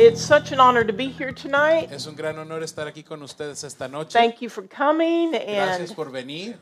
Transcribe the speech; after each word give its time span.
It's 0.00 0.22
such 0.22 0.52
an 0.52 0.60
honor 0.60 0.84
to 0.84 0.92
be 0.92 1.08
here 1.08 1.32
tonight. 1.32 1.90
Es 1.90 2.06
un 2.06 2.14
gran 2.14 2.38
honor 2.38 2.62
estar 2.62 2.86
aquí 2.86 3.04
con 3.04 3.20
ustedes 3.20 3.64
esta 3.64 3.88
noche. 3.88 4.12
Thank 4.12 4.40
you 4.40 4.48
for 4.48 4.62
coming. 4.62 5.32
Gracias 5.32 5.88
And 5.88 5.96
por 5.96 6.10
venir. 6.10 6.56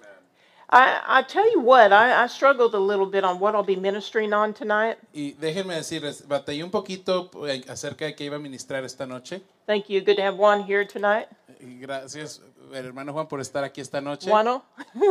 I, 0.70 1.02
I 1.06 1.22
tell 1.22 1.44
you 1.52 1.60
what, 1.60 1.92
I, 1.92 2.24
I 2.24 2.28
struggled 2.28 2.74
a 2.74 2.78
little 2.78 3.04
bit 3.04 3.24
on 3.24 3.38
what 3.38 3.54
I'll 3.54 3.62
be 3.62 3.76
ministering 3.76 4.32
on 4.32 4.54
tonight. 4.54 4.96
Y 5.12 5.34
déjenme 5.38 5.74
decirles, 5.74 6.26
batallé 6.26 6.64
un 6.64 6.70
poquito 6.70 7.30
eh, 7.46 7.62
acerca 7.68 8.06
de 8.06 8.14
qué 8.14 8.24
iba 8.24 8.36
a 8.36 8.38
ministrar 8.38 8.84
esta 8.84 9.04
noche. 9.04 9.42
Thank 9.66 9.90
you. 9.90 10.00
Good 10.00 10.16
to 10.16 10.22
have 10.22 10.36
Juan 10.36 10.62
here 10.62 10.86
tonight. 10.86 11.28
Y 11.60 11.78
gracias, 11.78 12.40
hermano 12.72 13.12
Juan, 13.12 13.26
por 13.28 13.40
estar 13.40 13.64
aquí 13.64 13.82
esta 13.82 14.00
noche. 14.00 14.30
Juano. 14.30 14.64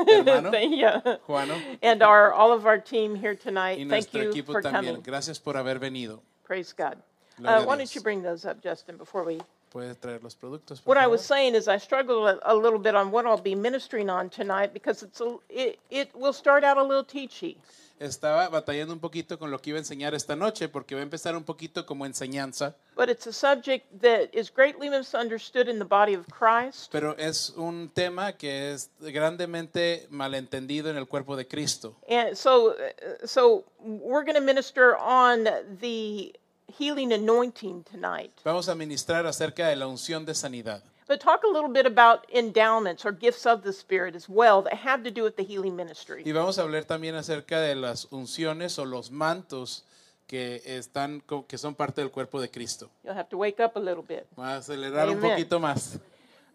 Hermano. 0.07 0.51
yeah. 0.59 0.99
Juano. 1.27 1.55
And 1.83 2.01
our 2.01 2.33
all 2.33 2.51
of 2.51 2.65
our 2.65 2.79
team 2.79 3.13
here 3.13 3.35
tonight. 3.35 3.77
Y 3.77 3.85
Thank 3.85 4.11
nuestro 4.11 4.23
you 4.23 4.29
equipo 4.31 4.51
for 4.51 4.63
también. 4.63 4.95
coming. 4.95 5.03
Gracias 5.03 5.39
por 5.39 5.57
haber 5.57 5.77
venido. 5.77 6.21
Praise 6.43 6.73
God. 6.73 6.97
Uh, 7.43 7.63
why 7.65 7.75
don't 7.77 7.93
you 7.95 8.01
bring 8.01 8.21
those 8.23 8.45
up, 8.45 8.61
Justin, 8.63 8.97
before 8.97 9.23
we 9.23 9.39
Puedes 9.73 9.97
traer 9.99 10.23
los 10.23 10.35
productos. 10.35 10.79
por 10.81 10.91
What 10.91 10.97
I 10.97 11.01
favor? 11.01 11.11
was 11.11 11.21
saying 11.25 11.53
is 11.55 11.67
I 11.67 11.77
struggled 11.77 12.27
a, 12.29 12.53
a 12.53 12.55
little 12.55 12.79
bit 12.79 12.95
on 12.95 13.11
what 13.11 13.25
I'll 13.25 13.41
be 13.41 13.55
ministering 13.55 14.09
on 14.09 14.29
tonight 14.29 14.73
because 14.73 15.03
it's 15.03 15.19
a, 15.19 15.35
it, 15.49 15.79
it 15.89 16.15
will 16.15 16.31
start 16.31 16.63
out 16.63 16.77
a 16.77 16.83
little 16.83 17.03
teachy. 17.03 17.57
Estaba 17.99 18.49
batallando 18.49 18.91
un 18.93 18.99
poquito 18.99 19.37
con 19.39 19.51
lo 19.51 19.57
que 19.59 19.69
iba 19.71 19.77
a 19.77 19.81
enseñar 19.81 20.13
esta 20.13 20.35
noche 20.35 20.67
porque 20.69 20.95
va 20.95 20.99
a 21.01 21.03
empezar 21.03 21.33
un 21.35 21.43
poquito 21.43 21.85
como 21.85 22.05
enseñanza, 22.05 22.73
But 22.95 23.09
it's 23.09 23.25
a 23.27 23.31
subject 23.33 24.01
that 24.01 24.29
is 24.33 24.49
greatly 24.49 24.89
misunderstood 24.89 25.67
in 25.69 25.79
the 25.79 25.85
body 25.85 26.13
of 26.13 26.25
Christ. 26.29 26.89
pero 26.91 27.15
es 27.17 27.51
un 27.57 27.89
tema 27.93 28.33
que 28.33 28.71
es 28.73 28.89
grandemente 28.99 30.07
malentendido 30.09 30.89
en 30.89 30.97
el 30.97 31.07
cuerpo 31.07 31.35
de 31.37 31.45
Cristo. 31.47 31.95
And 32.09 32.35
so, 32.37 32.71
uh, 32.71 33.25
so 33.25 33.63
we're 33.81 34.23
going 34.23 34.35
to 34.35 34.41
minister 34.41 34.97
on 34.97 35.45
the 35.79 36.33
healing 36.67 37.13
anointing 37.13 37.83
tonight. 37.83 38.31
Vamos 38.43 38.69
a 38.69 38.75
ministrar 38.75 39.25
acerca 39.25 39.67
de 39.67 39.75
la 39.75 39.87
unción 39.87 40.25
de 40.25 40.33
sanidad. 40.33 40.81
But 41.07 41.19
talk 41.19 41.43
a 41.43 41.47
little 41.47 41.69
bit 41.69 41.85
about 41.85 42.25
endowments 42.33 43.05
or 43.05 43.11
gifts 43.11 43.45
of 43.45 43.61
the 43.61 43.71
Spirit 43.71 44.15
as 44.15 44.27
well 44.27 44.63
that 44.63 44.73
have 44.73 45.03
to 45.03 45.11
do 45.11 45.23
with 45.23 45.35
the 45.35 45.43
healing 45.43 45.75
ministry. 45.75 46.23
Y 46.25 46.31
vamos 46.31 46.57
a 46.57 46.63
hablar 46.63 46.85
también 46.85 47.15
acerca 47.15 47.61
de 47.61 47.75
las 47.75 48.07
unciones 48.11 48.79
o 48.79 48.85
los 48.85 49.11
mantos 49.11 49.85
que 50.25 50.63
están 50.65 51.21
que 51.47 51.57
son 51.59 51.75
parte 51.75 52.01
del 52.01 52.09
cuerpo 52.09 52.41
de 52.41 52.49
Cristo. 52.49 52.89
You'll 53.03 53.15
have 53.15 53.29
to 53.29 53.37
wake 53.37 53.59
up 53.63 53.73
a 53.75 53.79
little 53.79 54.03
bit. 54.03 54.25
A 54.37 54.55
acelerar 54.55 55.07
un 55.09 55.19
poquito 55.19 55.59
más. 55.59 55.99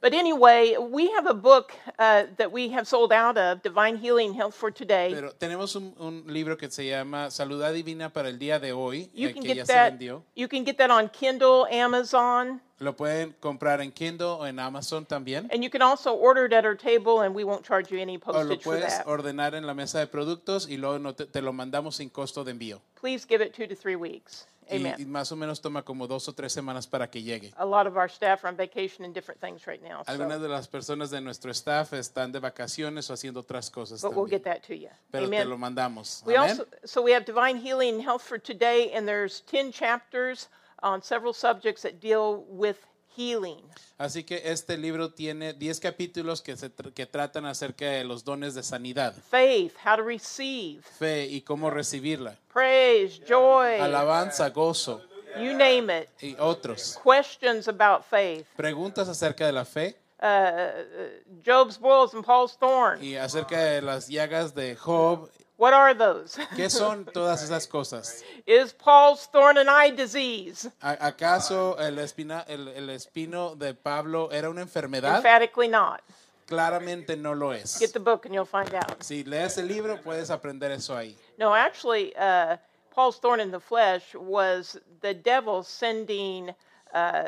But 0.02 0.14
anyway, 0.14 0.76
we 0.78 1.10
have 1.12 1.26
a 1.26 1.34
book 1.34 1.72
uh, 1.98 2.24
that 2.38 2.50
we 2.50 2.70
have 2.70 2.88
sold 2.88 3.12
out 3.12 3.36
of, 3.36 3.62
Divine 3.62 3.96
Healing 3.96 4.32
Health 4.32 4.54
for 4.54 4.70
Today. 4.70 5.12
Pero 5.12 5.32
tenemos 5.32 5.76
un, 5.76 5.92
un 5.98 6.24
libro 6.26 6.56
que 6.56 6.70
se 6.70 6.88
llama 6.88 7.30
Salud 7.30 7.62
Divina 7.74 8.08
para 8.10 8.30
el 8.30 8.38
día 8.38 8.58
de 8.58 8.72
hoy, 8.72 9.10
You 9.12 9.28
eh, 9.28 9.32
can 9.34 9.42
que 9.42 9.48
ya 9.48 9.54
get 9.56 9.66
se 9.66 9.72
that. 9.74 9.92
vendió. 9.92 10.22
You 10.34 10.48
can 10.48 10.64
get 10.64 10.78
that 10.78 10.90
on 10.90 11.10
Kindle, 11.10 11.66
Amazon, 11.70 12.62
Lo 12.78 12.96
pueden 12.96 13.34
comprar 13.40 13.82
en 13.82 13.92
Kindle 13.92 14.38
o 14.38 14.46
en 14.46 14.58
Amazon 14.58 15.04
también. 15.04 15.50
and 15.52 15.62
you 15.62 15.68
can 15.68 15.82
also 15.82 16.14
order 16.14 16.46
it 16.46 16.54
at 16.54 16.64
our 16.64 16.74
table, 16.74 17.20
and 17.20 17.34
we 17.34 17.44
won't 17.44 17.62
charge 17.62 17.90
you 17.90 17.98
any 18.00 18.16
O 18.16 18.32
lo 18.32 18.32
postage 18.32 18.62
for 18.62 18.72
puedes 18.76 18.96
that. 18.96 19.06
ordenar 19.06 19.54
en 19.54 19.66
la 19.66 19.74
mesa 19.74 19.98
de 19.98 20.06
productos 20.06 20.66
y 20.66 20.78
luego 20.78 20.98
no 20.98 21.12
te, 21.14 21.26
te 21.26 21.42
lo 21.42 21.52
mandamos 21.52 21.96
sin 21.96 22.08
costo 22.08 22.42
de 22.42 22.52
envío. 22.52 22.80
Please 22.98 23.26
give 23.28 23.42
it 23.44 23.52
two 23.52 23.66
to 23.66 23.74
three 23.76 23.96
weeks. 23.96 24.46
Y, 24.70 24.76
y 24.76 24.78
Amen. 24.78 25.10
más 25.10 25.32
o 25.32 25.36
menos 25.36 25.60
toma 25.60 25.82
como 25.82 26.06
dos 26.06 26.28
o 26.28 26.32
tres 26.32 26.52
semanas 26.52 26.86
para 26.86 27.10
que 27.10 27.22
llegue. 27.22 27.52
A 27.56 27.64
lot 27.64 27.86
of 27.86 27.96
our 27.96 28.08
staff 28.08 28.44
are 28.44 28.50
on 28.50 28.56
vacation 28.56 29.04
and 29.04 29.12
different 29.12 29.40
things 29.40 29.66
right 29.66 29.82
now, 29.82 30.02
Algunas 30.06 30.38
so, 30.38 30.42
de 30.42 30.48
las 30.48 30.68
personas 30.68 31.10
de 31.10 31.20
nuestro 31.20 31.50
staff 31.50 31.92
están 31.92 32.32
de 32.32 32.38
vacaciones 32.40 33.10
o 33.10 33.14
haciendo 33.14 33.40
otras 33.40 33.70
cosas 33.70 34.00
but 34.02 34.14
we'll 34.14 34.26
get 34.26 34.44
that 34.44 34.62
to 34.62 34.74
you. 34.74 34.88
Pero 35.10 35.28
te 35.28 35.44
lo 35.44 35.54
Amen. 35.54 35.60
mandamos. 35.60 36.22
We 36.24 36.36
Amén. 36.36 36.50
also 36.50 36.66
so 36.84 37.02
we 37.02 37.12
have 37.12 37.24
Divine 37.24 37.56
Healing 37.56 37.94
and 37.94 38.02
Health 38.02 38.22
for 38.22 38.38
Today, 38.38 38.92
and 38.92 39.06
there's 39.06 39.42
ten 39.42 39.72
chapters 39.72 40.48
on 40.82 41.02
several 41.02 41.32
subjects 41.32 41.82
that 41.82 42.00
deal 42.00 42.44
with 42.48 42.86
healing. 43.16 43.60
Así 43.98 44.24
que 44.24 44.40
este 44.46 44.78
libro 44.78 45.12
tiene 45.12 45.52
10 45.52 45.80
capítulos 45.80 46.40
que, 46.42 46.56
se 46.56 46.74
tr- 46.74 46.92
que 46.94 47.06
tratan 47.06 47.44
acerca 47.46 47.84
de 47.86 48.04
los 48.04 48.24
dones 48.24 48.54
de 48.54 48.62
sanidad, 48.62 49.14
faith, 49.30 49.74
how 49.84 49.96
to 49.96 50.02
receive, 50.02 50.82
fe 50.98 51.26
y 51.26 51.42
cómo 51.42 51.70
recibirla, 51.70 52.36
praise, 52.52 53.20
joy, 53.28 53.78
alabanza, 53.80 54.48
gozo 54.50 55.02
you 55.36 55.52
name 55.54 55.90
it. 56.02 56.08
y 56.22 56.34
otros. 56.38 56.98
Questions 57.04 57.68
about 57.68 58.02
faith, 58.04 58.46
Preguntas 58.56 59.08
acerca 59.08 59.46
de 59.46 59.52
la 59.52 59.64
fe 59.64 59.96
uh, 60.22 61.40
Job's 61.44 61.78
boils 61.78 62.14
and 62.14 62.24
Paul's 62.24 62.56
thorn. 62.58 63.02
y 63.02 63.16
acerca 63.16 63.58
de 63.62 63.82
las 63.82 64.08
llagas 64.08 64.54
de 64.54 64.74
Job. 64.76 65.28
What 65.60 65.74
are 65.74 65.92
those? 65.92 66.38
¿Qué 66.56 66.70
son 66.70 67.04
todas 67.12 67.42
esas 67.42 67.66
cosas? 67.66 68.24
Is 68.46 68.72
Paul's 68.72 69.26
thorn 69.30 69.58
an 69.58 69.68
eye 69.68 69.90
disease? 69.90 70.66
¿A- 70.80 70.96
¿Acaso 71.06 71.76
el, 71.78 71.98
espina- 71.98 72.46
el- 72.48 72.68
el 72.68 72.88
espino 72.88 73.54
de 73.56 73.74
Pablo 73.74 74.30
era 74.32 74.48
una 74.48 74.62
enfermedad? 74.62 75.16
Emphatically 75.16 75.68
not. 75.68 76.00
Claramente 76.46 77.14
no 77.14 77.34
lo 77.34 77.52
es. 77.52 77.78
Get 77.78 77.92
the 77.92 78.00
book 78.00 78.24
and 78.24 78.34
you'll 78.34 78.46
find 78.46 78.74
out. 78.74 79.02
Si 79.02 79.22
lees 79.22 79.58
el 79.58 79.68
libro 79.68 80.00
puedes 80.02 80.30
aprender 80.30 80.70
eso 80.72 80.96
ahí. 80.96 81.14
No, 81.38 81.54
actually, 81.54 82.14
uh, 82.16 82.56
Paul's 82.94 83.18
thorn 83.20 83.38
in 83.40 83.50
the 83.50 83.60
flesh 83.60 84.14
was 84.14 84.80
the 85.02 85.12
devil 85.12 85.62
sending 85.62 86.54
uh, 86.94 87.24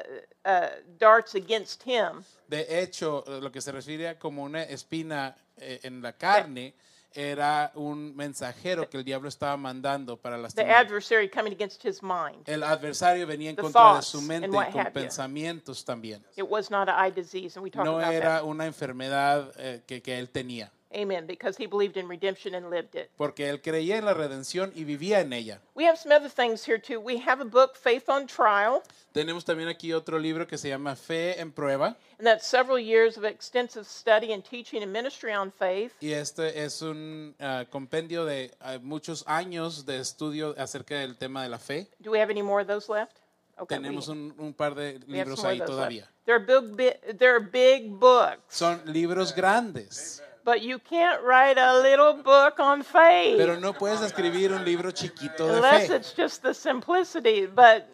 uh, 0.47 0.69
darts 0.99 1.35
against 1.35 1.83
him. 1.83 2.25
De 2.49 2.65
hecho, 2.83 3.23
lo 3.29 3.51
que 3.53 3.61
se 3.61 3.71
refiere 3.73 4.09
a 4.09 4.19
como 4.19 4.43
una 4.43 4.63
espina 4.65 5.37
eh, 5.59 5.81
en 5.85 6.01
la 6.03 6.13
carne 6.13 6.73
era 7.15 7.73
un 7.75 8.15
mensajero 8.17 8.89
que 8.89 8.97
el 8.99 9.05
diablo 9.05 9.29
estaba 9.29 9.57
mandando 9.57 10.17
para 10.17 10.37
The 10.37 10.43
lastimar. 10.43 10.71
adversary 10.73 11.29
coming 11.29 11.53
against 11.53 11.85
his 11.85 12.03
mind. 12.03 12.47
El 12.49 12.63
adversario 12.63 13.27
venía 13.27 13.51
en 13.51 13.57
The 13.57 13.63
contra 13.63 13.81
de 13.81 13.89
thoughts 13.95 14.07
su 14.09 14.23
mente 14.23 14.47
and 14.47 14.55
y 14.55 14.73
con 14.73 14.85
you. 14.85 14.93
pensamientos 14.93 15.85
también. 15.85 16.25
It 16.37 16.45
was 16.49 16.71
not 16.71 16.89
an 16.89 16.95
eye 17.07 17.11
disease, 17.11 17.57
and 17.57 17.63
we 17.65 17.71
talked 17.71 17.85
No 17.85 17.99
about 17.99 18.13
era 18.13 18.37
that. 18.41 18.45
una 18.45 18.67
enfermedad 18.67 19.53
eh, 19.59 19.83
que, 19.87 20.03
que 20.03 20.19
él 20.19 20.31
tenía, 20.31 20.71
Amen. 20.95 21.27
Because 21.27 21.57
he 21.57 21.67
believed 21.67 21.97
in 21.97 22.07
redemption 22.09 22.55
and 22.55 22.71
lived 22.71 22.95
it. 22.95 23.11
porque 23.17 23.49
él 23.49 23.61
creía 23.63 23.97
en 23.99 24.05
la 24.05 24.15
redención 24.15 24.73
y 24.75 24.85
vivía 24.85 25.21
en 25.21 25.33
ella. 25.33 25.61
We 25.75 25.85
have 25.87 25.97
some 25.99 26.13
other 26.15 26.29
things 26.31 26.65
here 26.67 26.79
too. 26.79 27.01
We 27.01 27.19
have 27.19 27.41
a 27.41 27.45
book, 27.47 27.77
Faith 27.77 28.09
on 28.09 28.27
Trial, 28.27 28.83
Tenemos 29.13 29.45
también 29.45 29.69
aquí 29.69 29.93
otro 29.93 30.19
libro 30.19 30.47
que 30.47 30.57
se 30.57 30.69
llama 30.71 30.97
Fe 30.97 31.39
en 31.41 31.53
prueba 31.53 31.97
and 32.19 32.27
that's 32.27 32.47
several 32.47 32.79
years 32.79 33.17
of 33.19 33.25
extensive 33.25 33.85
study 33.87 34.33
and 34.33 34.43
teaching 34.45 34.83
and 34.83 34.91
ministry 34.93 35.33
on 35.35 35.51
faith. 35.51 35.93
y 36.01 36.13
este 36.13 36.63
es 36.65 36.81
un 36.83 37.35
ah, 37.41 37.65
compendio 37.71 38.25
de 38.25 38.51
ah, 38.61 38.79
muchos 38.81 39.23
años 39.27 39.85
de 39.85 39.99
estudio 40.01 40.55
acerca 40.57 40.99
del 41.01 41.17
tema 41.17 41.43
de 41.43 41.49
la 41.51 41.59
fe. 41.59 41.89
Do 42.01 42.11
we 42.11 42.21
have 42.21 42.31
any 42.31 42.43
more 42.43 42.63
of 42.63 42.69
those 42.69 42.89
left? 42.91 43.19
Okay. 43.59 43.77
we- 43.77 43.83
Tenemos 43.83 44.09
un, 44.09 44.35
un 44.39 44.55
par 44.55 44.75
de 44.75 44.99
we 45.09 45.19
have 45.19 45.29
libros 45.29 45.43
more 45.43 45.53
ahí 45.53 45.61
of 45.61 45.67
those 45.67 45.77
todavía. 45.77 46.09
They're 46.25 46.39
big, 46.39 46.77
bi- 46.77 47.13
they're 47.19 47.41
big 47.41 47.91
books, 47.99 48.41
Son 48.49 48.81
libros 48.87 49.35
grandes, 49.35 50.23
but 50.45 50.63
you 50.63 50.79
can't 50.79 51.23
write 51.23 51.59
a 51.59 51.81
little 51.81 52.15
book 52.15 52.59
on 52.59 52.83
faith 52.83 53.39
pero 53.39 53.59
no 53.59 53.73
puedes 53.73 54.01
escribir 54.03 54.53
un 54.53 54.65
libro 54.65 54.91
chiquito 54.91 55.47
de 55.47 55.57
unless 55.57 55.89
fe. 55.89 55.97
it's 55.97 56.13
just 56.13 56.43
the 56.43 56.53
simplicity. 56.53 57.47
But 57.47 57.89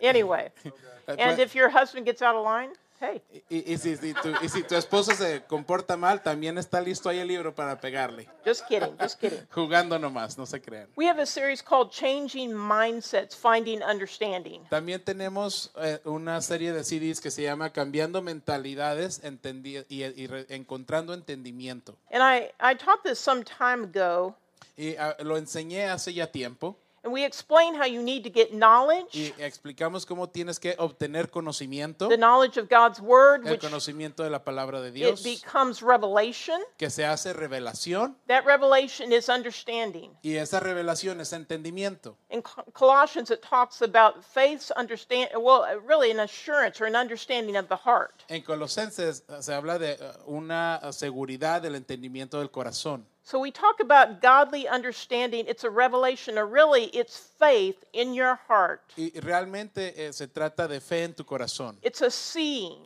anyway, 0.00 0.50
and 1.08 1.40
if 1.40 1.54
your 1.54 1.68
husband 1.68 2.06
gets 2.06 2.22
out 2.22 2.34
of 2.34 2.44
line, 2.44 2.70
hey, 3.00 3.22
Y, 3.48 3.72
y 3.72 3.78
si, 3.78 3.96
si 3.96 4.12
tu, 4.14 4.28
y 4.42 4.48
si 4.48 4.62
tu 4.62 4.74
esposo 4.76 5.12
se 5.14 5.42
comporta 5.44 5.96
mal, 5.96 6.22
también 6.22 6.58
está 6.58 6.80
listo 6.80 7.08
ahí 7.08 7.18
el 7.18 7.28
libro 7.28 7.54
para 7.54 7.80
pegarle. 7.80 8.28
just 8.44 8.66
kidding, 8.68 8.96
just 8.98 9.18
kidding. 9.20 9.46
Jugando 9.50 9.98
nomás, 9.98 10.36
no 10.38 10.46
se 10.46 10.60
crean. 10.60 10.88
We 10.96 11.06
have 11.08 11.20
a 11.20 11.26
series 11.26 11.62
called 11.62 11.90
Changing 11.90 12.52
Mindsets, 12.54 13.34
Finding 13.34 13.82
Understanding. 13.82 14.62
También 14.70 15.02
tenemos 15.04 15.70
eh, 15.80 16.00
una 16.04 16.40
serie 16.42 16.72
de 16.72 16.84
CDs 16.84 17.20
que 17.20 17.30
se 17.30 17.42
llama 17.42 17.72
Cambiando 17.72 18.22
Mentalidades 18.22 19.22
entendi- 19.24 19.84
y, 19.88 20.04
y 20.04 20.26
re- 20.26 20.46
Encontrando 20.48 21.14
Entendimiento. 21.14 21.96
And 22.10 22.22
I, 22.22 22.50
I 22.60 22.74
taught 22.76 23.02
this 23.02 23.18
some 23.18 23.42
time 23.44 23.84
ago, 23.84 24.36
Y 24.76 24.96
ah, 24.96 25.14
lo 25.20 25.36
enseñé 25.36 25.90
hace 25.90 26.14
ya 26.14 26.28
tiempo. 26.30 26.76
And 27.02 27.14
we 27.14 27.24
explain 27.24 27.74
how 27.74 27.86
you 27.86 28.02
need 28.02 28.24
to 28.24 28.30
get 28.30 28.52
knowledge, 28.52 29.14
y 29.14 29.32
explicamos 29.38 30.04
cómo 30.04 30.28
tienes 30.28 30.60
que 30.60 30.74
obtener 30.78 31.30
conocimiento, 31.30 32.08
the 32.10 32.18
knowledge 32.18 32.58
of 32.58 32.68
God's 32.68 33.00
word, 33.00 33.46
el 33.46 33.52
which 33.52 33.62
conocimiento 33.62 34.22
de 34.22 34.28
la 34.28 34.44
palabra 34.44 34.82
de 34.82 34.88
it 34.90 34.94
Dios, 34.94 35.22
becomes 35.22 35.80
revelation. 35.80 36.60
que 36.76 36.90
se 36.90 37.06
hace 37.06 37.32
revelación 37.32 38.16
That 38.26 38.44
revelation 38.44 39.12
is 39.14 39.30
understanding. 39.30 40.10
y 40.22 40.36
esa 40.36 40.60
revelación 40.60 41.22
es 41.22 41.32
entendimiento. 41.32 42.18
In 42.28 42.42
Col- 42.42 42.64
Colossians, 42.74 43.30
it 43.30 43.40
talks 43.42 43.80
about 43.80 44.22
faith's 44.22 44.70
understand. 44.76 45.30
Well, 45.34 45.62
uh, 45.62 45.80
really, 45.80 46.10
an 46.10 46.20
assurance 46.20 46.82
or 46.82 46.86
an 46.86 46.96
understanding 46.96 47.56
of 47.56 47.68
the 47.68 47.76
heart. 47.76 48.24
En 48.28 48.42
Colosenses 48.42 49.24
eh, 49.28 49.40
se 49.40 49.54
habla 49.54 49.78
de 49.78 49.92
eh, 49.92 49.98
una 50.26 50.80
seguridad 50.92 51.62
del 51.62 51.76
entendimiento 51.76 52.38
del 52.40 52.50
corazón. 52.50 53.06
So 53.30 53.38
we 53.38 53.52
talk 53.52 53.78
about 53.78 54.20
godly 54.20 54.66
understanding. 54.66 55.44
It's 55.46 55.62
a 55.62 55.70
revelation, 55.70 56.36
or 56.36 56.46
really, 56.46 56.86
it's 56.86 57.16
faith 57.38 57.76
in 57.92 58.12
your 58.12 58.40
heart. 58.48 58.80
Y 58.96 59.12
realmente 59.20 59.94
eh, 59.96 60.12
se 60.12 60.26
trata 60.26 60.66
de 60.66 60.80
fe 60.80 61.04
en 61.04 61.14
tu 61.14 61.22
corazón. 61.24 61.76
It's 61.80 62.02
a 62.02 62.10
seeing. 62.10 62.80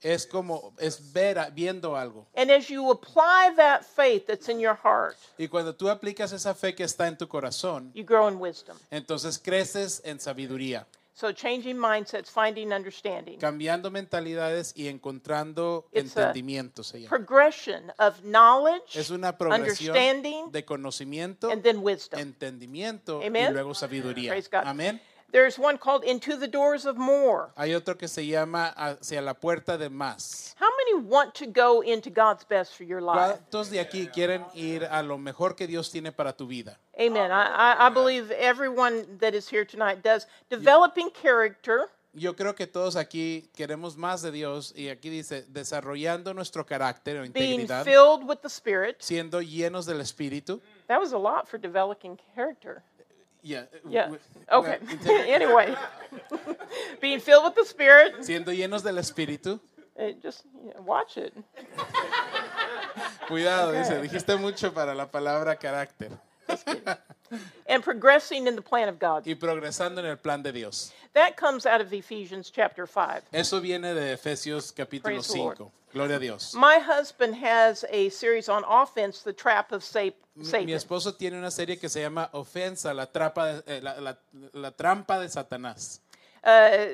Es 0.00 0.24
como, 0.24 0.72
es 0.78 1.00
ver, 1.12 1.36
a- 1.40 1.50
viendo 1.50 1.96
algo. 1.96 2.26
And 2.36 2.48
as 2.52 2.68
you 2.70 2.92
apply 2.92 3.54
that 3.56 3.84
faith 3.84 4.28
that's 4.28 4.48
in 4.48 4.60
your 4.60 4.76
heart, 4.76 5.16
Y 5.36 5.48
cuando 5.48 5.74
tú 5.74 5.88
aplicas 5.90 6.32
esa 6.32 6.54
fe 6.54 6.76
que 6.76 6.84
está 6.84 7.08
en 7.08 7.16
tu 7.16 7.26
corazón, 7.26 7.90
you 7.92 8.04
grow 8.04 8.28
in 8.28 8.38
wisdom. 8.38 8.76
entonces 8.92 9.36
creces 9.40 10.00
en 10.04 10.20
sabiduría, 10.20 10.86
So 11.18 11.32
changing 11.32 11.76
mindsets, 11.76 12.30
finding 12.30 12.72
understanding. 12.72 13.40
cambiando 13.40 13.90
mentalidades 13.90 14.72
y 14.76 14.86
encontrando 14.86 15.88
It's 15.90 16.16
a 16.16 16.30
entendimiento. 16.30 16.84
Se 16.84 17.00
llama. 17.00 17.08
Progression 17.08 17.92
of 17.98 18.20
knowledge, 18.22 18.94
Es 18.94 19.10
una 19.10 19.36
progresión 19.36 19.96
understanding, 19.96 20.52
de 20.52 20.64
conocimiento, 20.64 21.50
and 21.50 21.64
then 21.64 21.78
wisdom. 21.82 22.20
entendimiento 22.20 23.20
y 23.20 23.26
Amen. 23.26 23.52
luego 23.52 23.74
sabiduría. 23.74 24.32
Amén. 24.62 25.02
There's 25.30 25.58
one 25.58 25.76
called 25.76 26.04
Into 26.04 26.36
the 26.36 26.48
Doors 26.48 26.86
of 26.86 26.96
More. 26.96 27.50
Hay 27.56 27.74
otro 27.74 27.94
que 27.96 28.08
se 28.08 28.22
llama 28.24 28.72
hacia 28.74 29.20
la 29.20 29.34
puerta 29.34 29.76
de 29.76 29.90
más. 29.90 30.54
How 30.58 30.70
many 30.70 31.04
want 31.04 31.34
to 31.34 31.46
go 31.46 31.82
into 31.82 32.08
God's 32.08 32.44
best 32.44 32.74
for 32.74 32.84
your 32.84 33.02
life? 33.02 33.38
¿Cuántos 33.50 33.68
de 33.68 33.78
aquí 33.78 34.06
quieren 34.10 34.44
ir 34.54 34.88
a 34.90 35.02
lo 35.02 35.18
mejor 35.18 35.54
que 35.54 35.66
Dios 35.66 35.90
tiene 35.90 36.12
para 36.12 36.32
tu 36.32 36.46
vida? 36.46 36.78
Amen. 36.98 37.30
I, 37.30 37.44
I, 37.44 37.86
I 37.86 37.88
believe 37.90 38.30
everyone 38.30 39.18
that 39.20 39.34
is 39.34 39.48
here 39.48 39.66
tonight 39.66 40.02
does. 40.02 40.26
Developing 40.48 41.10
character, 41.10 41.90
Yo 42.14 42.34
creo 42.34 42.54
que 42.54 42.66
todos 42.66 42.96
aquí 42.96 43.50
queremos 43.54 43.96
más 43.96 44.22
de 44.22 44.32
Dios 44.32 44.72
y 44.74 44.88
aquí 44.88 45.10
dice 45.10 45.44
desarrollando 45.48 46.32
nuestro 46.32 46.64
carácter 46.64 47.18
o 47.18 47.20
being 47.30 47.60
integridad, 47.60 47.84
filled 47.84 48.26
with 48.26 48.38
the 48.40 48.48
Spirit. 48.48 48.96
siendo 49.00 49.42
llenos 49.42 49.84
del 49.84 50.00
Espíritu. 50.00 50.60
That 50.86 51.00
was 51.00 51.12
a 51.12 51.18
lot 51.18 51.46
for 51.46 51.58
developing 51.58 52.18
character. 52.34 52.82
Yeah. 53.42 53.66
Yeah. 53.88 54.06
w- 54.08 54.20
Okay. 54.50 54.78
anyway, 55.32 55.74
being 57.00 57.20
filled 57.20 57.44
with 57.44 57.54
the 57.54 57.64
Spirit. 57.64 58.14
siendo 58.24 58.52
llenos 58.52 58.82
del 58.82 58.98
Espíritu. 58.98 59.60
eh, 59.96 60.14
just 60.22 60.44
you 60.64 60.72
know, 60.72 60.82
watch 60.82 61.16
it. 61.16 61.32
Cuidado, 63.28 63.72
dice, 63.72 64.00
dijiste 64.00 64.36
mucho 64.36 64.72
para 64.72 64.94
la 64.94 65.10
palabra 65.10 65.56
carácter. 65.56 66.12
And 67.68 67.82
progressing 67.82 68.46
in 68.46 68.56
the 68.56 68.62
plan 68.62 68.88
of 68.88 68.98
God. 68.98 69.26
Y 69.26 69.34
progresando 69.34 69.98
en 70.00 70.06
el 70.06 70.16
plan 70.16 70.42
de 70.42 70.52
Dios. 70.52 70.92
That 71.12 71.36
comes 71.36 71.66
out 71.66 71.80
of 71.82 71.92
Ephesians 71.92 72.50
chapter 72.50 72.86
5. 72.86 73.22
Eso 73.32 73.60
viene 73.60 73.92
de 73.94 74.14
Efesios 74.14 74.72
capítulo 74.72 75.02
Praise 75.04 75.28
the 75.28 75.38
Lord. 75.38 75.58
5. 75.58 75.70
Gloria 75.92 76.16
a 76.16 76.18
Dios. 76.18 76.54
My 76.54 76.78
husband 76.78 77.34
has 77.36 77.84
a 77.90 78.08
series 78.10 78.48
on 78.48 78.62
offense, 78.64 79.22
The 79.22 79.32
Trap 79.32 79.72
of 79.72 79.82
Sa- 79.82 80.10
Mi, 80.36 80.44
Satan. 80.44 80.68
esposo 80.70 81.14
tiene 81.16 81.36
una 81.38 81.50
serie 81.50 81.78
que 81.78 81.88
se 81.88 82.00
llama 82.00 82.30
Ofensa, 82.32 82.94
la, 82.94 83.06
trapa 83.06 83.62
de- 83.62 83.76
eh, 83.76 83.80
la, 83.82 83.98
la- 84.00 84.18
la 84.52 84.70
trampa 84.70 85.18
de 85.20 85.28
Satanás. 85.28 86.00
Uh, 86.44 86.86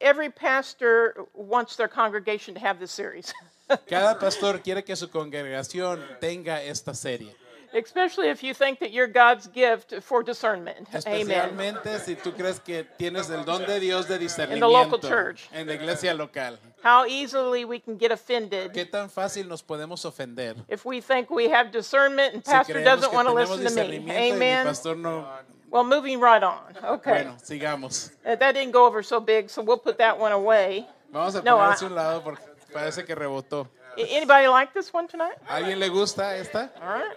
every 0.00 0.28
pastor 0.30 1.26
wants 1.34 1.76
their 1.76 1.88
congregation 1.88 2.54
to 2.54 2.60
have 2.60 2.78
this 2.78 2.90
series, 2.92 3.32
Cada 3.88 4.18
pastor 4.18 4.58
quiere 4.62 4.82
que 4.84 4.94
su 4.96 5.08
congregación 5.08 6.00
tenga 6.20 6.62
esta 6.62 6.94
serie. 6.94 7.34
Especially 7.74 8.28
if 8.28 8.42
you 8.42 8.54
think 8.54 8.78
that 8.80 8.92
you're 8.92 9.06
God's 9.06 9.46
gift 9.48 9.94
for 10.02 10.22
discernment. 10.22 10.88
Amen. 11.06 11.76
Si 12.04 12.14
tú 12.16 12.32
crees 12.36 12.58
que 12.60 12.84
tienes 12.98 13.30
el 13.30 13.44
don 13.44 13.64
de 13.64 13.80
Dios 13.80 14.06
de 14.06 14.18
local 14.60 14.98
church. 14.98 15.48
en 15.52 15.66
la 15.66 15.74
iglesia 15.74 16.14
local. 16.14 16.58
How 16.82 17.04
easily 17.06 17.64
we 17.64 17.78
can 17.78 17.98
get 17.98 18.10
offended 18.10 18.72
¿Qué 18.72 18.86
tan 18.90 19.10
fácil 19.10 19.46
nos 19.46 19.62
podemos 19.62 20.04
ofender? 20.04 20.56
if 20.68 20.84
we 20.84 21.00
think 21.00 21.30
we 21.30 21.48
have 21.48 21.70
discernment 21.70 22.34
and 22.34 22.44
pastor 22.44 22.74
creemos 22.74 22.84
doesn't 22.84 23.12
want 23.12 23.28
to 23.28 23.34
listen 23.34 23.58
to 23.58 23.62
me. 23.62 23.98
discernimiento 23.98 24.34
Amen. 24.34 24.66
pastor 24.66 24.96
no. 24.96 25.26
Well, 25.70 25.84
moving 25.84 26.18
right 26.18 26.42
on. 26.42 26.76
Okay. 26.82 27.22
Bueno, 27.22 27.36
sigamos. 27.40 28.10
Uh, 28.26 28.34
that 28.34 28.52
didn't 28.54 28.72
go 28.72 28.86
over 28.86 29.04
so 29.04 29.20
big, 29.20 29.48
so 29.48 29.62
we'll 29.62 29.78
put 29.78 29.98
that 29.98 30.18
one 30.18 30.32
away. 30.32 30.84
Vamos 31.12 31.36
a 31.36 31.42
No, 31.42 31.56
poner 31.58 31.72
hacia 31.72 31.86
un 31.86 31.94
lado 31.94 32.22
porque 32.24 32.42
parece 32.72 33.04
que 33.04 33.14
rebotó. 33.14 33.68
Anybody 33.96 34.48
like 34.48 34.72
this 34.72 34.92
one 34.92 35.06
tonight? 35.06 35.36
Alguien 35.48 35.78
le 35.78 35.88
gusta 35.88 36.36
esta? 36.36 36.70
All 36.82 36.88
right. 36.88 37.16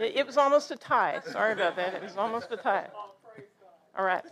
It, 0.00 0.16
it 0.16 0.26
was 0.26 0.36
almost 0.36 0.70
a 0.70 0.76
tie. 0.76 1.20
Sorry 1.30 1.52
about 1.52 1.76
that. 1.76 1.94
It 1.94 2.02
was 2.02 2.16
almost 2.16 2.50
a 2.50 2.56
tie. 2.56 2.88
All 3.98 4.04
right. 4.04 4.24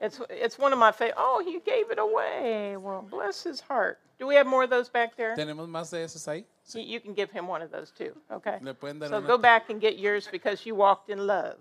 It's 0.00 0.20
it's 0.28 0.58
one 0.58 0.72
of 0.72 0.78
my 0.78 0.92
favorite. 0.92 1.14
Oh, 1.16 1.40
you 1.40 1.60
gave 1.60 1.90
it 1.90 1.98
away. 1.98 2.76
Well, 2.76 3.02
bless 3.08 3.42
his 3.42 3.60
heart. 3.60 3.98
Do 4.18 4.26
we 4.26 4.34
have 4.36 4.46
more 4.46 4.64
of 4.64 4.70
those 4.70 4.88
back 4.88 5.16
there? 5.16 5.34
¿Tenemos 5.36 5.66
más 5.68 5.90
de 5.90 5.98
esos 6.04 6.26
ahí? 6.28 6.44
You, 6.74 6.82
you 6.82 7.00
can 7.00 7.14
give 7.14 7.30
him 7.30 7.46
one 7.48 7.62
of 7.62 7.70
those 7.70 7.90
too. 7.90 8.12
Okay. 8.30 8.58
Le 8.60 8.74
pueden 8.74 8.98
dar 9.00 9.08
So 9.08 9.18
una. 9.18 9.26
go 9.26 9.38
back 9.38 9.70
and 9.70 9.80
get 9.80 9.98
yours 9.98 10.28
because 10.30 10.66
you 10.66 10.74
walked 10.74 11.10
in 11.10 11.26
love. 11.26 11.56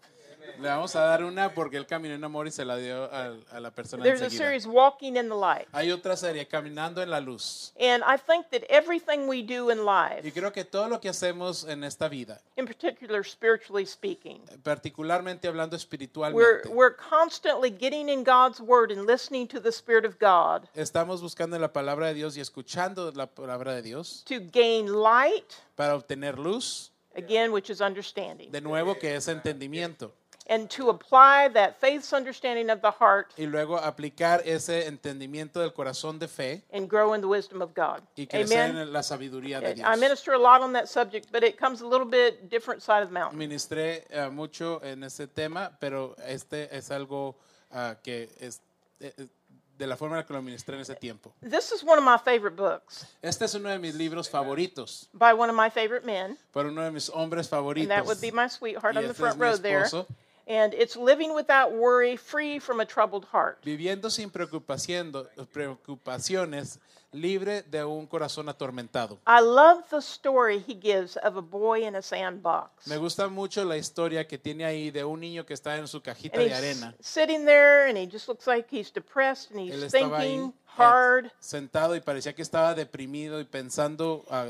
Le 0.59 0.67
vamos 0.69 0.95
a 0.95 1.01
dar 1.01 1.23
una 1.23 1.53
porque 1.53 1.77
él 1.77 1.85
caminó 1.85 2.15
en 2.15 2.23
amor 2.23 2.47
y 2.47 2.51
se 2.51 2.63
la 2.63 2.77
dio 2.77 3.11
al- 3.11 3.43
a, 3.51 3.59
la 3.59 3.71
persona 3.71 4.03
There's 4.03 4.21
a 4.21 4.25
enseguida. 4.25 4.45
series, 4.45 4.65
Walking 4.67 5.15
in 5.15 5.27
the 5.29 5.35
Light. 5.35 5.67
Hay 5.71 5.91
otra 5.91 6.15
serie, 6.15 6.47
Caminando 6.47 7.01
en 7.01 7.09
la 7.09 7.19
Luz. 7.19 7.73
And 7.79 8.03
I 8.03 8.17
think 8.17 8.49
that 8.51 8.63
everything 8.69 9.27
we 9.27 9.41
do 9.41 9.69
in 9.71 9.79
Y 9.79 9.83
life, 9.83 10.31
creo 10.33 10.51
que 10.53 10.63
todo 10.63 10.87
lo 10.87 10.99
que 10.99 11.09
hacemos 11.09 11.67
en 11.67 11.83
esta 11.83 12.07
vida, 12.07 12.41
in 12.55 12.65
particular 12.65 13.25
spiritually 13.25 13.85
speaking, 13.85 14.41
particularmente 14.63 15.47
hablando 15.47 15.75
we're, 15.75 15.79
espiritualmente, 15.79 16.69
we're 16.69 16.95
constantly 16.95 17.69
getting 17.71 18.09
in 18.09 18.23
God's 18.23 18.59
Word 18.59 18.91
and 18.91 19.05
listening 19.05 19.47
to 19.47 19.59
the 19.59 19.71
Spirit 19.71 20.05
of 20.05 20.17
God 20.19 20.67
estamos 20.75 21.21
buscando 21.21 21.57
la 21.59 21.73
palabra 21.73 22.07
de 22.07 22.13
Dios 22.13 22.37
y 22.37 22.41
escuchando 22.41 23.11
la 23.13 23.27
palabra 23.27 23.73
de 23.73 23.81
Dios 23.81 24.23
to 24.25 24.35
gain 24.51 24.87
light, 24.87 25.53
para 25.75 25.95
obtener 25.95 26.37
luz, 26.37 26.91
again, 27.15 27.51
which 27.51 27.69
is 27.69 27.81
understanding, 27.81 28.51
de 28.51 28.61
nuevo 28.61 28.97
que 28.97 29.15
es 29.15 29.27
entendimiento, 29.27 30.11
and 30.47 30.69
to 30.69 30.89
apply 30.89 31.47
that 31.49 31.79
faith's 31.79 32.11
understanding 32.13 32.69
of 32.69 32.81
the 32.81 32.91
heart 32.91 33.33
y 33.37 33.45
luego 33.45 33.77
aplicar 33.77 34.41
ese 34.45 34.87
entendimiento 34.87 35.59
del 35.59 35.71
corazón 35.71 36.19
de 36.19 36.27
fe 36.27 36.61
and 36.71 36.89
grow 36.89 37.13
in 37.13 37.21
the 37.21 37.27
wisdom 37.27 37.61
of 37.61 37.73
God. 37.73 38.01
y 38.17 38.25
crecer 38.25 38.69
Amen. 38.69 38.77
en 38.77 38.93
la 38.93 39.03
sabiduría 39.03 39.59
de 39.61 39.75
Dios. 39.75 39.87
I 39.87 39.99
minister 39.99 40.33
a 40.33 40.39
lot 40.39 40.61
on 40.61 40.73
that 40.73 40.87
subject, 40.87 41.31
but 41.31 41.43
it 41.43 41.57
comes 41.57 41.81
a 41.81 41.87
little 41.87 42.07
bit 42.07 42.49
different 42.49 42.81
side 42.81 43.01
of 43.01 43.09
the 43.09 43.13
mountain. 43.13 43.37
Ministré 43.37 44.05
eh, 44.09 44.29
mucho 44.29 44.81
en 44.83 45.03
tema, 45.33 45.71
pero 45.79 46.15
este 46.27 46.75
es 46.75 46.91
algo 46.91 47.35
ah, 47.71 47.95
que 48.03 48.29
es 48.39 48.61
eh, 48.99 49.13
eh, 49.17 49.27
de 49.77 49.87
la 49.87 49.97
forma 49.97 50.15
en 50.15 50.21
la 50.21 50.25
que 50.25 50.33
lo 50.33 50.41
ministré 50.41 50.75
en 50.75 50.81
ese 50.81 50.95
tiempo. 50.95 51.33
This 51.41 51.71
is 51.71 51.83
one 51.83 51.97
of 51.97 52.03
my 52.03 52.17
favorite 52.17 52.55
books 52.55 53.05
Este 53.21 53.45
es 53.45 53.53
uno 53.55 53.69
de 53.69 53.79
mis 53.79 53.95
libros 53.95 54.29
favoritos, 54.29 55.09
by 55.13 55.33
one 55.33 55.49
of 55.49 55.55
my 55.55 55.69
favorite 55.69 56.05
men, 56.05 56.37
por 56.51 56.65
uno 56.65 56.83
de 56.83 56.91
mis 56.91 57.09
hombres 57.09 57.51
and 57.51 57.61
favoritos. 57.61 57.87
that 57.87 58.05
would 58.05 58.21
be 58.21 58.31
my 58.31 58.47
sweetheart 58.47 58.95
Y 58.95 58.99
on 58.99 59.03
the 59.03 59.09
este 59.11 59.19
front 59.19 59.39
row 59.39 59.57
there. 59.57 59.85
And 60.45 60.73
it's 60.73 60.97
living 60.97 61.33
without 61.33 61.71
worry, 61.71 62.17
free 62.17 62.59
from 62.59 62.81
a 62.81 62.85
troubled 62.85 63.23
heart. 63.31 63.63
Viviendo 63.63 64.09
sin 64.09 64.29
preocupaciones, 64.29 66.79
libre 67.13 67.61
de 67.61 67.85
un 67.85 68.07
corazón 68.07 68.49
atormentado. 68.49 69.19
I 69.25 69.39
love 69.39 69.83
the 69.89 70.01
story 70.01 70.59
he 70.59 70.73
gives 70.73 71.15
of 71.17 71.37
a 71.37 71.41
boy 71.41 71.85
in 71.85 71.95
a 71.95 72.01
sandbox. 72.01 72.87
Me 72.87 72.97
gusta 72.97 73.29
mucho 73.29 73.63
la 73.63 73.77
historia 73.77 74.27
que 74.27 74.37
tiene 74.37 74.65
ahí 74.65 74.91
de 74.91 75.05
un 75.05 75.21
niño 75.21 75.45
que 75.45 75.53
está 75.53 75.77
en 75.77 75.87
su 75.87 76.01
cajita 76.01 76.39
And 76.39 76.49
de 76.49 76.55
arena. 76.55 76.95
sitting 76.99 77.45
there 77.45 77.87
and 77.87 77.97
he 77.97 78.05
just 78.05 78.27
looks 78.27 78.47
like 78.47 78.67
he's 78.69 78.91
depressed 78.91 79.51
and 79.51 79.59
he's 79.59 79.91
thinking 79.91 80.53
hard. 80.77 81.31
sentado 81.39 81.95
y 81.95 82.01
parecía 82.01 82.33
que 82.35 82.41
estaba 82.41 82.73
deprimido 82.73 83.39
y 83.39 83.45
pensando 83.45 84.25
ah, 84.29 84.47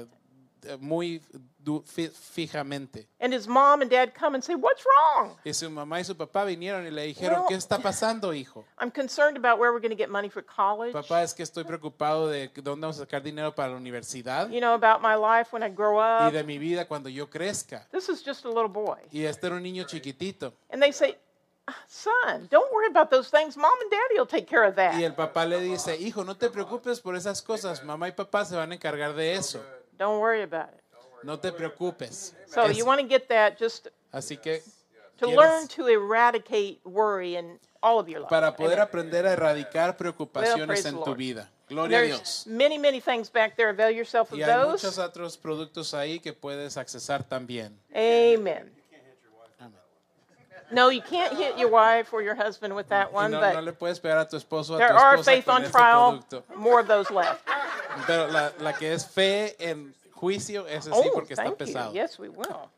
muy 0.79 1.21
du- 1.59 1.83
fi- 1.85 2.09
fijamente. 2.09 3.07
And 3.19 3.33
his 3.33 3.47
mom 3.47 3.81
and 3.81 3.89
dad 3.89 4.13
come 4.13 4.35
and 4.35 4.43
say, 4.43 4.55
What's 4.55 4.83
wrong? 4.83 5.35
Y 5.45 5.53
su 5.53 5.69
mamá 5.69 5.99
y 5.99 6.03
su 6.03 6.15
papá 6.15 6.43
vinieron 6.45 6.85
y 6.85 6.91
le 6.91 7.03
dijeron, 7.03 7.39
Well- 7.41 7.47
¿qué 7.49 7.55
está 7.55 7.79
pasando, 7.79 8.33
hijo? 8.33 8.65
I'm 8.79 8.91
concerned 8.91 9.37
about 9.37 9.59
where 9.59 9.71
we're 9.71 9.79
going 9.81 9.95
to 9.95 9.97
get 9.97 10.09
money 10.09 10.29
for 10.29 10.43
college. 10.43 10.93
Papá, 10.93 11.23
es 11.23 11.33
que 11.33 11.43
estoy 11.43 11.63
preocupado 11.63 12.27
de 12.27 12.49
dónde 12.55 12.81
vamos 12.85 12.97
a 12.99 13.05
sacar 13.05 13.21
dinero 13.23 13.53
para 13.55 13.69
la 13.71 13.77
universidad 13.77 14.49
You 14.49 14.59
know, 14.59 14.73
about 14.73 15.01
my 15.01 15.15
life 15.15 15.51
when 15.53 15.63
I 15.63 15.69
grow 15.73 15.99
y 15.99 16.27
up. 16.27 16.33
de 16.33 16.43
mi 16.43 16.57
vida 16.57 16.85
cuando 16.87 17.09
yo 17.09 17.29
crezca. 17.29 17.87
This 17.91 18.09
is 18.09 18.23
just 18.25 18.45
a 18.45 18.49
little 18.49 18.67
boy. 18.69 18.97
Y 19.11 19.23
este 19.25 19.47
era 19.47 19.55
un 19.55 19.63
niño 19.63 19.85
chiquitito. 19.85 20.53
And 20.69 20.81
they 20.81 20.91
say, 20.91 21.17
"Ah, 21.67 21.75
Son, 21.87 22.47
don't 22.51 22.71
worry 22.73 22.87
about 22.89 23.09
those 23.09 23.29
things. 23.29 23.55
Mom 23.55 23.71
and 23.81 23.89
daddy 23.91 24.19
will 24.19 24.27
take 24.27 24.45
care 24.45 24.63
of 24.65 24.73
Y 24.73 24.75
that. 24.75 25.01
el 25.01 25.13
papá 25.13 25.45
le 25.45 25.59
dice, 25.61 25.95
hijo, 25.97 26.23
no 26.25 26.35
te 26.35 26.49
preocupes 26.49 26.99
por 26.99 27.15
esas 27.15 27.41
cosas. 27.41 27.83
Mamá 27.85 28.09
y 28.09 28.11
papá 28.11 28.43
se 28.43 28.55
van 28.55 28.71
a 28.71 28.75
encargar 28.75 29.13
de 29.15 29.33
eso. 29.35 29.63
Don't 29.97 30.19
worry 30.19 30.41
about 30.43 30.69
it. 30.73 30.81
No 31.23 31.37
te 31.39 31.51
preocupes. 31.51 32.33
So 32.47 32.63
Es- 32.65 32.77
you 32.77 32.85
want 32.85 32.99
to 33.01 33.07
get 33.07 33.27
that 33.29 33.57
just 33.57 33.87
Así 34.11 34.37
que 34.41 34.61
to 35.17 35.27
learn 35.27 35.67
to 35.69 35.87
eradicate 35.87 36.81
worry 36.83 37.35
in 37.37 37.59
all 37.81 37.99
of 37.99 38.07
your 38.09 38.19
life. 38.21 38.29
para 38.29 38.55
poder 38.55 38.73
Amen. 38.79 38.87
aprender 38.87 39.25
a 39.25 39.31
erradicar 39.33 39.95
preocupaciones 39.97 40.85
en 40.85 41.01
tu 41.03 41.15
vida. 41.15 41.49
Gloria 41.69 41.99
a 41.99 42.01
Dios. 42.03 42.45
many, 42.45 42.77
many 42.77 42.99
things 42.99 43.29
back 43.31 43.55
there. 43.55 43.69
Avail 43.69 43.91
yourself 43.95 44.31
of 44.31 44.37
Y 44.37 44.43
hay 44.43 44.51
those. 44.51 44.83
muchos 44.83 44.97
otros 44.97 45.37
productos 45.37 45.93
ahí 45.93 46.19
que 46.19 46.33
puedes 46.33 46.75
accesar 46.77 47.23
también. 47.23 47.79
Amen. 47.95 48.69
No, 50.71 50.89
you 50.89 51.01
can't 51.01 51.35
hit 51.35 51.57
your 51.57 51.69
wife 51.69 52.13
or 52.13 52.21
your 52.21 52.35
husband 52.35 52.75
with 52.75 52.89
that 52.89 53.11
one, 53.13 53.31
no, 53.31 53.39
no 53.39 53.53
but 53.53 53.63
le 53.63 53.71
puedes 53.73 53.99
pegar 53.99 54.21
a 54.21 54.25
tu 54.25 54.37
esposo 54.37 54.75
a 54.75 54.77
there 54.77 54.89
tu 54.89 54.95
are 54.95 55.23
faith 55.23 55.47
on 55.47 55.63
trial. 55.69 56.23
producto. 56.23 56.43
More 56.55 56.79
of 56.79 56.87
those 56.87 57.09
left. 57.11 57.47
Pero 58.07 58.27
la, 58.27 58.51
la 58.59 58.71
que 58.73 58.91
es 58.91 59.05
fe 59.05 59.55
en 59.59 59.93
juicio, 60.11 60.65
ese 60.67 60.89
sí, 60.89 60.91
Oh, 60.93 61.11
porque 61.13 61.33
está 61.35 61.43
thank 61.55 61.59
you. 61.59 61.93
Yes, 61.93 62.17
we 62.17 62.29
will. 62.29 62.69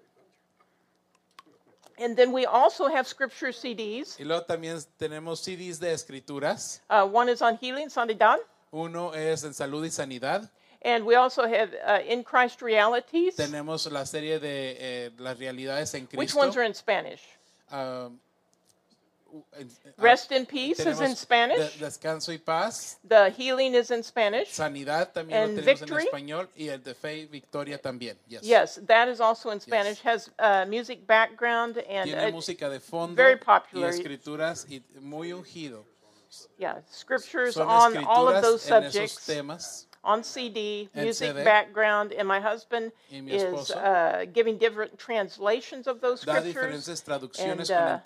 And 1.98 2.18
then 2.18 2.34
we 2.34 2.46
also 2.46 2.88
have 2.88 3.08
scripture 3.08 3.51
CDs. 3.54 4.20
Y 4.20 4.25
luego 4.25 4.44
también 4.46 4.84
tenemos 5.00 5.39
CDs 5.42 5.80
de 5.80 5.94
escrituras. 5.94 6.82
Uh, 6.89 7.06
one 7.06 7.30
is 7.30 7.42
on 7.42 7.58
healing, 7.58 7.88
sanidad. 7.89 8.38
Uno 8.72 9.12
es 9.13 9.44
en 9.46 9.54
salud 9.54 9.84
y 9.86 9.89
sanidad. 9.89 10.50
And 10.82 11.06
we 11.06 11.15
also 11.15 11.48
have 11.48 11.74
uh, 11.88 12.00
In 12.06 12.24
Christ 12.24 12.62
Realities. 12.62 13.36
Tenemos 13.38 13.89
la 13.92 14.06
serie 14.06 14.39
de 14.39 14.75
eh, 14.77 15.12
las 15.18 15.38
realidades 15.39 15.94
en 15.96 16.06
Cristo. 16.06 16.18
Which 16.20 16.36
ones 16.36 16.58
are 16.58 16.63
in 16.63 16.74
Spanish? 16.74 17.22
U- 17.72 19.43
en- 19.60 19.69
ah, 19.86 19.89
Rest 19.98 20.31
in 20.31 20.45
Peace 20.45 20.79
is 20.79 21.01
in 21.01 21.13
Spanish. 21.15 21.74
de- 21.77 21.86
descanso 21.86 22.31
y 22.31 22.38
paz. 22.38 22.98
The 23.05 23.31
Healing 23.31 23.75
is 23.75 23.91
in 23.91 24.01
Spanish. 24.01 24.50
Sanidad 24.53 25.12
también 25.12 25.43
And 25.43 25.57
lo 25.57 25.62
tenemos 25.63 25.79
Victory? 25.81 26.03
en 26.03 26.07
español. 26.07 26.50
Y 26.55 26.69
el 26.69 26.81
de 26.81 26.93
fe 26.93 27.17
y 27.17 27.25
victoria 27.25 27.77
también. 27.81 28.17
Yes. 28.29 28.43
Yes, 28.43 28.79
that 28.88 29.10
is 29.10 29.19
also 29.19 29.50
in 29.51 29.60
Spanish. 29.60 30.00
Has 30.03 30.29
uh, 30.39 30.65
music 30.69 31.05
background 31.05 31.77
and 31.89 32.05
Tiene 32.10 32.31
música 32.31 32.69
de 32.69 32.79
fondo 32.79 33.15
very 33.15 33.34
y 33.36 33.43
popular. 33.43 33.89
escrituras 33.89 34.65
y 34.69 34.81
muy 35.01 35.34
ungido. 35.34 35.84
yeah, 36.57 36.79
scriptures 36.89 37.55
Son 37.55 37.67
on 37.67 37.98
all 38.05 38.27
of 38.29 38.41
those 38.41 38.62
subjects. 38.62 39.25
On 40.05 40.24
CD, 40.24 40.88
En 40.93 41.03
music 41.03 41.31
CD. 41.31 41.43
background, 41.43 42.13
and 42.13 42.27
my 42.27 42.39
husband 42.39 42.91
is 43.12 43.71
uh, 43.71 44.25
giving 44.31 44.57
different 44.57 44.97
translations 44.97 45.88
of 45.88 46.00
those 46.00 46.21
scriptures. 46.21 46.88
traducciones 46.88 47.69
And, 47.69 47.71
uh, 47.71 48.00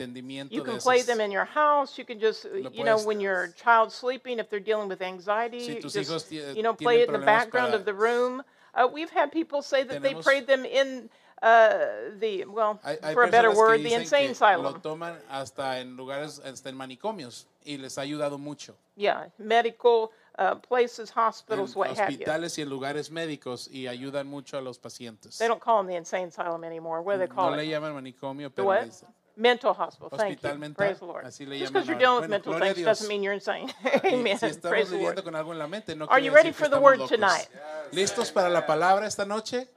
You 0.50 0.64
can 0.64 0.78
play 0.78 1.02
them 1.02 1.20
in 1.20 1.32
your 1.32 1.46
house. 1.46 1.98
You 1.98 2.06
can 2.06 2.20
just, 2.20 2.46
you 2.72 2.84
know, 2.84 3.00
when 3.04 3.20
your 3.20 3.50
child's 3.50 3.94
sleeping, 3.94 4.40
if 4.40 4.50
they're 4.50 4.60
dealing 4.60 4.88
with 4.88 5.02
anxiety, 5.02 5.60
Si 5.60 5.74
you 5.76 5.82
just, 5.82 6.32
you 6.32 6.64
know, 6.64 6.74
play 6.74 7.02
it 7.02 7.08
in 7.08 7.14
the 7.14 7.26
background 7.26 7.74
of 7.74 7.86
the 7.86 7.94
room. 7.94 8.44
Uh, 8.74 8.88
we've 8.92 9.10
had 9.10 9.32
people 9.32 9.62
say 9.62 9.84
that 9.84 10.02
they 10.02 10.14
prayed 10.14 10.48
them 10.48 10.64
in 10.64 11.10
uh, 11.42 11.86
the, 12.20 12.46
well, 12.46 12.80
Hay, 12.84 12.98
hay 13.02 13.14
for 13.14 13.24
a 13.24 13.28
better 13.32 13.54
word, 13.54 13.82
the 13.84 13.94
insane 13.94 14.32
asylum. 14.32 14.74
Lo 14.74 14.80
toman 14.80 15.16
hasta 15.30 15.80
en 15.80 15.96
lugares, 15.96 16.42
hasta 16.44 16.70
en 16.70 16.76
manicomios 16.76 17.46
y 17.66 17.78
les 17.78 17.98
ha 17.98 18.02
ayudado 18.02 18.38
mucho. 18.38 18.76
Yeah, 18.96 19.28
medical 19.38 20.12
uh, 20.40 20.56
places, 20.56 21.12
En 21.16 21.24
hospitals, 21.24 21.76
what 21.76 21.90
have 21.90 22.10
you. 22.12 22.18
hospitales 22.18 22.58
y 22.58 22.62
en 22.62 22.70
lugares 22.70 23.12
médicos 23.12 23.68
y 23.70 23.88
ayudan 23.88 24.26
mucho 24.28 24.58
a 24.58 24.62
los 24.62 24.80
pacientes. 24.80 25.38
They 25.38 25.48
don't 25.48 25.62
call 25.62 25.78
them 25.80 25.88
the 25.88 25.96
insane 25.98 26.30
asylum 26.30 26.64
anymore. 26.64 27.02
What 27.02 27.16
do 27.16 27.20
they 27.20 27.28
call 27.28 27.52
No 27.52 27.58
le 27.58 27.68
llaman 27.68 27.94
manicomio, 27.94 28.50
pero 28.50 28.68
what? 28.68 28.88
Mental 29.36 29.74
hospital. 29.74 30.10
Thank 30.18 30.34
hospital 30.36 30.54
you. 30.56 30.60
mental. 30.60 30.76
Praise 30.86 31.00
the 31.00 31.06
Lord. 31.06 31.26
Así 31.26 31.46
le 31.48 31.58
Just 31.60 31.72
because 31.72 31.88
you're 31.88 31.98
dealing 31.98 32.22
with 32.22 32.30
Bueno, 32.30 32.60
mental 32.60 32.74
things 32.74 32.86
doesn't 32.86 33.08
mean 33.08 33.24
you're 33.24 33.34
insane. 33.34 33.72
Amen. 34.04 34.38
Si 34.38 34.48
estamos 34.48 34.70
Praise 34.70 34.90
the 34.90 34.98
Lord. 34.98 35.24
con 35.24 35.34
algo 35.36 35.52
en 35.54 35.60
la 35.60 35.68
mente, 35.68 35.96
no 35.96 36.06
Are 36.08 36.20
you 36.20 36.32
ready 36.34 36.52
for 36.52 36.68
the 36.68 36.80
word 36.80 37.00
locos. 37.00 37.12
tonight? 37.18 37.48
¿Listos 37.92 38.32
para 38.32 38.50
la 38.50 38.66
palabra 38.66 39.06
esta 39.08 39.26
noche? 39.26 39.68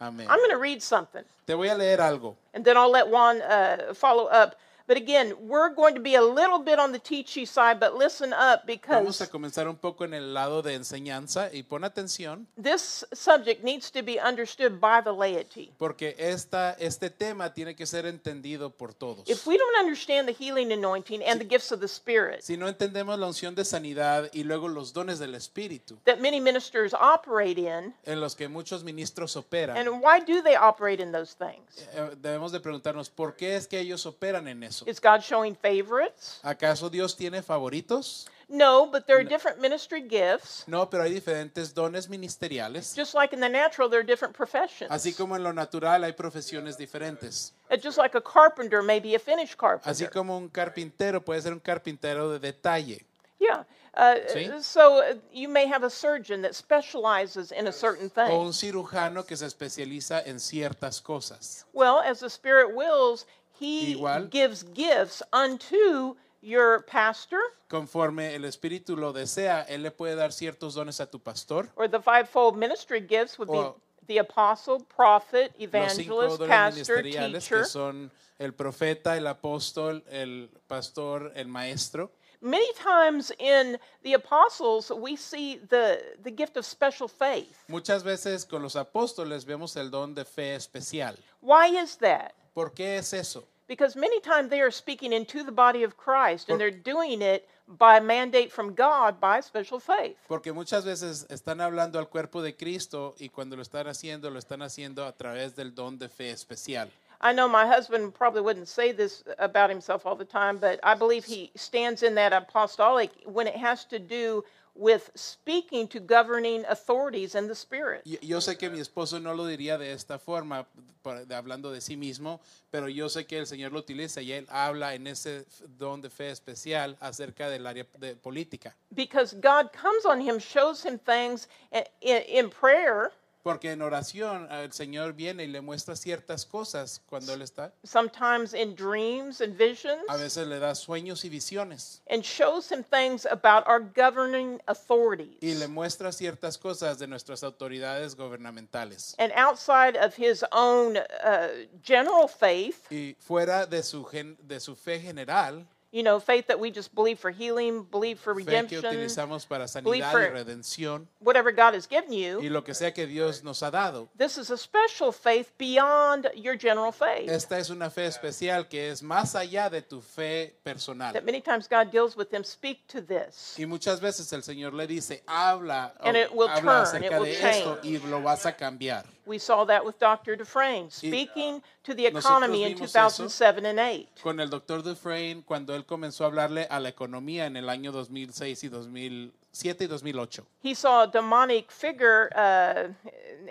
Amén. 0.00 0.28
I'm 0.30 0.38
going 0.38 0.50
to 0.50 0.58
read 0.58 0.80
something, 0.80 1.24
Te 1.44 1.54
voy 1.54 1.68
a 1.70 1.74
leer 1.74 1.98
algo. 2.00 2.36
and 2.54 2.64
then 2.64 2.76
I'll 2.76 2.90
let 2.90 3.08
Juan 3.08 3.42
uh, 3.42 3.92
follow 3.94 4.26
up. 4.26 4.54
But 4.88 4.96
again, 4.96 5.34
we're 5.46 5.68
going 5.68 5.94
to 5.96 6.00
be 6.00 6.14
a 6.14 6.22
little 6.22 6.58
bit 6.60 6.78
on 6.78 6.92
the 6.92 6.98
teachy 6.98 7.46
side, 7.46 7.78
but 7.78 7.94
listen 7.94 8.32
up 8.32 8.62
Vamos 8.66 9.20
a 9.20 9.24
because 9.24 9.28
comenzar 9.28 9.68
un 9.68 9.76
poco 9.76 10.04
en 10.04 10.14
el 10.14 10.32
lado 10.32 10.62
de 10.62 10.72
enseñanza 10.74 11.50
y 11.52 11.62
pon 11.62 11.84
atención 11.84 12.46
this 12.56 13.04
subject 13.12 13.62
needs 13.62 13.90
to 13.90 14.02
be 14.02 14.18
understood 14.18 14.80
by 14.80 15.02
the 15.02 15.12
laity. 15.12 15.70
porque 15.76 16.16
esta, 16.18 16.74
este 16.78 17.10
tema 17.10 17.52
tiene 17.52 17.76
que 17.76 17.84
ser 17.84 18.06
entendido 18.06 18.70
por 18.70 18.94
todos. 18.94 19.28
If 19.28 19.46
we 19.46 19.58
don't 19.58 19.76
understand 19.78 20.26
the 20.26 20.32
healing 20.32 20.72
anointing 20.72 21.22
and 21.22 21.38
the 21.38 21.46
gifts 21.46 21.70
of 21.70 21.80
the 21.80 21.86
Spirit 21.86 22.42
Si 22.42 22.56
no 22.56 22.66
entendemos 22.66 23.18
la 23.18 23.26
unción 23.26 23.54
de 23.54 23.66
sanidad 23.66 24.30
y 24.32 24.44
luego 24.44 24.68
los 24.68 24.94
dones 24.94 25.18
del 25.18 25.34
Espíritu, 25.34 25.98
that 26.06 26.18
many 26.18 26.40
ministers 26.40 26.94
operate 26.94 27.58
in, 27.58 27.94
en 28.06 28.20
los 28.22 28.34
que 28.34 28.48
muchos 28.48 28.82
ministros 28.82 29.36
operan, 29.36 29.76
and 29.76 30.02
why 30.02 30.18
do 30.18 30.40
they 30.40 30.56
operate 30.56 31.02
in 31.02 31.12
those 31.12 31.34
things? 31.36 31.86
eh, 31.92 32.16
debemos 32.22 32.52
de 32.52 32.60
preguntarnos, 32.60 33.10
¿por 33.10 33.36
qué 33.36 33.54
es 33.54 33.66
que 33.66 33.78
ellos 33.78 34.06
operan 34.06 34.48
en 34.48 34.62
eso? 34.62 34.77
Is 34.86 35.00
God 35.00 35.22
showing 35.22 35.54
favorites? 35.54 36.40
¿Acaso 36.42 36.90
Dios 36.90 37.14
tiene 37.16 37.42
favoritos? 37.42 38.26
No, 38.50 38.86
but 38.86 39.06
there 39.06 39.18
are 39.18 39.24
different 39.24 39.60
ministry 39.60 40.00
gifts. 40.00 40.64
No, 40.66 40.86
pero 40.88 41.02
hay 41.02 41.12
diferentes 41.12 41.74
dones 41.74 42.08
ministeriales. 42.08 42.94
Just 42.96 43.14
like 43.14 43.34
in 43.34 43.40
the 43.40 43.48
natural, 43.48 43.90
there 43.90 44.00
are 44.00 44.06
different 44.06 44.34
professions. 44.34 44.90
Así 44.90 45.14
como 45.14 45.36
en 45.36 45.42
lo 45.42 45.52
natural 45.52 46.02
hay 46.02 46.12
profesiones 46.12 46.78
diferentes. 46.78 47.52
Just 47.82 47.98
like 47.98 48.14
a 48.14 48.22
carpenter 48.22 48.82
may 48.82 49.00
be 49.00 49.14
a 49.14 49.18
finished 49.18 49.58
carpenter. 49.58 49.90
Así 49.90 50.10
como 50.10 50.38
un 50.38 50.48
carpintero 50.48 51.22
puede 51.22 51.42
ser 51.42 51.52
un 51.52 51.60
carpintero 51.60 52.30
de 52.30 52.38
detalle. 52.38 53.04
Yeah. 53.38 53.64
Uh, 53.94 54.16
Sí. 54.32 54.62
So 54.62 55.00
uh, 55.02 55.14
you 55.32 55.48
may 55.48 55.66
have 55.66 55.82
a 55.84 55.90
surgeon 55.90 56.42
that 56.42 56.54
specializes 56.54 57.52
in 57.52 57.66
a 57.66 57.72
certain 57.72 58.08
thing. 58.08 58.30
O 58.30 58.40
un 58.42 58.52
cirujano 58.52 59.26
que 59.26 59.36
se 59.36 59.46
especializa 59.46 60.22
en 60.24 60.38
ciertas 60.38 61.02
cosas. 61.02 61.64
Well, 61.72 61.98
as 62.00 62.20
the 62.20 62.30
Spirit 62.30 62.74
wills, 62.74 63.26
He 63.60 63.94
Igual. 63.96 64.28
gives 64.30 64.64
gifts 64.74 65.22
unto 65.32 66.16
your 66.40 66.84
pastor 66.86 67.40
Conforme 67.68 68.34
el 68.34 68.44
Espíritu 68.44 68.96
lo 68.96 69.12
desea, 69.12 69.66
Él 69.68 69.82
le 69.82 69.90
puede 69.90 70.14
dar 70.14 70.32
ciertos 70.32 70.74
dones 70.74 71.00
a 71.00 71.06
tu 71.10 71.18
pastor. 71.18 71.68
or 71.76 71.88
the 71.88 72.00
fivefold 72.00 72.56
ministry 72.56 73.00
gifts 73.00 73.38
would 73.38 73.50
be 73.50 73.72
the 74.06 74.18
apostle, 74.18 74.80
prophet, 74.96 75.52
Los 75.58 75.94
cinco 75.94 76.22
evangelist, 76.22 76.38
dones 76.38 76.48
pastor, 76.48 77.02
ministeriales 77.02 77.42
teacher. 77.44 77.58
que 77.62 77.64
son 77.68 78.10
el 78.38 78.52
profeta, 78.52 79.16
el 79.16 79.26
apóstol, 79.26 80.02
el 80.10 80.48
pastor, 80.68 81.32
el 81.34 81.48
maestro. 81.48 82.10
Many 82.40 82.72
times 82.74 83.32
in 83.40 83.76
the 84.04 84.14
apostles, 84.14 84.92
we 84.92 85.16
see 85.16 85.56
the, 85.56 86.00
the 86.22 86.30
gift 86.30 86.56
of 86.56 86.64
special 86.64 87.08
faith. 87.08 87.64
Muchas 87.66 88.04
veces 88.04 88.46
con 88.46 88.62
los 88.62 88.76
apóstoles 88.76 89.44
vemos 89.44 89.76
el 89.76 89.90
don 89.90 90.14
de 90.14 90.24
fe 90.24 90.54
especial. 90.54 91.16
Why 91.40 91.66
is 91.76 91.96
that? 91.96 92.32
¿Por 92.58 92.74
qué 92.74 92.98
es 92.98 93.12
eso? 93.12 93.46
Because 93.68 93.94
many 93.94 94.18
times 94.18 94.50
they 94.50 94.60
are 94.60 94.72
speaking 94.72 95.12
into 95.12 95.44
the 95.44 95.52
body 95.52 95.84
of 95.84 95.96
Christ 95.96 96.50
and 96.50 96.58
they're 96.58 96.72
doing 96.72 97.22
it 97.22 97.48
by 97.68 98.00
mandate 98.00 98.50
from 98.50 98.74
God 98.74 99.20
by 99.20 99.40
special 99.40 99.78
faith. 99.78 100.16
Porque 100.26 100.52
muchas 100.52 100.84
veces 100.84 101.24
están 101.30 101.60
hablando 101.60 102.00
al 102.00 102.08
cuerpo 102.08 102.42
de 102.42 102.56
Cristo 102.56 103.14
y 103.20 103.28
cuando 103.28 103.54
lo 103.54 103.62
están 103.62 103.86
haciendo, 103.86 104.28
lo 104.28 104.40
están 104.40 104.62
haciendo 104.62 105.06
a 105.06 105.12
través 105.12 105.54
del 105.54 105.72
don 105.72 105.98
de 106.00 106.08
fe 106.08 106.30
especial. 106.30 106.90
I 107.20 107.32
know 107.32 107.48
my 107.48 107.64
husband 107.64 108.12
probably 108.12 108.40
wouldn't 108.40 108.66
say 108.66 108.90
this 108.90 109.22
about 109.38 109.70
himself 109.70 110.04
all 110.04 110.16
the 110.16 110.24
time, 110.24 110.58
but 110.58 110.80
I 110.82 110.96
believe 110.96 111.24
he 111.24 111.52
stands 111.54 112.02
in 112.02 112.16
that 112.16 112.32
apostolic 112.32 113.12
when 113.24 113.46
it 113.46 113.54
has 113.54 113.84
to 113.84 114.00
do 114.00 114.44
with 114.78 115.10
speaking 115.16 115.88
to 115.88 115.98
governing 115.98 116.64
authorities 116.68 117.34
in 117.34 117.48
the 117.48 117.54
spirit. 117.54 118.02
Y- 118.04 118.18
Yo 118.22 118.40
sé 118.40 118.56
que 118.56 118.70
mi 118.70 118.78
esposo 118.80 119.18
no 119.20 119.34
lo 119.34 119.44
diría 119.44 119.76
de 119.76 119.92
esta 119.92 120.18
forma, 120.18 120.66
por- 121.02 121.26
de- 121.26 121.34
hablando 121.34 121.72
de 121.72 121.80
sí 121.80 121.96
mismo, 121.96 122.40
pero 122.70 122.88
yo 122.88 123.08
sé 123.08 123.26
que 123.26 123.38
el 123.38 123.46
Señor 123.46 123.72
lo 123.72 123.80
utiliza 123.80 124.22
y 124.22 124.32
él 124.32 124.46
habla 124.48 124.94
en 124.94 125.06
ese 125.08 125.44
don 125.78 126.00
de 126.00 126.10
fe 126.10 126.30
especial 126.30 126.96
acerca 127.00 127.50
del 127.50 127.66
área 127.66 127.84
de 127.98 128.14
política. 128.14 128.76
Because 128.94 129.34
God 129.34 129.70
comes 129.72 130.04
on 130.06 130.20
him, 130.20 130.38
shows 130.38 130.84
him 130.84 130.98
things 130.98 131.48
in, 131.72 131.82
in, 132.00 132.22
in 132.28 132.48
prayer, 132.50 133.10
Porque 133.48 133.72
en 133.72 133.80
oración 133.80 134.46
el 134.50 134.72
Señor 134.72 135.14
viene 135.14 135.44
y 135.44 135.46
le 135.46 135.62
muestra 135.62 135.96
ciertas 135.96 136.44
cosas 136.44 137.00
cuando 137.08 137.32
él 137.32 137.40
está. 137.40 137.72
sometimes 137.82 138.52
in 138.52 138.74
dreams 138.74 139.40
and 139.40 139.56
visions, 139.56 140.02
A 140.08 140.16
veces 140.18 140.46
le 140.46 140.58
da 140.58 140.74
sueños 140.74 141.24
y 141.24 141.30
visiones 141.30 142.02
and 142.10 142.22
shows 142.22 142.70
him 142.70 142.84
things 142.84 143.24
about 143.24 143.66
our 143.66 143.80
governing 143.80 144.60
authorities. 144.66 145.38
y 145.40 145.54
le 145.54 145.66
muestra 145.66 146.12
ciertas 146.12 146.58
cosas 146.58 146.98
de 146.98 147.06
nuestras 147.06 147.42
autoridades 147.42 148.14
gubernamentales. 148.16 149.14
and 149.18 149.32
outside 149.34 149.96
of 149.96 150.14
his 150.14 150.44
own 150.52 150.96
uh, 150.98 151.48
general 151.82 152.28
faith, 152.28 152.86
Y 152.90 153.16
fuera 153.18 153.64
de 153.66 153.82
su, 153.82 154.06
de 154.42 154.60
su 154.60 154.76
fe 154.76 155.00
general, 155.00 155.66
you 155.98 156.04
know, 156.04 156.20
faith 156.20 156.46
that 156.46 156.60
we 156.60 156.70
just 156.70 156.94
believe 156.94 157.18
for 157.18 157.32
healing, 157.32 157.82
believe 157.82 158.20
for 158.20 158.32
fe 158.36 158.44
que 158.44 158.46
redemption, 158.46 158.84
utilizamos 158.84 159.44
para 159.48 159.66
believe 159.82 160.04
sanidad 160.04 160.12
for- 160.12 160.20
y 160.22 160.28
redención 160.30 161.08
whatever 161.18 161.50
God 161.50 161.74
has 161.74 161.88
given 161.88 162.12
y 162.12 162.22
you, 162.22 162.40
lo 162.50 162.62
que 162.62 162.72
sea 162.72 162.92
que 162.94 163.04
Dios 163.06 163.42
nos 163.42 163.60
ha 163.64 163.70
dado. 163.72 164.08
this 164.16 164.38
is 164.38 164.50
a 164.50 164.56
special 164.56 165.10
faith 165.10 165.50
beyond 165.58 166.28
your 166.36 166.56
general 166.56 166.92
faith. 166.92 167.28
Esta 167.28 167.58
es 167.58 167.68
una 167.70 167.90
fe 167.90 168.06
especial 168.06 168.68
que 168.68 168.90
es 168.90 169.02
más 169.02 169.34
allá 169.34 169.68
de 169.68 169.82
tu 169.82 170.00
fe 170.00 170.54
personal. 170.62 171.12
That 171.12 171.24
many 171.24 171.40
times 171.40 171.66
God 171.68 171.90
deals 171.90 172.16
with 172.16 172.30
them, 172.30 172.44
speak 172.44 172.86
to 172.88 173.00
this. 173.02 173.56
Y 173.58 173.66
muchas 173.66 174.00
veces 174.00 174.32
el 174.32 174.42
Señor 174.44 174.74
le 174.74 174.86
dice, 174.86 175.22
habla, 175.26 175.94
And 176.00 176.16
it 176.16 176.32
will 176.32 176.48
habla 176.48 176.84
turn, 176.92 177.02
it 177.02 177.10
acerca 177.10 177.18
will 177.18 177.24
de 177.24 177.32
esto 177.32 177.78
change. 177.82 177.84
y 177.86 177.98
lo 178.08 178.22
vas 178.22 178.46
a 178.46 178.52
cambiar. 178.56 179.04
We 179.28 179.38
saw 179.38 179.64
that 179.66 179.84
with 179.84 179.98
Dr. 179.98 180.36
Dufresne, 180.36 180.90
speaking 180.90 181.62
to 181.84 181.94
the 181.94 182.06
economy 182.06 182.64
in 182.64 182.74
vimos 182.74 182.96
eso. 182.96 183.24
2007 183.24 183.66
and 183.66 183.78
8. 183.78 184.08
Con 184.22 184.40
el 184.40 184.48
doctor 184.48 184.82
Dufresne, 184.82 185.42
cuando 185.44 185.74
él 185.74 185.84
comenzó 185.84 186.24
a 186.24 186.28
hablarle 186.28 186.66
a 186.70 186.80
la 186.80 186.88
economía 186.88 187.44
en 187.46 187.56
el 187.58 187.68
año 187.68 187.92
2006 187.92 188.64
y 188.64 188.68
2007 188.68 189.84
y 189.84 189.86
2008. 189.86 190.46
He 190.62 190.74
saw 190.74 191.02
a 191.02 191.06
demonic 191.06 191.70
figure, 191.70 192.30
uh, 192.34 192.88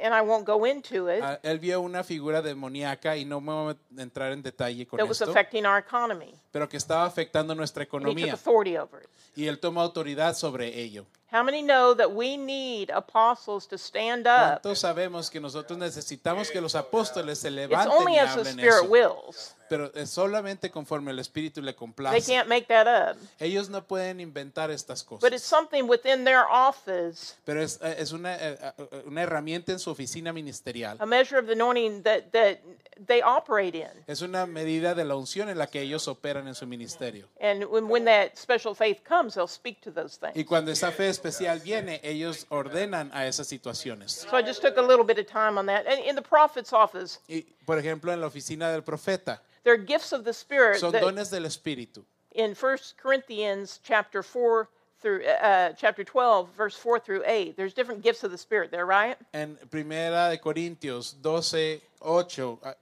and 0.02 0.14
I 0.16 0.22
won't 0.22 0.46
go 0.48 0.66
into 0.66 1.08
it, 1.10 1.22
Ah, 1.24 1.40
Él 1.44 1.60
vio 1.60 1.80
una 1.82 2.04
figura 2.04 2.42
demoníaca 2.42 3.16
y 3.16 3.24
no 3.26 3.40
me 3.40 3.54
voy 3.54 3.76
a 3.98 4.02
entrar 4.02 4.32
en 4.32 4.42
detalle 4.42 4.88
con 4.88 4.98
that 4.98 5.08
was 5.08 5.22
esto, 5.22 5.30
affecting 5.32 5.66
our 5.66 5.78
economy. 5.78 6.34
pero 6.52 6.68
que 6.68 6.78
estaba 6.78 7.06
afectando 7.06 7.54
nuestra 7.54 7.84
And 7.84 7.88
he 7.88 7.92
took 7.92 8.02
economía 8.02 8.34
authority 8.34 8.78
over 8.78 9.04
it. 9.04 9.10
y 9.36 9.46
él 9.48 9.60
tomó 9.60 9.82
autoridad 9.82 10.36
sobre 10.36 10.80
ello. 10.82 11.06
How 11.30 11.44
many 11.44 11.62
know 11.62 11.94
that 11.94 12.10
we 12.14 12.38
need 12.38 12.90
apostles 12.90 13.68
to 13.68 13.78
stand 13.78 14.26
up? 14.28 14.62
¿Cuántos 14.62 14.80
sabemos 14.80 15.30
que 15.30 15.42
nosotros 15.42 15.78
necesitamos 15.78 16.50
que 16.50 16.62
los 16.62 16.74
apóstoles 16.76 17.38
se 17.40 17.50
It's 17.50 17.56
levanten 17.56 17.92
only 17.92 18.14
y 18.14 18.18
as 18.20 18.34
the 18.36 18.40
hablen 18.42 18.60
Spirit 18.60 18.84
eso? 18.84 18.86
wills. 18.90 19.54
Pero 19.70 19.92
es 19.94 20.10
solamente 20.10 20.72
conforme 20.72 21.12
el 21.12 21.20
Espíritu 21.20 21.62
le 21.62 21.74
They 21.74 21.78
complace. 21.78 22.26
can't 22.26 22.48
make 22.48 22.68
that 22.70 22.88
up. 22.88 23.18
Ellos 23.38 23.68
no 23.70 23.84
pueden 23.84 24.22
inventar 24.22 24.72
estas 24.72 25.04
But 25.04 25.34
it's 25.34 25.42
cosas. 25.42 25.44
something 25.44 25.84
within 25.90 26.24
their 26.24 26.46
office, 26.50 27.36
Pero 27.44 27.62
es, 27.62 27.78
eh, 27.82 27.96
es 28.00 28.14
una, 28.14 28.38
eh, 28.38 28.58
eh, 28.78 29.04
una 29.06 29.24
herramienta 29.24 29.74
en 29.74 29.80
su 29.80 29.92
oficina 29.92 30.32
ministerial. 30.32 30.96
a 31.02 31.06
measure 31.06 31.38
of 31.38 31.48
the 31.48 31.52
anointing 31.52 32.04
that, 32.04 32.32
that 32.32 32.60
they 33.06 33.22
operate 33.22 33.76
in. 33.78 33.90
Es 34.08 34.22
una 34.22 34.46
medida 34.46 34.96
de 34.96 35.04
la 35.04 35.16
unción 35.18 35.50
en 35.50 35.58
la 35.58 35.68
que 35.68 35.82
ellos 35.82 36.08
operan 36.08 36.48
en 36.48 36.56
su 36.56 36.66
ministerio. 36.66 37.28
And 37.42 37.66
when, 37.66 37.90
when 37.90 38.06
that 38.06 38.38
special 38.38 38.74
faith 38.74 39.00
comes, 39.06 39.34
they'll 39.36 39.50
speak 39.50 39.82
to 39.82 39.92
those 39.92 40.18
Y 40.30 40.32
things. 40.32 40.48
cuando 40.48 40.72
esa 40.72 40.92
fe 40.94 41.10
especial 41.18 41.60
viene, 41.60 42.00
ellos 42.04 42.46
ordenan 42.50 43.12
a 43.14 43.26
esas 43.26 43.48
situaciones. 43.48 44.26
So 44.30 44.38
I 44.38 44.42
just 44.42 44.62
took 44.62 44.78
a 44.78 44.82
little 44.82 45.06
bit 45.06 45.18
of 45.20 45.28
time 45.28 45.58
on 45.58 45.66
that. 45.68 45.86
And 45.88 46.00
in 46.06 46.16
the 46.16 46.22
prophet's 46.22 46.74
office, 46.74 47.20
Y, 47.28 47.46
por 47.66 47.78
ejemplo, 47.78 48.12
en 48.12 48.22
la 48.22 48.28
oficina 48.28 48.72
del 48.72 48.82
profeta, 48.82 49.40
there 49.64 49.74
are 49.74 49.78
gifts 49.78 50.14
of 50.14 50.24
the 50.24 50.34
Spirit 50.34 50.80
son 50.80 50.92
that 50.92 51.02
dones 51.02 51.30
del 51.30 51.44
Espíritu. 51.44 52.04
in 52.38 52.54
1 52.54 52.78
Corinthians 53.02 53.80
chapter 53.84 54.22
4 54.24 54.70
through 55.02 55.26
uh, 55.26 55.74
chapter 55.74 56.04
12, 56.04 56.50
verse 56.56 56.76
4 56.76 57.00
through 57.00 57.24
8. 57.26 57.56
There's 57.58 57.74
different 57.74 58.02
gifts 58.02 58.24
of 58.24 58.32
the 58.32 58.38
Spirit 58.38 58.72
there, 58.72 58.86
right? 58.86 59.18
En 59.34 59.58
Primera 59.70 60.30
de 60.32 60.38
Corintios 60.38 61.16
12, 61.22 61.82
8, 62.02 62.40
ah, 62.64 62.74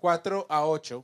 4 0.00 0.44
a 0.50 0.74
8, 0.74 1.02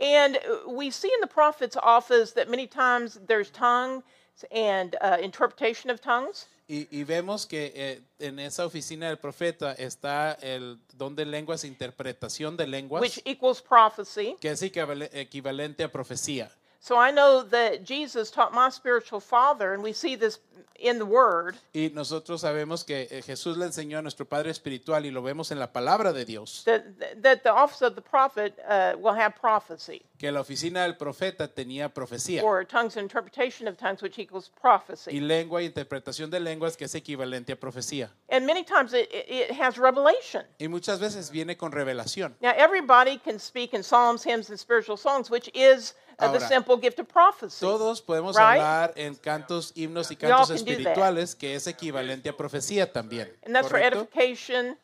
And 0.00 0.36
uh, 0.36 0.70
we 0.70 0.90
see 0.90 1.08
in 1.08 1.20
the 1.20 1.26
prophet's 1.26 1.76
office 1.76 2.32
that 2.32 2.50
many 2.50 2.66
times 2.66 3.18
there's 3.26 3.50
tongues 3.50 4.02
and 4.50 4.96
uh, 5.00 5.16
interpretation 5.22 5.90
of 5.90 6.00
tongues. 6.00 6.46
y, 6.66 6.88
y 6.90 7.04
vemos 7.04 7.46
que 7.46 7.72
eh, 7.74 8.00
en 8.18 8.38
esa 8.38 8.64
oficina 8.64 9.08
del 9.08 9.18
profeta 9.18 9.72
está 9.74 10.32
el 10.40 10.78
don 10.94 11.14
de 11.14 11.26
lenguas 11.26 11.62
interpretación 11.64 12.56
de 12.56 12.66
lenguas, 12.66 13.02
which 13.02 13.20
equals 13.26 13.60
prophecy. 13.60 14.36
que 14.40 14.50
es 14.50 14.62
equivale- 14.62 15.10
equivalente 15.12 15.84
a 15.84 15.92
profecía. 15.92 16.50
So 16.84 16.98
I 16.98 17.12
know 17.12 17.42
that 17.44 17.82
Jesus 17.82 18.30
taught 18.30 18.52
my 18.52 18.68
spiritual 18.68 19.18
father, 19.18 19.72
and 19.72 19.82
we 19.82 19.94
see 19.94 20.16
this 20.16 20.40
in 20.78 20.98
the 20.98 21.06
Word, 21.06 21.56
Y 21.72 21.90
nosotros 21.94 22.42
sabemos 22.42 22.84
que 22.84 23.08
eh, 23.10 23.22
Jesús 23.22 23.56
le 23.56 23.64
enseñó 23.64 24.00
a 24.00 24.02
nuestro 24.02 24.26
Padre 24.26 24.50
Espiritual 24.50 25.06
y 25.06 25.10
lo 25.10 25.22
vemos 25.22 25.50
en 25.50 25.58
la 25.58 25.72
palabra 25.72 26.12
de 26.12 26.26
Dios, 26.26 26.62
that, 26.66 26.82
that 27.22 27.42
the 27.42 27.50
office 27.50 27.80
of 27.80 27.94
the 27.94 28.02
prophet 28.02 28.58
uh, 28.68 28.92
will 28.98 29.14
have 29.14 29.34
prophecy, 29.34 30.02
que 30.18 30.30
la 30.30 30.40
oficina 30.40 30.82
del 30.82 30.98
profeta 30.98 31.48
tenía 31.48 31.88
profecía 31.88 32.42
or 32.42 32.66
tongues 32.66 32.98
and 32.98 33.04
interpretation 33.04 33.66
of 33.66 33.78
tongues, 33.78 34.02
which 34.02 34.18
equals 34.18 34.50
y 34.54 34.60
prophecy. 34.60 35.20
lengua 35.20 35.62
e 35.62 35.64
interpretación 35.64 36.28
de 36.28 36.38
lenguas, 36.38 36.76
que 36.76 36.84
es 36.84 36.94
equivalente 36.94 37.52
a 37.52 37.56
profecía. 37.56 38.10
And 38.28 38.44
many 38.44 38.62
times 38.62 38.92
it, 38.92 39.08
it 39.10 39.48
it 39.48 39.52
has 39.52 39.78
revelation. 39.78 40.44
Y 40.58 40.68
muchas 40.68 41.00
veces 41.00 41.30
viene 41.30 41.56
con 41.56 41.72
revelación. 41.72 42.34
Now, 42.42 42.52
everybody 42.54 43.16
can 43.16 43.38
speak 43.38 43.72
in 43.72 43.82
psalms, 43.82 44.22
hymns, 44.22 44.50
and 44.50 44.58
spiritual 44.58 44.98
songs, 44.98 45.30
which 45.30 45.48
is 45.54 45.94
uh, 46.18 46.28
the 46.32 46.38
Ahora, 46.38 46.48
simple 46.48 46.76
gift 46.78 46.98
of 47.00 47.08
prophecy. 47.08 47.60
Todos 47.60 48.00
podemos 48.02 48.36
Right? 48.36 48.58
hablar 48.60 48.92
en 48.96 49.14
cantos, 49.16 49.72
himnos 49.74 50.10
y 50.10 50.16
cantos 50.16 50.50
espirituales, 50.50 51.34
que 51.34 51.54
es 51.54 51.66
equivalente 51.66 52.28
a 52.28 52.36
profecía 52.36 52.92
también. 52.92 53.28
and 53.44 53.54
that's 53.54 53.68
for 53.68 53.78
¿correcto? 53.78 54.00
edification, 54.00 54.76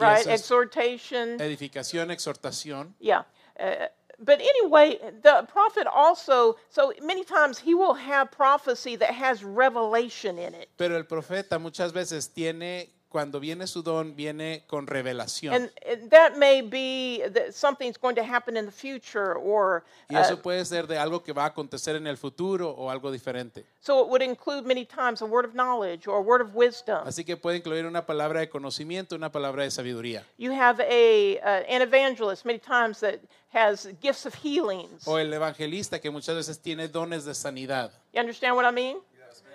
Y 0.00 0.04
right? 0.04 0.26
Exhortation. 0.28 1.40
Edificación, 1.40 2.10
exhortación. 2.10 2.94
Yeah. 3.00 3.24
Uh, 3.58 3.86
but 4.20 4.40
anyway, 4.40 4.98
the 5.22 5.44
prophet 5.52 5.86
also, 5.86 6.56
so 6.70 6.92
many 7.02 7.24
times 7.24 7.58
he 7.58 7.74
will 7.74 7.94
have 7.94 8.30
prophecy 8.30 8.96
that 8.96 9.10
has 9.12 9.42
revelation 9.44 10.38
in 10.38 10.54
it. 10.54 10.68
Pero 10.76 10.96
el 10.96 11.04
profeta 11.04 11.58
muchas 11.58 11.92
veces 11.92 12.28
tiene, 12.32 12.90
cuando 13.08 13.40
viene 13.40 13.66
su 13.66 13.82
don, 13.82 14.14
viene 14.14 14.64
con 14.66 14.86
revelación. 14.86 15.54
And 15.54 15.70
and 15.90 16.10
that 16.10 16.36
may 16.36 16.60
be 16.60 17.22
that 17.32 17.54
something's 17.54 17.98
going 17.98 18.14
to 18.16 18.22
happen 18.22 18.56
in 18.56 18.66
the 18.66 18.72
future, 18.72 19.34
or 19.34 19.84
y 20.10 20.16
uh, 20.16 20.20
eso 20.20 20.42
puede 20.42 20.64
ser 20.64 20.86
de 20.86 20.98
algo 20.98 21.22
que 21.22 21.32
va 21.32 21.44
a 21.44 21.48
acontecer 21.48 21.96
en 21.96 22.06
el 22.06 22.16
futuro 22.16 22.70
o 22.70 22.90
algo 22.90 23.10
diferente. 23.10 23.64
so 23.80 24.02
it 24.02 24.08
would 24.08 24.22
include 24.22 24.66
many 24.66 24.84
times 24.84 25.22
a 25.22 25.26
word 25.26 25.44
of 25.44 25.54
knowledge 25.54 26.06
or 26.06 26.18
a 26.18 26.20
word 26.20 26.42
of 26.42 26.54
wisdom. 26.54 27.06
Así 27.06 27.24
que 27.24 27.36
puede 27.36 27.56
incluir 27.56 27.86
una 27.86 28.04
palabra 28.04 28.40
de 28.40 28.48
conocimiento, 28.48 29.14
una 29.16 29.30
palabra 29.32 29.62
de 29.62 29.70
sabiduría. 29.70 30.24
You 30.36 30.52
have 30.52 30.80
a 30.80 31.38
uh, 31.38 31.64
an 31.68 31.82
evangelist 31.82 32.44
many 32.44 32.58
times 32.58 33.00
that 33.00 33.20
has 33.52 33.88
gifts 34.02 34.26
of 34.26 34.34
healings. 34.34 35.06
O 35.06 35.16
el 35.18 35.32
evangelista 35.32 36.00
que 36.00 36.10
muchas 36.10 36.36
veces 36.36 36.58
tiene 36.60 36.88
dones 36.88 37.24
de 37.24 37.34
sanidad. 37.34 37.90
You 38.12 38.20
understand 38.20 38.54
what 38.54 38.66
I 38.66 38.72
mean? 38.72 38.98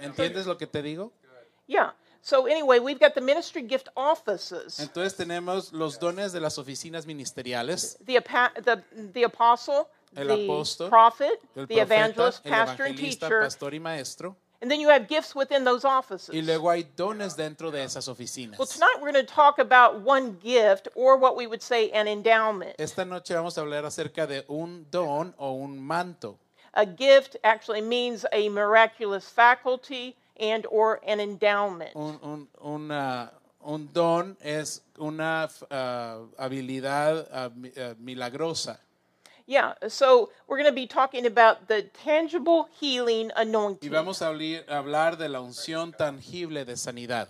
¿Entiendes 0.01 0.45
lo 0.45 0.57
que 0.57 0.67
te 0.67 0.81
digo? 0.81 1.11
Yeah. 1.67 1.93
So 2.25 2.45
anyway, 2.45 2.79
we've 2.79 3.01
got 3.01 3.15
the 3.15 3.21
ministry 3.21 3.63
gift 3.63 3.89
offices. 3.97 4.79
Entonces 4.79 5.17
tenemos 5.17 5.73
los 5.73 5.99
dones 5.99 6.31
de 6.31 6.39
las 6.39 6.57
oficinas 6.57 7.05
ministeriales, 7.05 7.97
the, 8.05 8.23
the, 8.63 8.81
the 9.11 9.23
apostle, 9.23 9.89
El 10.15 10.27
the 10.27 10.47
apóstol, 10.47 10.87
prophet, 10.87 11.41
el 11.53 11.67
the 11.67 11.75
profeta, 11.75 11.81
evangelist, 11.81 12.45
el 12.45 12.51
pastor, 12.51 12.85
and 12.85 12.97
teacher. 12.97 13.41
pastor 13.41 13.73
y 13.73 13.79
maestro. 13.79 14.37
And 14.61 14.71
then 14.71 14.79
you 14.79 14.87
have 14.87 15.09
gifts 15.09 15.35
within 15.35 15.65
those 15.65 15.83
offices. 15.83 16.33
Y 16.33 16.39
luego 16.39 16.69
hay 16.69 16.85
dones 16.95 17.35
dentro 17.35 17.71
de 17.71 17.83
esas 17.83 18.07
oficinas. 18.07 18.57
well, 18.57 18.67
tonight 18.67 18.95
we're 19.01 19.11
going 19.11 19.25
to 19.25 19.33
talk 19.33 19.59
about 19.59 19.99
one 19.99 20.37
gift, 20.41 20.87
or 20.95 21.17
what 21.17 21.35
we 21.35 21.45
would 21.45 21.61
say 21.61 21.91
an 21.91 22.07
endowment. 22.07 22.73
Esta 22.79 23.03
noche 23.03 23.33
vamos 23.33 23.57
a 23.57 23.61
hablar 23.61 23.83
acerca 23.83 24.25
de 24.25 24.45
un 24.47 24.85
don 24.89 25.35
o 25.37 25.61
un 25.61 25.77
manto. 25.77 26.39
A 26.75 26.85
gift 26.85 27.35
actually 27.43 27.81
means 27.81 28.25
a 28.31 28.47
miraculous 28.47 29.27
faculty 29.27 30.15
and 30.39 30.65
or 30.69 30.99
an 31.07 31.19
endowment. 31.19 31.95
Un, 31.95 32.19
un, 32.23 32.47
una- 32.63 33.31
un 33.65 33.89
don 33.93 34.37
es 34.41 34.81
una 34.99 35.49
ah, 35.71 36.19
habilidad 36.37 37.27
ah, 37.31 37.49
milagrosa. 37.99 38.77
Yeah, 39.45 39.73
so 39.89 40.29
we're 40.47 40.57
going 40.57 40.69
to 40.69 40.75
be 40.75 40.87
talking 40.87 41.25
about 41.25 41.67
the 41.67 41.83
tangible 42.05 42.69
healing 42.79 43.29
anointing. 43.35 43.89
Y 43.89 43.93
vamos 43.93 44.21
a 44.21 44.27
hablar 44.27 45.17
de 45.17 45.27
la 45.27 45.41
unción 45.41 45.91
tangible 45.97 46.63
de 46.63 46.77
sanidad 46.77 47.27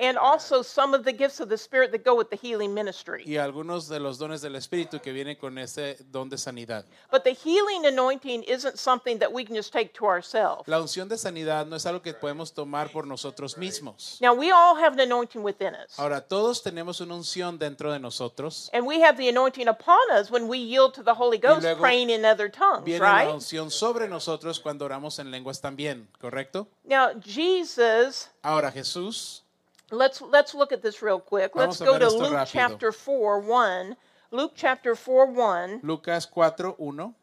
and 0.00 0.16
also 0.18 0.62
some 0.62 0.94
of 0.94 1.04
the 1.04 1.12
gifts 1.12 1.40
of 1.40 1.48
the 1.48 1.56
Spirit 1.58 1.90
that 1.92 2.04
go 2.04 2.14
with 2.16 2.28
the 2.30 2.36
healing 2.36 2.72
ministry. 2.74 3.24
y 3.26 3.36
algunos 3.36 3.88
de 3.88 3.98
los 4.00 4.18
dones 4.18 4.40
del 4.42 4.54
Espíritu 4.56 5.00
que 5.00 5.12
vienen 5.12 5.36
con 5.36 5.58
ese 5.58 5.96
don 6.10 6.28
de 6.28 6.36
sanidad. 6.38 6.84
But 7.10 7.24
the 7.24 7.32
healing 7.32 7.86
anointing 7.86 8.42
isn't 8.44 8.78
something 8.78 9.18
that 9.18 9.32
we 9.32 9.44
can 9.44 9.54
just 9.56 9.72
take 9.72 9.92
to 9.94 10.06
ourselves. 10.06 10.66
La 10.66 10.80
unción 10.80 11.08
de 11.08 11.16
sanidad 11.16 11.66
no 11.66 11.76
es 11.76 11.86
algo 11.86 12.02
que 12.02 12.14
podemos 12.14 12.52
tomar 12.52 12.90
por 12.92 13.06
nosotros 13.06 13.56
mismos. 13.56 14.18
Now, 14.20 14.34
we 14.34 14.50
all 14.50 14.76
have 14.76 14.92
an 14.94 15.00
anointing 15.00 15.42
within 15.42 15.74
us. 15.74 15.98
Ahora, 15.98 16.20
todos 16.20 16.62
tenemos 16.62 17.00
una 17.00 17.14
unción 17.14 17.58
dentro 17.58 17.92
de 17.92 17.98
nosotros. 17.98 18.70
And 18.72 18.86
we 18.86 19.00
have 19.02 19.16
the 19.16 19.28
anointing 19.28 19.68
upon 19.68 19.98
us 20.12 20.30
when 20.30 20.48
we 20.48 20.58
yield 20.58 20.94
to 20.94 21.02
the 21.02 21.14
Holy 21.14 21.38
Ghost, 21.38 21.66
praying 21.78 22.10
in 22.10 22.24
other 22.24 22.48
tongues, 22.50 22.84
Viene 22.84 23.00
la 23.00 23.24
right? 23.24 23.32
unción 23.34 23.70
sobre 23.70 24.08
nosotros 24.08 24.60
cuando 24.60 24.84
oramos 24.84 25.18
en 25.18 25.30
lenguas 25.30 25.60
también, 25.60 26.08
¿correcto? 26.20 26.66
Now, 26.84 27.10
Jesus, 27.20 28.28
Ahora 28.42 28.70
Jesús, 28.70 29.42
let's 29.90 30.20
let's 30.20 30.54
look 30.54 30.72
at 30.72 30.82
this 30.82 31.02
real 31.02 31.20
quick. 31.20 31.54
Let's 31.54 31.78
Vamos 31.78 31.92
go 31.92 31.98
to 31.98 32.16
Luke 32.16 32.32
rápido. 32.32 32.46
chapter 32.52 32.92
4, 32.92 33.40
1. 33.40 33.96
Luke 34.32 34.52
chapter 34.56 34.94
4, 34.94 35.26
1. 35.32 35.80
Lucas 35.82 36.26
4, 36.26 36.50
1. 36.78 37.14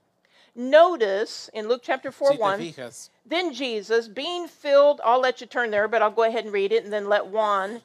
Notice 0.55 1.49
in 1.53 1.67
Luke 1.67 1.81
chapter 1.83 2.11
4, 2.11 2.31
Si 2.33 2.37
1. 2.37 2.59
fijas, 2.59 3.09
Then 3.25 3.53
Jesus, 3.53 4.07
being 4.07 4.47
filled, 4.47 5.01
I'll 5.03 5.19
let 5.19 5.41
you 5.41 5.47
turn 5.47 5.71
there, 5.71 5.87
but 5.87 6.01
I'll 6.01 6.11
go 6.11 6.23
ahead 6.23 6.45
and 6.45 6.53
read 6.53 6.71
it 6.71 6.83
and 6.83 6.93
then 6.93 7.09
let 7.09 7.25
Juan. 7.27 7.81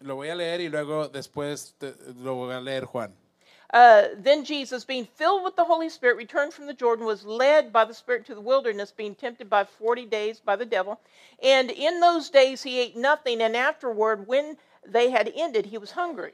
lo 0.00 0.14
voy 0.14 0.28
a 0.30 0.34
leer 0.36 0.60
y 0.60 0.68
luego 0.68 1.08
después 1.08 1.72
te- 1.80 1.92
lo 2.22 2.36
voy 2.36 2.52
a 2.54 2.60
leer 2.60 2.84
Juan. 2.86 3.12
Uh, 3.72 4.08
then 4.16 4.44
Jesus, 4.44 4.84
being 4.84 5.04
filled 5.04 5.44
with 5.44 5.54
the 5.56 5.64
Holy 5.64 5.88
Spirit, 5.88 6.16
returned 6.16 6.54
from 6.54 6.66
the 6.66 6.74
Jordan, 6.74 7.04
was 7.04 7.24
led 7.24 7.72
by 7.72 7.84
the 7.84 7.92
Spirit 7.92 8.24
to 8.26 8.34
the 8.34 8.40
wilderness, 8.40 8.90
being 8.90 9.14
tempted 9.14 9.50
by 9.50 9.64
40 9.64 10.06
days 10.06 10.40
by 10.40 10.56
the 10.56 10.64
devil. 10.64 10.98
And 11.42 11.70
in 11.70 12.00
those 12.00 12.30
days 12.30 12.62
he 12.62 12.78
ate 12.80 12.96
nothing, 12.96 13.42
and 13.42 13.54
afterward, 13.54 14.26
when 14.26 14.56
they 14.86 15.10
had 15.10 15.30
ended, 15.36 15.66
he 15.66 15.78
was 15.78 15.92
hungry. 15.92 16.32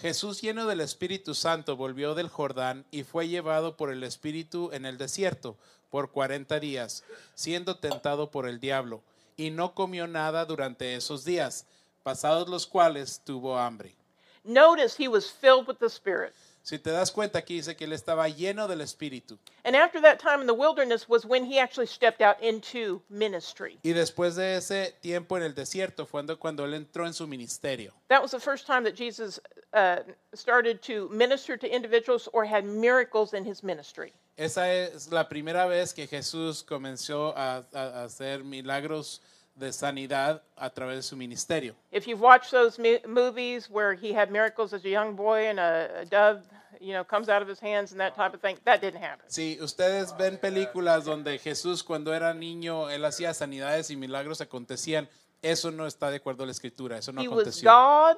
Jesús 0.00 0.42
lleno 0.42 0.66
del 0.66 0.80
Espíritu 0.80 1.34
Santo 1.34 1.76
volvió 1.76 2.14
del 2.14 2.28
Jordán 2.28 2.84
y 2.92 3.02
fue 3.02 3.26
llevado 3.26 3.76
por 3.76 3.90
el 3.90 4.04
Espíritu 4.04 4.70
en 4.72 4.84
el 4.84 4.96
desierto 4.96 5.56
por 5.90 6.12
cuarenta 6.12 6.60
días, 6.60 7.02
siendo 7.34 7.78
tentado 7.78 8.30
por 8.30 8.46
el 8.46 8.60
diablo, 8.60 9.02
y 9.36 9.50
no 9.50 9.74
comió 9.74 10.06
nada 10.06 10.44
durante 10.44 10.94
esos 10.94 11.24
días. 11.24 11.66
pasados 12.08 12.48
los 12.48 12.66
cuales 12.66 13.20
tuvo 13.22 13.58
hambre. 13.58 13.94
Notice 14.42 14.96
he 14.96 15.08
was 15.08 15.28
filled 15.28 15.66
with 15.66 15.78
the 15.78 15.90
Spirit. 15.90 16.32
Si 16.68 16.78
te 16.78 16.90
das 16.90 17.10
cuenta 17.10 17.38
aquí 17.38 17.54
dice 17.54 17.74
que 17.76 17.86
él 17.86 17.94
estaba 17.94 18.28
lleno 18.28 18.68
del 18.68 18.82
Espíritu. 18.82 19.38
And 19.64 19.74
after 19.74 20.02
that 20.02 20.18
time 20.20 20.42
in 20.42 20.46
the 20.46 20.52
wilderness 20.52 21.08
was 21.08 21.24
when 21.24 21.46
he 21.46 21.58
actually 21.58 21.86
stepped 21.86 22.20
out 22.20 22.36
into 22.42 23.00
ministry. 23.08 23.78
Y 23.82 23.92
después 23.94 24.34
de 24.36 24.56
ese 24.56 24.92
tiempo 25.00 25.38
en 25.38 25.44
el 25.44 25.54
desierto 25.54 26.04
fue 26.04 26.20
cuando- 26.20 26.38
cuando 26.38 26.64
él 26.66 26.74
entró 26.74 27.06
en 27.06 27.14
su 27.14 27.26
ministerio. 27.26 27.94
That 28.08 28.20
was 28.20 28.32
the 28.32 28.38
first 28.38 28.66
time 28.66 28.84
that 28.84 28.94
Jesus 28.94 29.40
uh, 29.72 30.00
started 30.34 30.82
to 30.82 31.08
minister 31.08 31.56
to 31.56 31.66
individuals 31.66 32.28
or 32.34 32.44
had 32.44 32.64
miracles 32.66 33.32
in 33.32 33.46
his 33.46 33.62
ministry. 33.62 34.12
Esa 34.36 34.70
es 34.70 35.10
la 35.10 35.26
primera 35.26 35.66
vez 35.66 35.94
que 35.94 36.06
Jesús 36.06 36.62
comenzó 36.62 37.32
a, 37.34 37.64
a- 37.72 38.02
a 38.02 38.04
hacer 38.04 38.44
milagros 38.44 39.22
de 39.56 39.72
sanidad 39.72 40.42
a 40.56 40.68
través 40.70 40.96
de 40.96 41.02
su 41.02 41.16
ministerio. 41.16 41.74
If 41.92 42.06
you've 42.06 42.20
watched 42.20 42.50
those 42.50 42.78
movies 43.06 43.70
where 43.70 43.94
he 43.94 44.12
had 44.12 44.30
miracles 44.30 44.74
as 44.74 44.84
a 44.84 44.88
young 44.88 45.16
boy 45.16 45.48
and 45.48 45.58
a, 45.58 46.02
a 46.02 46.04
dove, 46.04 46.42
you 46.80 46.92
know, 46.92 47.04
comes 47.04 47.28
out 47.28 47.42
of 47.42 47.48
his 47.48 47.60
hands 47.60 47.92
and 47.92 48.00
that 48.00 48.14
type 48.14 48.34
of 48.34 48.40
thing, 48.40 48.56
that 48.64 48.80
didn't 48.80 49.02
happen. 49.02 49.24
Si 49.28 49.58
ustedes 49.60 50.16
ven 50.16 50.38
películas 50.38 51.04
donde 51.04 51.38
Jesús 51.38 51.82
cuando 51.82 52.12
era 52.14 52.34
niño, 52.34 52.90
él 52.90 53.04
hacía 53.04 53.32
sanidades 53.34 53.90
y 53.90 53.96
milagros 53.96 54.40
acontecían, 54.40 55.08
eso 55.42 55.70
no 55.70 55.86
está 55.86 56.10
de 56.10 56.16
acuerdo 56.16 56.42
a 56.42 56.46
la 56.46 56.52
escritura, 56.52 56.98
eso 56.98 57.12
no 57.12 57.22
He 57.22 57.28
was 57.28 57.38
aconteció. 57.46 57.70
God. 57.70 58.16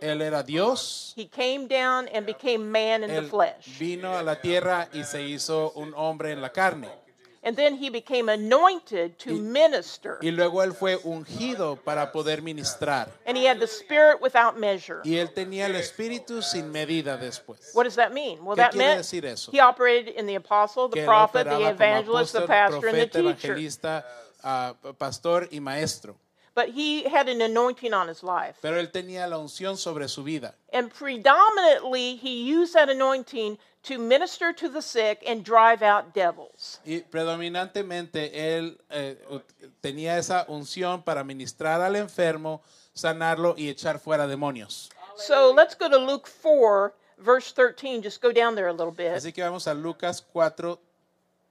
Él 0.00 0.20
era 0.22 0.42
Dios, 0.42 1.12
He 1.16 1.28
came 1.28 1.68
down 1.68 2.08
and 2.12 2.26
became 2.26 2.58
man 2.58 3.04
in 3.04 3.10
the 3.10 3.18
él 3.18 3.28
flesh. 3.30 3.78
vino 3.78 4.16
a 4.16 4.22
la 4.24 4.40
tierra 4.40 4.88
y 4.92 5.04
se 5.04 5.22
hizo 5.22 5.70
un 5.76 5.94
hombre 5.94 6.32
en 6.32 6.42
la 6.42 6.50
carne. 6.50 6.88
And 7.44 7.56
then 7.56 7.76
he 7.76 7.90
became 7.90 8.30
anointed 8.30 9.18
to 9.18 9.34
minister. 9.34 10.18
Y 10.22 10.30
luego 10.30 10.62
él 10.62 10.74
fue 10.74 10.96
ungido 11.04 11.76
para 11.76 12.10
poder 12.10 12.40
ministrar. 12.40 13.10
And 13.26 13.36
he 13.36 13.44
had 13.44 13.60
the 13.60 13.66
Spirit 13.66 14.22
without 14.22 14.58
measure. 14.58 15.02
Y 15.04 15.16
él 15.16 15.32
tenía 15.34 15.66
el 15.66 15.74
espíritu 15.76 16.42
sin 16.42 16.72
medida 16.72 17.18
después. 17.18 17.74
What 17.74 17.84
does 17.84 17.96
that 17.96 18.14
mean? 18.14 18.42
Well, 18.42 18.56
¿Qué 18.56 18.70
that 18.70 18.74
meant 18.74 19.04
he 19.52 19.60
operated 19.60 20.14
in 20.14 20.26
the 20.26 20.36
apostle, 20.36 20.88
the 20.88 21.04
prophet, 21.04 21.44
the 21.44 21.68
evangelist, 21.68 22.32
the 22.32 22.40
apóstol, 22.40 22.46
pastor, 22.46 22.88
and 22.88 22.98
the 22.98 23.34
teacher. 23.34 24.00
ah, 24.42 24.74
pastor 24.98 25.46
y 25.52 25.58
maestro. 25.60 26.16
But 26.54 26.68
he 26.68 27.02
had 27.02 27.28
an 27.28 27.42
anointing 27.42 27.92
on 27.92 28.06
his 28.06 28.22
life. 28.22 28.56
Pero 28.62 28.78
él 28.78 28.90
tenía 28.90 29.28
la 29.28 29.38
unción 29.38 29.76
sobre 29.76 30.08
su 30.08 30.22
vida. 30.22 30.54
And 30.72 30.90
predominantly, 30.90 32.16
he 32.16 32.44
used 32.44 32.74
that 32.74 32.88
anointing 32.88 33.58
to 33.84 33.98
minister 33.98 34.52
to 34.52 34.68
the 34.68 34.80
sick 34.80 35.22
and 35.26 35.44
drive 35.44 35.82
out 35.82 36.14
devils. 36.14 36.80
Y 36.84 37.02
predominantemente 37.10 38.56
él 38.56 38.78
eh, 38.90 39.16
tenía 39.80 40.18
esa 40.18 40.46
unción 40.48 41.02
para 41.02 41.22
ministrar 41.22 41.80
al 41.80 41.96
enfermo, 41.96 42.62
sanarlo 42.94 43.54
y 43.56 43.68
echar 43.68 43.98
fuera 43.98 44.26
demonios. 44.26 44.90
So 45.16 45.52
let's 45.52 45.74
go 45.74 45.88
to 45.88 45.98
Luke 45.98 46.26
4, 46.26 46.92
verse 47.18 47.52
13. 47.52 48.02
Just 48.02 48.20
go 48.20 48.32
down 48.32 48.54
there 48.54 48.68
a 48.68 48.72
little 48.72 48.92
bit. 48.92 49.12
Así 49.12 49.32
que 49.32 49.44
vamos 49.44 49.66
a 49.66 49.74
Lucas 49.74 50.20
4, 50.32 50.78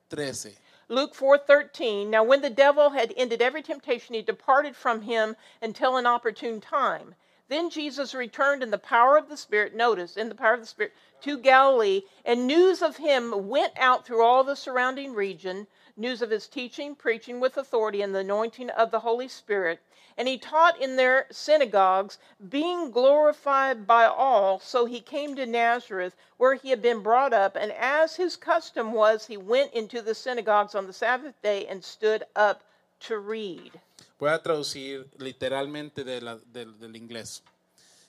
13. 0.09 0.55
Luke 0.89 1.15
4:13 1.15 2.07
Now 2.07 2.23
when 2.23 2.41
the 2.41 2.49
devil 2.49 2.89
had 2.89 3.13
ended 3.15 3.41
every 3.41 3.61
temptation 3.61 4.15
he 4.15 4.21
departed 4.21 4.75
from 4.75 5.01
him 5.01 5.35
until 5.61 5.97
an 5.97 6.05
opportune 6.05 6.59
time 6.59 7.15
then 7.49 7.69
Jesus 7.69 8.13
returned 8.13 8.63
in 8.63 8.71
the 8.71 8.77
power 8.77 9.17
of 9.17 9.27
the 9.27 9.37
spirit 9.37 9.75
notice 9.75 10.15
in 10.15 10.29
the 10.29 10.35
power 10.35 10.53
of 10.53 10.61
the 10.61 10.65
spirit 10.65 10.93
to 11.21 11.37
Galilee 11.37 12.03
and 12.23 12.47
news 12.47 12.81
of 12.81 12.97
him 12.97 13.49
went 13.49 13.73
out 13.77 14.05
through 14.05 14.23
all 14.23 14.43
the 14.43 14.55
surrounding 14.55 15.13
region 15.13 15.67
news 15.95 16.21
of 16.21 16.29
his 16.29 16.47
teaching 16.47 16.95
preaching 16.95 17.39
with 17.39 17.57
authority 17.57 18.01
and 18.01 18.15
the 18.15 18.19
anointing 18.19 18.69
of 18.71 18.91
the 18.91 19.01
Holy 19.01 19.27
Spirit. 19.27 19.79
And 20.17 20.27
he 20.27 20.37
taught 20.37 20.79
in 20.79 20.95
their 20.95 21.27
synagogues 21.31 22.17
being 22.49 22.91
glorified 22.91 23.85
by 23.85 24.05
all. 24.05 24.59
So 24.59 24.85
he 24.85 25.01
came 25.01 25.35
to 25.35 25.45
Nazareth 25.45 26.15
where 26.37 26.55
he 26.55 26.69
had 26.69 26.81
been 26.81 27.01
brought 27.01 27.33
up. 27.33 27.55
And 27.55 27.71
as 27.73 28.15
his 28.15 28.35
custom 28.35 28.93
was 28.93 29.27
he 29.27 29.37
went 29.37 29.73
into 29.73 30.01
the 30.01 30.15
synagogues 30.15 30.75
on 30.75 30.87
the 30.87 30.93
Sabbath 30.93 31.41
day 31.41 31.65
and 31.67 31.83
stood 31.83 32.23
up 32.35 32.63
to 33.01 33.17
read 33.17 33.79
Voy 34.23 34.31
a 34.31 34.41
traducir 34.41 35.05
literalmente 35.17 36.05
de 36.05 36.21
la- 36.21 36.37
del, 36.37 36.95
inglés. 36.95 37.43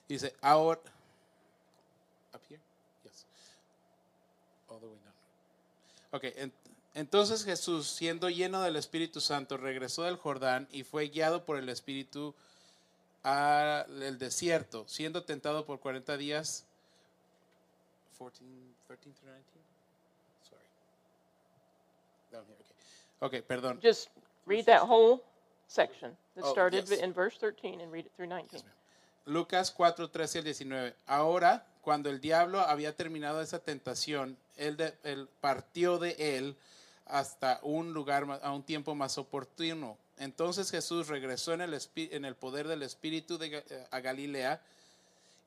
Dice, 0.09 0.33
ahora... 0.42 0.79
Up 2.33 2.40
here? 2.48 2.61
Yes. 3.03 3.27
All 4.68 4.79
the 4.79 4.87
way 4.87 4.96
down. 5.03 5.14
Ok, 6.12 6.24
en- 6.37 6.53
entonces 6.94 7.44
Jesús, 7.44 7.88
siendo 7.88 8.31
lleno 8.31 8.62
del 8.62 8.77
Espíritu 8.77 9.20
Santo, 9.20 9.57
regresó 9.57 10.05
del 10.05 10.16
Jordán 10.16 10.68
y 10.70 10.85
fue 10.85 11.09
guiado 11.09 11.44
por 11.44 11.57
el 11.57 11.68
Espíritu 11.68 12.33
al 13.24 14.16
desierto, 14.16 14.85
siendo 14.87 15.24
tentado 15.24 15.66
por 15.66 15.81
40 15.81 16.16
días. 16.16 16.64
14, 18.20 18.38
13 18.87 19.03
through 19.03 19.14
19? 19.14 19.42
Sorry. 20.48 20.62
Down 22.31 22.44
here, 22.46 22.57
okay. 23.20 23.40
Ok, 23.40 23.46
perdón. 23.48 23.81
just 23.83 24.11
read 24.46 24.64
that 24.66 24.83
whole 24.83 25.20
section 25.74 26.16
that 26.34 26.44
Oh, 26.44 26.52
started 26.52 26.88
yes. 26.88 27.00
in 27.00 27.12
verse 27.12 27.37
13 27.38 27.80
and 27.80 27.92
read 27.92 28.06
it 28.06 28.12
through 28.16 28.28
19 28.28 28.62
Lucas 29.26 29.70
4, 29.70 30.08
13 30.10 30.38
al 30.40 30.44
19. 30.44 30.94
Ahora, 31.06 31.64
cuando 31.80 32.10
el 32.10 32.20
diablo 32.20 32.60
había 32.60 32.94
terminado 32.94 33.40
esa 33.40 33.58
tentación, 33.58 34.37
él, 34.58 34.76
de- 34.76 34.94
él 35.02 35.28
partió 35.40 35.98
de 35.98 36.14
él 36.37 36.56
hasta 37.06 37.58
un 37.62 37.94
lugar, 37.94 38.26
ma- 38.26 38.37
a 38.42 38.52
un 38.52 38.62
tiempo 38.62 38.94
más 38.94 39.16
oportuno. 39.16 39.96
Entonces 40.18 40.70
Jesús 40.70 41.08
regresó 41.08 41.54
en 41.54 41.62
el, 41.62 41.72
espi- 41.72 42.10
en 42.12 42.26
el 42.26 42.34
poder 42.34 42.68
del 42.68 42.82
Espíritu 42.82 43.38
de 43.38 43.50
Ga- 43.50 43.64
eh, 43.70 43.87
a 43.90 44.00
Galilea 44.00 44.60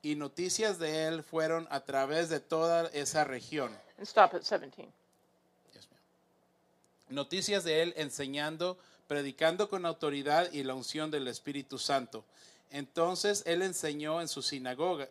y 0.01 0.15
noticias 0.15 0.79
de 0.79 1.05
él 1.07 1.21
fueron 1.23 1.67
a 1.69 1.79
través 1.81 2.29
de 2.29 2.39
toda 2.39 2.87
esa 2.93 3.23
región. 3.25 3.71
and 3.99 4.07
stop 4.07 4.33
at 4.33 4.41
17 4.41 4.91
Dios 5.71 5.87
mío. 5.91 5.99
Noticias 7.09 7.63
de 7.63 7.83
él 7.83 7.93
enseñando, 7.95 8.77
predicando 9.07 9.69
con 9.69 9.85
autoridad 9.85 10.51
y 10.51 10.63
la 10.63 10.75
unción 10.75 11.11
del 11.11 11.27
Espíritu 11.27 11.79
Santo. 11.79 12.23
Entonces 12.71 13.43
él 13.45 13.61
enseñó 13.61 14.21
en 14.21 14.27
sus 14.27 14.47
sinagogas, 14.47 15.09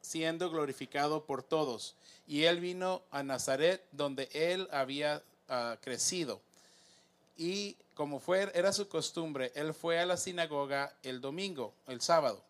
siendo 0.00 0.50
glorificado 0.50 1.24
por 1.24 1.42
todos. 1.42 1.94
Y 2.26 2.44
él 2.44 2.60
vino 2.60 3.02
a 3.10 3.22
Nazaret, 3.22 3.82
donde 3.92 4.28
él 4.32 4.68
había 4.72 5.22
ah, 5.48 5.76
crecido. 5.80 6.40
Y 7.36 7.76
como 7.94 8.18
fue, 8.18 8.50
era 8.54 8.72
su 8.72 8.88
costumbre, 8.88 9.52
él 9.54 9.72
fue 9.72 10.00
a 10.00 10.06
la 10.06 10.16
sinagoga 10.16 10.92
el 11.02 11.20
domingo, 11.20 11.72
el 11.86 12.00
sábado, 12.00 12.42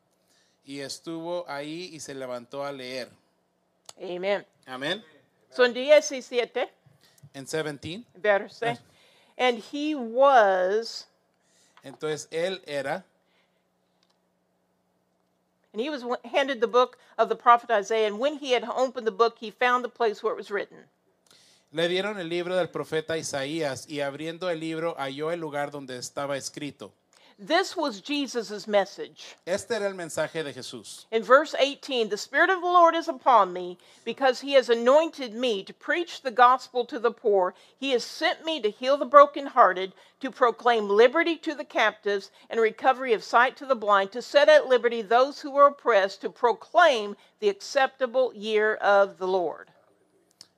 y 0.65 0.81
estuvo 0.81 1.45
ahí 1.49 1.91
y 1.93 2.01
se 2.01 2.15
levantó 2.15 2.65
a 2.65 2.73
leer. 2.73 3.11
Amén. 4.67 5.05
so 5.51 5.65
en 5.65 5.73
17 5.73 6.69
En 7.35 7.45
17. 7.45 8.05
better 8.15 8.51
say 8.51 8.77
and 9.37 9.59
he 9.59 9.95
was 9.95 11.07
Entonces 11.83 12.29
él 12.31 12.61
era 12.67 13.05
And 15.75 15.81
he 15.81 15.91
was 15.91 16.05
handed 16.25 16.61
the 16.61 16.69
book 16.69 16.99
of 17.19 17.29
the 17.29 17.35
prophet 17.35 17.69
Isaiah. 17.69 18.07
And 18.07 18.21
when 18.21 18.37
he 18.37 18.53
had 18.53 18.63
opened 18.63 19.09
the 19.09 19.11
book, 19.11 19.39
he 19.41 19.51
found 19.51 19.83
the 19.83 19.89
place 19.89 20.23
where 20.23 20.33
it 20.33 20.37
was 20.37 20.49
written. 20.49 20.79
Le 21.73 21.89
dieron 21.89 22.17
el 22.21 22.29
libro 22.29 22.55
del 22.55 22.69
profeta 22.69 23.19
Isaías 23.19 23.89
y 23.89 24.01
abriendo 24.01 24.49
el 24.49 24.61
libro 24.61 24.95
halló 24.97 25.33
el 25.33 25.41
lugar 25.41 25.73
donde 25.73 25.99
estaba 25.99 26.37
escrito. 26.37 26.93
This 27.39 27.77
was 27.77 28.01
Jesus' 28.01 28.69
message. 28.69 29.37
Este 29.47 29.73
era 29.73 29.87
el 29.87 29.95
mensaje 29.95 30.45
de 30.45 30.53
Jesús. 30.53 31.07
In 31.11 31.23
verse 31.23 31.55
18, 31.59 32.09
the 32.09 32.17
Spirit 32.17 32.49
of 32.49 32.61
the 32.61 32.67
Lord 32.67 32.95
is 32.95 33.09
upon 33.09 33.53
me 33.53 33.77
because 34.05 34.41
he 34.41 34.53
has 34.53 34.69
anointed 34.69 35.35
me 35.35 35.65
to 35.65 35.75
preach 35.75 36.23
the 36.23 36.31
gospel 36.31 36.85
to 36.85 36.99
the 36.99 37.11
poor. 37.11 37.55
He 37.77 37.91
has 37.91 38.05
sent 38.05 38.45
me 38.45 38.61
to 38.61 38.71
heal 38.71 38.97
the 38.97 39.05
brokenhearted, 39.05 39.93
to 40.21 40.31
proclaim 40.31 40.89
liberty 40.89 41.37
to 41.39 41.55
the 41.55 41.65
captives 41.65 42.31
and 42.49 42.61
recovery 42.61 43.13
of 43.13 43.25
sight 43.25 43.57
to 43.57 43.67
the 43.67 43.75
blind, 43.75 44.13
to 44.13 44.23
set 44.23 44.49
at 44.49 44.67
liberty 44.67 45.03
those 45.03 45.41
who 45.41 45.57
are 45.57 45.69
oppressed, 45.69 46.21
to 46.21 46.31
proclaim 46.31 47.17
the 47.41 47.49
acceptable 47.49 48.33
year 48.35 48.75
of 48.77 49.19
the 49.19 49.29
Lord. 49.29 49.71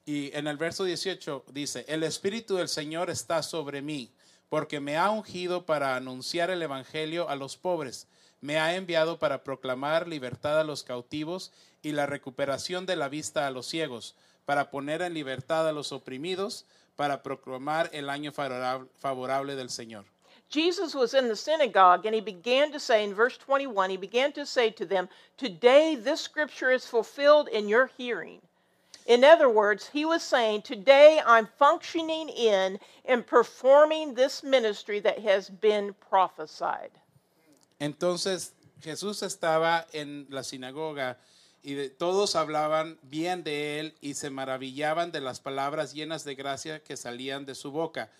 Y 0.07 0.31
en 0.33 0.47
el 0.47 0.57
verso 0.57 0.85
18 0.85 1.43
dice, 1.53 1.85
el 1.89 2.03
Espíritu 2.03 2.57
del 2.57 2.69
Señor 2.69 3.09
está 3.09 3.43
sobre 3.43 3.81
mí, 3.81 4.11
porque 4.49 4.81
me 4.81 4.97
ha 4.97 5.11
ungido 5.11 5.67
para 5.67 5.97
anunciar 5.97 6.51
el 6.51 6.63
Evangelio 6.63 7.29
a 7.29 7.37
los 7.37 7.57
pobres, 7.57 8.07
me 8.41 8.59
ha 8.59 8.75
enviado 8.77 9.19
para 9.19 9.43
proclamar 9.43 10.07
libertad 10.07 10.61
a 10.61 10.65
los 10.65 10.85
cautivos 10.85 11.53
y 11.83 11.93
la 11.93 12.07
recuperación 12.07 12.87
de 12.87 12.97
la 12.97 13.09
vista 13.09 13.47
a 13.47 13.51
los 13.51 13.67
ciegos, 13.67 14.15
para 14.45 14.71
poner 14.71 15.03
en 15.03 15.15
libertad 15.15 15.69
a 15.69 15.73
los 15.73 15.93
oprimidos, 15.93 16.65
para 16.95 17.23
proclamar 17.23 17.91
el 17.93 18.09
año 18.09 18.33
favorable, 18.33 19.57
del 19.57 19.71
Señor. 19.71 20.05
Jesus 20.49 20.95
was 20.95 21.13
in 21.13 21.29
the 21.29 21.35
synagogue 21.35 22.07
and 22.07 22.15
he 22.15 22.21
began 22.21 22.71
to 22.71 22.79
say, 22.79 23.03
in 23.03 23.13
verse 23.13 23.37
21, 23.37 23.91
he 23.91 23.97
began 23.97 24.33
to 24.33 24.47
say 24.47 24.71
to 24.71 24.87
them, 24.87 25.09
Today 25.37 25.97
this 25.97 26.21
scripture 26.21 26.71
is 26.71 26.87
fulfilled 26.87 27.49
in 27.49 27.69
your 27.69 27.91
hearing. 27.99 28.41
In 29.07 29.23
other 29.23 29.49
words, 29.49 29.89
he 29.93 30.05
was 30.05 30.23
saying, 30.23 30.63
Today 30.63 31.21
I'm 31.25 31.47
functioning 31.59 32.29
in 32.29 32.79
and 33.05 33.25
performing 33.25 34.15
this 34.15 34.43
ministry 34.43 35.01
that 35.01 35.21
has 35.21 35.49
been 35.49 35.95
prophesied. 36.11 36.91
Entonces 37.81 38.53
Jesús 38.81 39.23
estaba 39.23 39.87
en 39.93 40.27
la 40.29 40.43
sinagoga 40.43 41.19
y 41.63 41.75
de- 41.75 41.91
todos 41.91 42.35
hablaban 42.35 42.99
bien 43.03 43.45
de 43.45 43.79
él 43.81 43.95
y 44.01 44.15
se 44.15 44.31
maravillaban 44.31 45.13
de 45.13 45.21
las 45.21 45.41
palabras 45.41 45.93
llenas 45.95 46.25
de 46.25 46.35
gracia 46.35 46.83
que 46.83 46.97
salían 46.97 47.45
de 47.47 47.55
su 47.55 47.71
boca. 47.71 48.11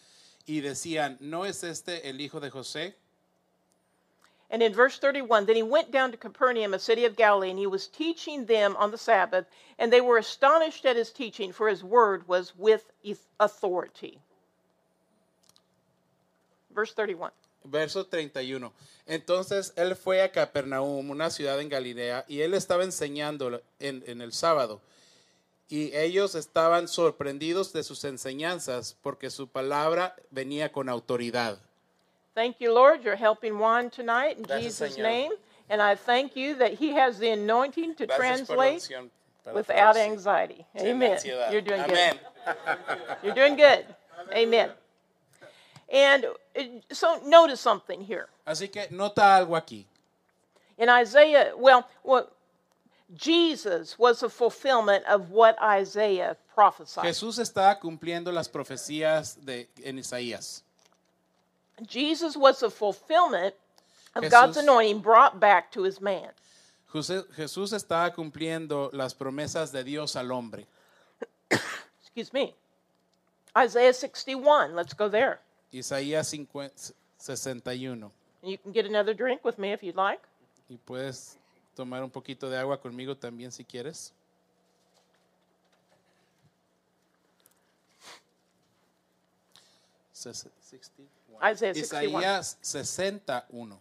Y 0.47 0.61
decían, 0.61 1.17
¿no 1.21 1.45
es 1.47 1.65
este 1.65 2.09
el 2.09 2.21
hijo 2.21 2.39
de 2.39 2.51
José? 2.51 2.97
And 4.51 4.63
in 4.63 4.73
verse 4.73 4.99
31, 4.99 5.47
then 5.47 5.57
he 5.57 5.63
went 5.63 5.91
down 5.91 6.13
to 6.13 6.17
Capernaum, 6.17 6.73
a 6.73 6.79
city 6.79 7.05
of 7.05 7.17
Galilee, 7.17 7.51
and 7.51 7.59
he 7.59 7.67
was 7.67 7.89
teaching 7.89 8.47
them 8.47 8.77
on 8.77 8.93
the 8.93 8.99
Sabbath, 8.99 9.47
and 9.79 9.93
they 9.93 10.01
were 10.01 10.19
astonished 10.19 10.87
at 10.87 10.97
his 10.97 11.11
teaching, 11.11 11.53
for 11.53 11.69
his 11.69 11.83
word 11.83 12.29
was 12.29 12.55
with 12.57 12.85
authority. 13.41 14.21
Verse 16.71 16.93
31. 16.93 17.33
Verso 17.65 18.05
31. 18.05 18.71
Entonces 19.09 19.73
él 19.77 19.97
fue 19.97 20.23
a 20.23 20.31
Capernaum, 20.31 21.11
una 21.11 21.31
ciudad 21.31 21.61
en 21.61 21.69
Galilea, 21.69 22.25
y 22.29 22.43
él 22.43 22.55
estaba 22.55 22.85
enseñando 22.85 23.61
en, 23.81 24.05
en 24.07 24.21
el 24.21 24.33
sábado. 24.33 24.81
Y 25.69 25.97
ellos 25.97 26.37
estaban 26.37 26.87
sorprendidos 26.87 27.73
de 27.73 27.83
sus 27.83 28.05
enseñanzas 28.05 28.97
porque 29.03 29.31
su 29.31 29.49
palabra 29.49 30.15
venía 30.31 30.71
con 30.71 30.89
autoridad. 30.89 31.59
Thank 32.37 32.61
you, 32.61 32.75
Lord. 32.75 33.03
You're 33.03 33.17
helping 33.17 33.59
Juan 33.59 33.89
tonight 33.89 34.37
in 34.37 34.43
Gracias, 34.43 34.79
Jesus' 34.79 34.99
Señor. 34.99 35.03
name. 35.03 35.33
And 35.71 35.81
I 35.81 35.95
thank 35.95 36.37
you 36.37 36.55
that 36.57 36.75
he 36.75 36.91
has 36.93 37.19
the 37.19 37.31
anointing 37.31 37.95
to 37.95 38.07
Gracias 38.07 38.47
translate 38.47 38.89
without 39.55 39.97
anxiety. 39.97 40.67
Amen. 40.79 41.19
You're 41.51 41.63
doing 41.63 41.81
Amén. 41.81 42.19
good. 42.45 42.77
You're 43.23 43.35
doing 43.35 43.57
good. 43.57 43.87
Amen. 44.35 44.69
And 45.91 46.27
uh, 46.27 46.63
so 46.93 47.23
notice 47.25 47.59
something 47.59 48.03
here. 48.03 48.29
Así 48.47 48.71
que 48.71 48.87
nota 48.91 49.23
algo 49.23 49.57
aquí. 49.57 49.87
In 50.77 50.91
Isaiah, 50.91 51.53
well, 51.57 51.89
what 52.03 52.37
Jesus 53.15 53.99
was 53.99 54.23
a 54.23 54.29
fulfillment 54.29 55.07
of 55.07 55.31
what 55.31 55.57
Isaiah 55.63 56.37
prophesied. 56.55 57.05
Jesús 57.05 57.39
estaba 57.39 57.81
cumpliendo 57.81 58.31
las 58.31 58.49
profecías 58.49 59.37
de, 59.43 59.69
en 59.83 59.99
Isaías. 59.99 60.66
Jesus 61.87 62.37
was 62.37 62.63
a 62.63 62.71
fulfillment 62.71 63.55
of 64.15 64.25
Jesús- 64.25 64.31
God's 64.31 64.57
anointing 64.59 65.01
brought 65.01 65.39
back 65.41 65.71
to 65.73 65.83
his 65.83 66.01
man. 66.01 66.31
Jesús 66.93 67.73
estaba 67.75 68.15
cumpliendo 68.15 68.91
las 68.95 69.13
promesas 69.15 69.71
de 69.73 69.85
Dios 69.85 70.17
al 70.17 70.31
hombre. 70.33 70.67
Excuse 72.01 72.33
me. 72.33 72.55
Isaiah 73.57 73.93
61. 73.93 74.75
Let's 74.75 74.95
go 74.95 75.09
there. 75.09 75.41
Isaías 75.73 76.31
50 76.31 76.95
61. 77.19 78.03
And 78.43 78.51
you 78.51 78.57
can 78.57 78.73
get 78.73 78.87
another 78.87 79.13
drink 79.13 79.45
with 79.45 79.59
me 79.59 79.73
if 79.73 79.83
you'd 79.83 79.97
like. 79.97 80.21
Y 80.71 80.79
puedes 80.87 81.37
tomar 81.77 82.03
un 82.03 82.11
poquito 82.11 82.49
de 82.49 82.57
agua 82.59 82.79
conmigo 82.79 83.15
también 83.15 83.53
si 83.53 83.65
quieres. 83.65 84.13
Ses- 90.13 90.49
61. 90.61 91.09
Isaiah 91.43 91.75
61. 91.75 92.23
Isaías 92.23 92.57
61. 92.61 93.79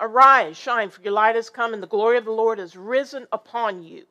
Arise, 0.00 0.56
shine, 0.56 0.88
for 0.88 1.02
your 1.02 1.12
light 1.12 1.36
has 1.36 1.50
come, 1.50 1.74
and 1.74 1.82
the 1.82 1.86
glory 1.86 2.16
of 2.16 2.24
the 2.24 2.30
Lord 2.30 2.58
has 2.58 2.74
risen 2.74 3.26
upon 3.32 3.82
you. 3.82 4.06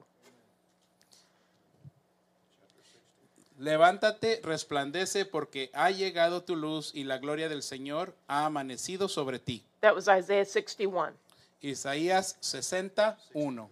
Levántate, 3.60 4.40
resplandece, 4.44 5.26
porque 5.26 5.70
ha 5.74 5.90
llegado 5.90 6.44
tu 6.44 6.56
luz 6.56 6.92
y 6.94 7.04
la 7.04 7.18
gloria 7.18 7.50
del 7.50 7.62
Señor 7.62 8.14
ha 8.28 8.46
amanecido 8.46 9.10
sobre 9.10 9.40
ti. 9.40 9.64
That 9.82 9.96
was 9.96 10.08
Isaiah 10.08 10.46
61. 10.46 11.14
Isaías 11.62 12.38
61. 12.40 13.68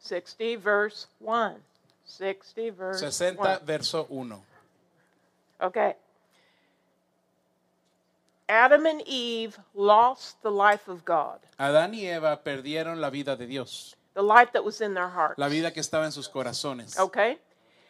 60, 0.00 0.56
verse 0.56 1.06
1. 1.20 1.54
60, 2.06 2.70
verse 2.70 3.00
60, 3.00 3.58
1. 3.60 3.66
verso 3.66 4.06
1. 4.08 4.42
Okay. 5.60 5.94
Adam 8.48 8.86
and 8.86 9.02
Eve 9.06 9.58
lost 9.74 10.42
the 10.42 10.50
life 10.50 10.88
of 10.88 11.04
God, 11.04 11.38
Adán 11.58 11.92
y 11.94 12.06
Eva 12.06 12.40
perdieron 12.42 13.00
la 13.00 13.10
vida 13.10 13.36
de 13.36 13.46
Dios, 13.46 13.94
the 14.14 14.22
life 14.22 14.52
that 14.52 14.64
was 14.64 14.80
in 14.80 14.94
their 14.94 15.08
hearts. 15.08 15.38
la 15.38 15.48
vida 15.48 15.70
que 15.72 15.80
estaba 15.80 16.04
en 16.06 16.12
sus 16.12 16.28
corazones. 16.28 16.98
Okay? 16.98 17.38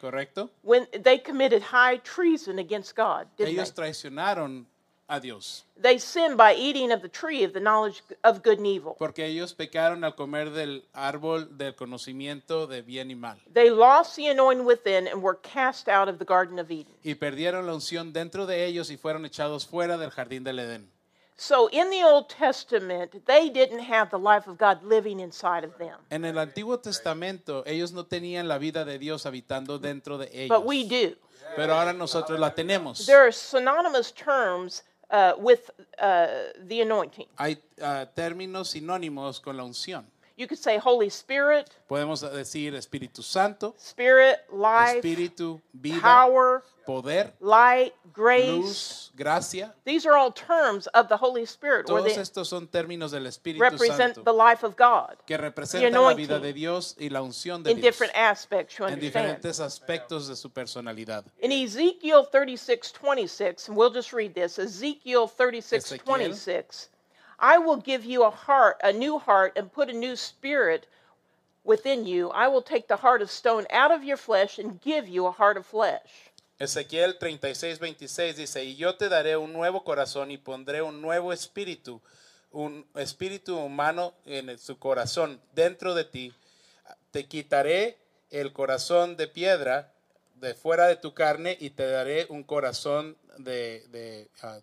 ¿Correcto? 0.01 0.49
When 0.61 0.87
they 1.03 1.17
committed 1.17 1.61
high 1.61 1.97
treason 1.97 2.59
against 2.59 2.95
God, 2.95 3.27
didn't 3.37 3.53
Ellos 3.53 3.71
they? 3.73 3.83
traicionaron 3.83 4.65
a 5.09 5.19
Dios, 5.19 5.65
They 5.81 5.97
sinned 5.99 6.37
by 6.37 6.53
eating 6.55 6.91
of 6.91 7.01
the 7.01 7.09
tree 7.09 7.43
of 7.43 7.53
the 7.53 7.59
knowledge 7.59 8.01
of 8.23 8.43
good 8.43 8.59
and 8.59 8.67
evil. 8.67 8.95
porque 8.97 9.25
ellos 9.25 9.53
pecaron 9.53 10.03
al 10.03 10.15
comer 10.15 10.51
del 10.51 10.85
árbol 10.93 11.57
del 11.57 11.75
conocimiento 11.75 12.67
de 12.67 12.81
bien 12.81 13.09
y 13.09 13.15
mal. 13.15 13.37
They 13.51 13.69
lost 13.69 14.15
the 14.15 14.27
anointing 14.29 14.65
within 14.65 15.07
and 15.07 15.21
were 15.23 15.37
cast 15.41 15.89
out 15.89 16.07
of 16.07 16.19
the 16.19 16.25
Garden 16.25 16.59
of 16.59 16.69
Eden. 16.71 16.93
Y 17.03 17.15
perdieron 17.15 17.65
la 17.65 17.73
unción 17.73 18.13
dentro 18.13 18.45
de 18.45 18.65
ellos 18.65 18.91
y 18.91 18.97
fueron 18.97 19.25
echados 19.25 19.65
fuera 19.65 19.97
del 19.97 20.11
jardín 20.11 20.43
del 20.43 20.59
Edén. 20.59 20.87
So 21.37 21.69
in 21.71 21.89
the 21.89 22.03
Old 22.03 22.27
Testament, 22.27 23.25
they 23.25 23.49
didn't 23.49 23.79
have 23.79 24.09
the 24.11 24.19
life 24.19 24.45
of 24.45 24.57
God 24.57 24.83
living 24.83 25.21
inside 25.21 25.63
of 25.63 25.77
them. 25.77 25.95
En 26.09 26.25
el 26.25 26.37
Antiguo 26.37 26.79
Testamento, 26.79 27.63
ellos 27.65 27.93
no 27.93 28.03
tenían 28.05 28.49
la 28.49 28.57
vida 28.57 28.83
de 28.83 28.99
Dios 28.99 29.25
habitando 29.25 29.79
dentro 29.79 30.17
de 30.17 30.29
ellos. 30.33 30.49
But 30.49 30.65
we 30.67 30.83
do. 30.83 31.15
Pero 31.55 31.73
ahora 31.73 31.93
nosotros 31.93 32.37
la 32.39 32.53
tenemos. 32.53 33.05
There 33.05 33.21
are 33.21 33.31
synonymous 33.31 34.11
terms 34.13 34.83
uh, 35.09 35.33
with 35.37 35.69
uh, 36.01 36.27
the 36.67 36.81
anointing. 36.81 37.27
Hay 37.37 37.57
ah, 37.81 38.05
términos 38.13 38.69
sinónimos 38.69 39.39
con 39.39 39.57
la 39.57 39.63
unción. 39.63 40.05
You 40.39 40.47
could 40.47 40.57
say 40.57 40.77
Holy 40.77 41.09
Spirit, 41.09 41.69
Podemos 41.89 42.21
decir 42.21 42.73
Espíritu 42.73 43.21
Santo, 43.21 43.75
Spirit, 43.77 44.39
life, 44.49 45.01
Espíritu, 45.03 45.59
vida, 45.73 45.99
power, 45.99 46.63
poder, 46.85 47.33
light, 47.41 47.93
grace. 48.13 48.47
luz, 48.47 49.11
gracia. 49.17 49.75
These 49.83 50.05
are 50.05 50.15
all 50.15 50.31
terms 50.31 50.87
of 50.93 51.09
the 51.09 51.17
Holy 51.17 51.45
Spirit, 51.45 51.89
or 51.89 51.99
Todos 51.99 52.17
estos 52.17 52.47
son 52.47 52.67
términos 52.67 53.11
del 53.11 53.25
Espíritu 53.25 53.59
represent 53.59 54.15
Santo 54.15 54.23
the 54.23 54.31
life 54.31 54.63
of 54.63 54.77
God 54.77 55.17
que 55.25 55.37
representan 55.37 55.91
la 55.91 56.13
vida 56.13 56.39
de 56.39 56.53
Dios 56.53 56.95
y 56.97 57.09
la 57.09 57.21
unción 57.21 57.61
de 57.61 57.71
in 57.71 57.81
Dios 57.81 57.83
different 57.83 58.13
aspects, 58.15 58.77
you 58.77 58.85
understand. 58.85 59.03
en 59.03 59.11
diferentes 59.11 59.59
aspectos 59.59 60.29
de 60.29 60.37
su 60.37 60.49
personalidad. 60.51 61.25
In 61.41 61.51
Ezekiel 61.51 62.23
36, 62.23 62.93
26, 62.93 63.67
and 63.67 63.75
we'll 63.75 63.91
just 63.93 64.13
read 64.13 64.33
this 64.33 64.57
Ezekiel 64.57 65.27
36, 65.27 65.83
Ezequiel. 65.83 66.05
26, 66.05 66.87
I 67.39 67.57
will 67.57 67.77
give 67.77 68.05
you 68.05 68.23
a 68.23 68.29
heart, 68.29 68.77
a 68.83 68.91
new 68.91 69.17
heart, 69.17 69.53
and 69.57 69.71
put 69.71 69.89
a 69.89 69.93
new 69.93 70.15
spirit 70.15 70.87
within 71.63 72.05
you. 72.05 72.29
I 72.31 72.47
will 72.47 72.61
take 72.61 72.87
the 72.87 72.97
heart 72.97 73.21
of 73.21 73.31
stone 73.31 73.65
out 73.71 73.91
of 73.91 74.03
your 74.03 74.17
flesh 74.17 74.59
and 74.59 74.81
give 74.81 75.07
you 75.07 75.25
a 75.25 75.31
heart 75.31 75.57
of 75.57 75.65
flesh. 75.65 76.31
Ezequiel 76.59 77.17
36, 77.17 77.79
26 77.79 78.35
dice, 78.35 78.65
y 78.65 78.75
yo 78.75 78.95
te 78.95 79.07
daré 79.07 79.37
un 79.37 79.53
nuevo 79.53 79.85
corazón 79.85 80.29
y 80.29 80.37
pondré 80.37 80.81
un 80.81 81.01
nuevo 81.01 81.31
espíritu, 81.31 82.01
un 82.51 82.85
espíritu 82.95 83.57
humano 83.57 84.13
en 84.25 84.57
su 84.57 84.77
corazón 84.77 85.39
dentro 85.53 85.95
de 85.95 86.03
ti. 86.03 86.33
Te 87.11 87.27
quitaré 87.27 87.97
el 88.29 88.51
corazón 88.51 89.15
de 89.15 89.27
piedra 89.27 89.93
de 90.35 90.53
fuera 90.53 90.87
de 90.87 90.97
tu 90.97 91.13
carne 91.13 91.57
y 91.59 91.69
te 91.69 91.85
daré 91.85 92.25
un 92.29 92.43
corazón 92.43 93.17
de, 93.37 93.85
de, 93.89 94.29
ah, 94.41 94.59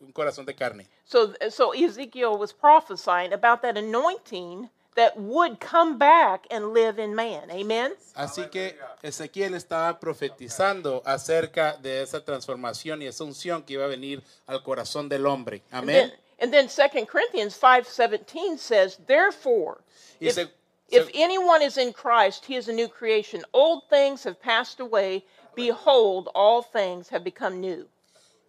un 0.00 0.12
corazón 0.12 0.44
de 0.46 0.54
carne. 0.54 0.86
So, 1.04 1.34
so 1.50 1.72
Ezekiel 1.72 2.36
was 2.38 2.52
prophesying 2.52 3.32
about 3.32 3.62
that 3.62 3.76
anointing 3.76 4.68
that 4.94 5.16
would 5.18 5.60
come 5.60 5.98
back 5.98 6.46
and 6.50 6.72
live 6.72 6.98
in 6.98 7.14
man. 7.14 7.50
Amen? 7.50 7.92
Así 8.14 8.50
que 8.50 8.76
Ezequiel 9.02 9.54
estaba 9.54 10.00
profetizando 10.00 11.02
acerca 11.04 11.76
de 11.76 12.02
esa 12.02 12.24
transformación 12.24 13.02
y 13.02 13.06
esa 13.06 13.24
unción 13.24 13.62
que 13.64 13.74
iba 13.74 13.84
a 13.84 13.88
venir 13.88 14.22
al 14.46 14.62
corazón 14.62 15.08
del 15.08 15.26
hombre. 15.26 15.62
And 15.70 15.84
Amén. 15.84 16.08
then, 16.08 16.12
and 16.38 16.52
then 16.52 16.68
2 16.68 17.06
Corinthians 17.06 17.54
5:17 17.54 18.58
says, 18.58 18.98
"Therefore, 19.06 19.82
if, 20.18 20.34
se- 20.34 20.50
if 20.88 21.10
anyone 21.14 21.62
is 21.62 21.76
in 21.76 21.92
Christ, 21.92 22.46
he 22.46 22.56
is 22.56 22.68
a 22.68 22.72
new 22.72 22.88
creation. 22.88 23.44
Old 23.52 23.82
things 23.90 24.24
have 24.24 24.40
passed 24.40 24.80
away; 24.80 25.24
behold, 25.54 26.28
all 26.34 26.62
things 26.62 27.10
have 27.10 27.22
become 27.22 27.60
new." 27.60 27.86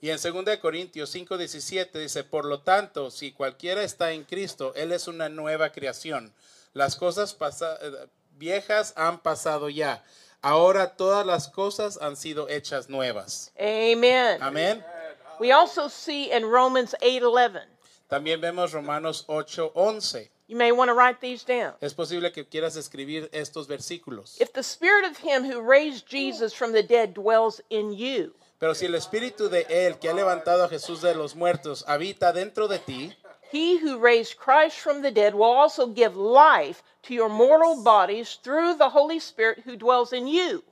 Y 0.01 0.09
en 0.09 0.17
2 0.21 0.45
de 0.45 0.59
Corintios 0.59 1.13
5:17 1.13 1.99
dice, 1.99 2.23
por 2.23 2.45
lo 2.45 2.61
tanto, 2.61 3.09
si 3.11 3.31
cualquiera 3.31 3.83
está 3.83 4.11
en 4.11 4.23
Cristo, 4.23 4.73
Él 4.75 4.91
es 4.91 5.07
una 5.07 5.27
nueva 5.29 5.71
creación. 5.71 6.33
Las 6.73 6.95
cosas 6.95 7.33
pasa- 7.33 7.77
eh, 7.81 8.07
viejas 8.37 8.93
han 8.95 9.19
pasado 9.21 9.69
ya. 9.69 10.03
Ahora 10.41 10.95
todas 10.95 11.25
las 11.25 11.47
cosas 11.49 11.97
han 11.99 12.15
sido 12.15 12.47
hechas 12.47 12.89
nuevas. 12.89 13.51
Amen. 13.59 14.41
Amén. 14.41 14.85
We 15.39 15.51
also 15.51 15.89
see 15.89 16.31
in 16.31 16.43
Romans 16.43 16.95
8:11. 17.01 17.61
También 18.07 18.39
vemos 18.39 18.71
Romanos 18.73 19.25
8:11. 19.27 20.29
You 20.47 20.55
may 20.55 20.71
want 20.71 20.89
to 20.89 20.93
write 20.95 21.19
these 21.19 21.43
down. 21.43 21.73
Es 21.81 21.93
posible 21.93 22.31
que 22.31 22.45
quieras 22.47 22.75
escribir 22.77 23.29
estos 23.33 23.67
versículos. 23.67 24.39
If 24.39 24.53
the 24.53 24.61
spirit 24.63 25.03
of 25.09 25.17
him 25.17 25.43
who 25.43 25.59
raised 25.59 26.05
Jesus 26.07 26.53
from 26.53 26.71
the 26.71 26.83
dead 26.83 27.13
dwells 27.13 27.61
in 27.69 27.91
you, 27.97 28.33
Pero 28.59 28.73
si 28.73 28.85
el 28.85 28.95
espíritu 28.95 29.49
de 29.49 29.65
Él 29.69 29.99
que 29.99 30.09
ha 30.09 30.13
levantado 30.13 30.63
a 30.63 30.69
Jesús 30.69 31.01
de 31.01 31.13
los 31.13 31.35
muertos 31.35 31.85
habita 31.87 32.33
dentro 32.33 32.67
de 32.67 32.79
ti, 32.79 33.15
He 33.51 33.77
who 33.77 33.97
raised 33.97 34.37
Christ 34.37 34.79
from 34.79 35.01
the 35.01 35.11
dead 35.11 35.33
will 35.33 35.55
also 35.55 35.87
give 35.87 36.17
life 36.17 36.83
to 37.03 37.13
your 37.13 37.29
mortal 37.29 37.81
bodies 37.81 38.37
through 38.43 38.75
the 38.77 38.89
Holy 38.89 39.19
Spirit 39.19 39.63
who 39.65 39.77
dwells 39.77 40.11
in 40.11 40.27
you. 40.27 40.63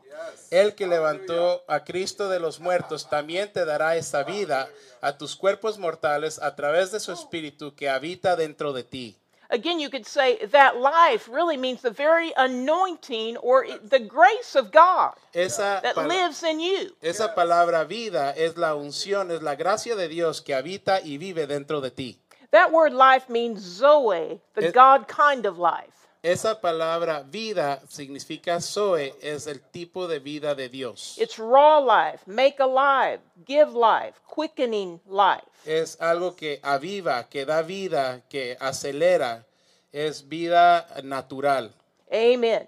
El 0.52 0.76
que 0.76 0.88
levantó 0.88 1.64
a 1.68 1.84
Cristo 1.84 2.30
de 2.30 2.40
los 2.40 2.60
muertos 2.60 3.10
también 3.10 3.52
te 3.52 3.66
dará 3.66 3.96
esa 3.96 4.24
vida 4.24 4.70
a 5.02 5.18
tus 5.18 5.36
cuerpos 5.36 5.78
mortales 5.78 6.40
a 6.42 6.56
través 6.56 6.92
de 6.92 7.00
su 7.00 7.12
espíritu 7.12 7.76
que 7.76 7.90
habita 7.90 8.36
dentro 8.36 8.74
de 8.74 8.84
ti. 8.84 9.18
Again, 9.50 9.80
you 9.80 9.90
could 9.90 10.06
say 10.08 10.38
that 10.48 10.78
life 10.78 11.28
really 11.30 11.58
means 11.58 11.82
the 11.82 11.92
very 11.92 12.32
anointing 12.36 13.38
or 13.38 13.66
the 13.84 14.00
grace 14.00 14.56
of 14.56 14.72
God 14.72 15.14
Esa, 15.34 15.80
that 15.84 15.96
lives 15.98 16.44
in 16.44 16.60
you. 16.60 16.92
esa 17.02 17.34
palabra 17.36 17.86
vida 17.88 18.34
es 18.36 18.58
la 18.58 18.76
unción, 18.76 19.32
es 19.32 19.42
la 19.42 19.56
gracia 19.56 19.96
de 19.96 20.08
Dios 20.08 20.42
que 20.42 20.56
habita 20.56 21.00
y 21.04 21.18
vive 21.18 21.48
dentro 21.48 21.80
de 21.82 21.92
ti. 21.92 22.18
That 22.52 22.72
word 22.72 22.94
life 22.94 23.30
means 23.30 23.60
Zoe, 23.62 24.40
the 24.56 24.68
It- 24.70 24.74
God 24.74 25.08
kind 25.08 25.46
of 25.46 25.58
life. 25.58 25.95
Esa 26.26 26.60
palabra 26.60 27.22
vida 27.22 27.80
significa 27.88 28.60
Zoe, 28.60 29.14
es 29.22 29.46
el 29.46 29.60
tipo 29.60 30.08
de 30.08 30.18
vida 30.18 30.56
de 30.56 30.70
Dios. 30.70 31.20
It's 31.20 31.38
raw 31.38 31.80
life, 31.80 32.26
make 32.26 32.60
alive, 32.60 33.20
give 33.46 33.76
life, 33.76 34.20
quickening 34.28 35.00
life. 35.06 35.46
Es 35.68 35.96
algo 36.02 36.36
que 36.36 36.60
aviva, 36.64 37.30
que 37.30 37.46
da 37.46 37.62
vida, 37.62 38.24
que 38.28 38.58
acelera. 38.60 39.46
Es 39.94 40.28
vida 40.28 40.88
natural. 41.04 41.72
Amen. 42.12 42.66